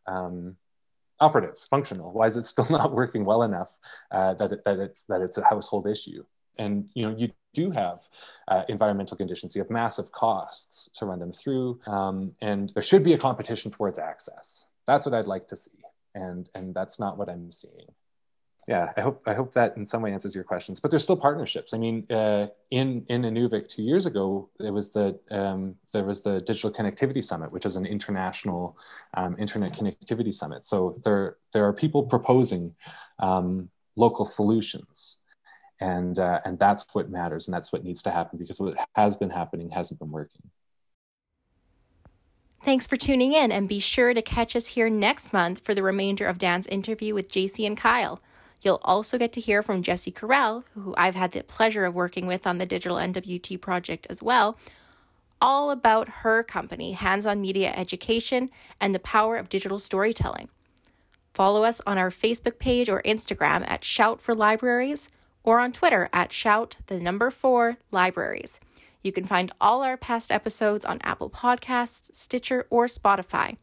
um, 0.05 0.55
operative 1.19 1.57
functional? 1.69 2.11
Why 2.13 2.27
is 2.27 2.37
it 2.37 2.45
still 2.45 2.67
not 2.69 2.93
working 2.93 3.25
well 3.25 3.43
enough 3.43 3.75
uh, 4.11 4.35
that, 4.35 4.51
it, 4.51 4.63
that 4.65 4.79
it's 4.79 5.03
that 5.03 5.21
it's 5.21 5.37
a 5.37 5.43
household 5.43 5.87
issue? 5.87 6.23
And 6.59 6.89
you 6.93 7.03
know 7.03 7.15
you 7.15 7.29
do 7.53 7.71
have 7.71 7.99
uh, 8.47 8.63
environmental 8.69 9.17
conditions. 9.17 9.55
You 9.55 9.61
have 9.61 9.71
massive 9.71 10.11
costs 10.11 10.89
to 10.95 11.05
run 11.05 11.19
them 11.19 11.31
through 11.31 11.79
um, 11.87 12.33
and 12.41 12.71
there 12.73 12.83
should 12.83 13.03
be 13.03 13.13
a 13.13 13.17
competition 13.17 13.71
towards 13.71 13.97
access. 13.99 14.65
That's 14.85 15.05
what 15.05 15.15
i'd 15.15 15.27
like 15.27 15.47
to 15.49 15.57
see. 15.57 15.71
And 16.15 16.49
and 16.55 16.73
that's 16.73 16.99
not 16.99 17.17
what 17.17 17.29
i'm 17.29 17.51
seeing 17.51 17.89
yeah, 18.67 18.91
I 18.97 19.01
hope 19.01 19.23
I 19.25 19.33
hope 19.33 19.53
that 19.53 19.77
in 19.77 19.85
some 19.85 20.01
way 20.01 20.11
answers 20.11 20.35
your 20.35 20.43
questions. 20.43 20.81
But 20.81 20.91
there's 20.91 21.03
still 21.03 21.15
partnerships. 21.15 21.73
I 21.73 21.77
mean, 21.77 22.05
uh, 22.11 22.47
in 22.69 23.05
in 23.07 23.21
Inuvik 23.21 23.69
two 23.69 23.81
years 23.81 24.05
ago, 24.05 24.49
there 24.59 24.73
was 24.73 24.89
the 24.89 25.17
um, 25.31 25.75
there 25.93 26.03
was 26.03 26.19
the 26.21 26.41
Digital 26.41 26.69
Connectivity 26.69 27.23
Summit, 27.23 27.53
which 27.53 27.65
is 27.65 27.77
an 27.77 27.85
international 27.85 28.77
um, 29.13 29.37
internet 29.39 29.71
connectivity 29.71 30.33
summit. 30.33 30.65
So 30.65 30.99
there 31.05 31.37
there 31.53 31.65
are 31.65 31.71
people 31.71 32.03
proposing 32.03 32.75
um, 33.19 33.69
local 33.95 34.25
solutions, 34.25 35.19
and 35.79 36.19
uh, 36.19 36.41
and 36.43 36.59
that's 36.59 36.87
what 36.91 37.09
matters, 37.09 37.47
and 37.47 37.55
that's 37.55 37.71
what 37.71 37.85
needs 37.85 38.01
to 38.01 38.11
happen 38.11 38.37
because 38.37 38.59
what 38.59 38.75
has 38.95 39.15
been 39.15 39.29
happening 39.29 39.69
hasn't 39.69 40.01
been 40.01 40.11
working. 40.11 40.41
Thanks 42.63 42.85
for 42.85 42.97
tuning 42.97 43.31
in, 43.31 43.53
and 43.53 43.69
be 43.69 43.79
sure 43.79 44.13
to 44.13 44.21
catch 44.21 44.57
us 44.57 44.67
here 44.67 44.89
next 44.89 45.31
month 45.31 45.59
for 45.59 45.73
the 45.73 45.83
remainder 45.83 46.27
of 46.27 46.37
Dan's 46.37 46.67
interview 46.67 47.13
with 47.13 47.31
JC 47.31 47.65
and 47.65 47.77
Kyle. 47.77 48.19
You'll 48.61 48.81
also 48.83 49.17
get 49.17 49.31
to 49.33 49.41
hear 49.41 49.61
from 49.61 49.83
Jessie 49.83 50.11
Carell, 50.11 50.63
who 50.73 50.93
I've 50.97 51.15
had 51.15 51.31
the 51.31 51.43
pleasure 51.43 51.85
of 51.85 51.95
working 51.95 52.27
with 52.27 52.47
on 52.47 52.57
the 52.57 52.65
Digital 52.65 52.97
NWT 52.97 53.61
project 53.61 54.07
as 54.09 54.21
well, 54.21 54.57
all 55.41 55.69
about 55.69 56.09
her 56.09 56.43
company, 56.43 56.93
Hands 56.93 57.25
on 57.25 57.41
Media 57.41 57.71
Education, 57.75 58.49
and 58.81 58.93
the 58.93 58.99
power 58.99 59.37
of 59.37 59.49
digital 59.49 59.79
storytelling. 59.79 60.49
Follow 61.33 61.63
us 61.63 61.79
on 61.85 61.99
our 61.99 62.09
Facebook 62.09 62.57
page 62.57 62.89
or 62.89 63.03
Instagram 63.03 63.63
at 63.69 63.83
Shout 63.83 64.19
for 64.19 64.33
Libraries 64.33 65.09
or 65.43 65.59
on 65.59 65.71
Twitter 65.71 66.09
at 66.11 66.33
Shout 66.33 66.77
the 66.87 66.99
number 66.99 67.29
four 67.29 67.77
libraries. 67.91 68.59
You 69.03 69.11
can 69.11 69.25
find 69.25 69.51
all 69.61 69.83
our 69.83 69.97
past 69.97 70.31
episodes 70.31 70.83
on 70.83 70.99
Apple 71.03 71.29
Podcasts, 71.29 72.13
Stitcher, 72.15 72.65
or 72.71 72.87
Spotify. 72.87 73.57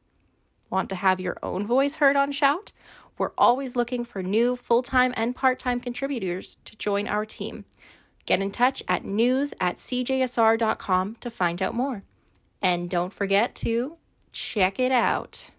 Want 0.70 0.88
to 0.88 0.94
have 0.96 1.20
your 1.20 1.36
own 1.42 1.66
voice 1.66 1.96
heard 1.96 2.16
on 2.16 2.32
Shout? 2.32 2.72
We're 3.16 3.32
always 3.38 3.76
looking 3.76 4.04
for 4.04 4.22
new 4.22 4.56
full 4.56 4.82
time 4.82 5.14
and 5.16 5.36
part 5.36 5.58
time 5.58 5.80
contributors 5.80 6.56
to 6.64 6.76
join 6.76 7.06
our 7.08 7.24
team. 7.24 7.64
Get 8.26 8.40
in 8.40 8.50
touch 8.50 8.82
at 8.88 9.04
news 9.04 9.54
at 9.60 9.76
cjsr.com 9.76 11.16
to 11.20 11.30
find 11.30 11.62
out 11.62 11.74
more. 11.74 12.02
And 12.62 12.88
don't 12.88 13.12
forget 13.12 13.54
to 13.56 13.98
check 14.32 14.78
it 14.78 14.92
out. 14.92 15.50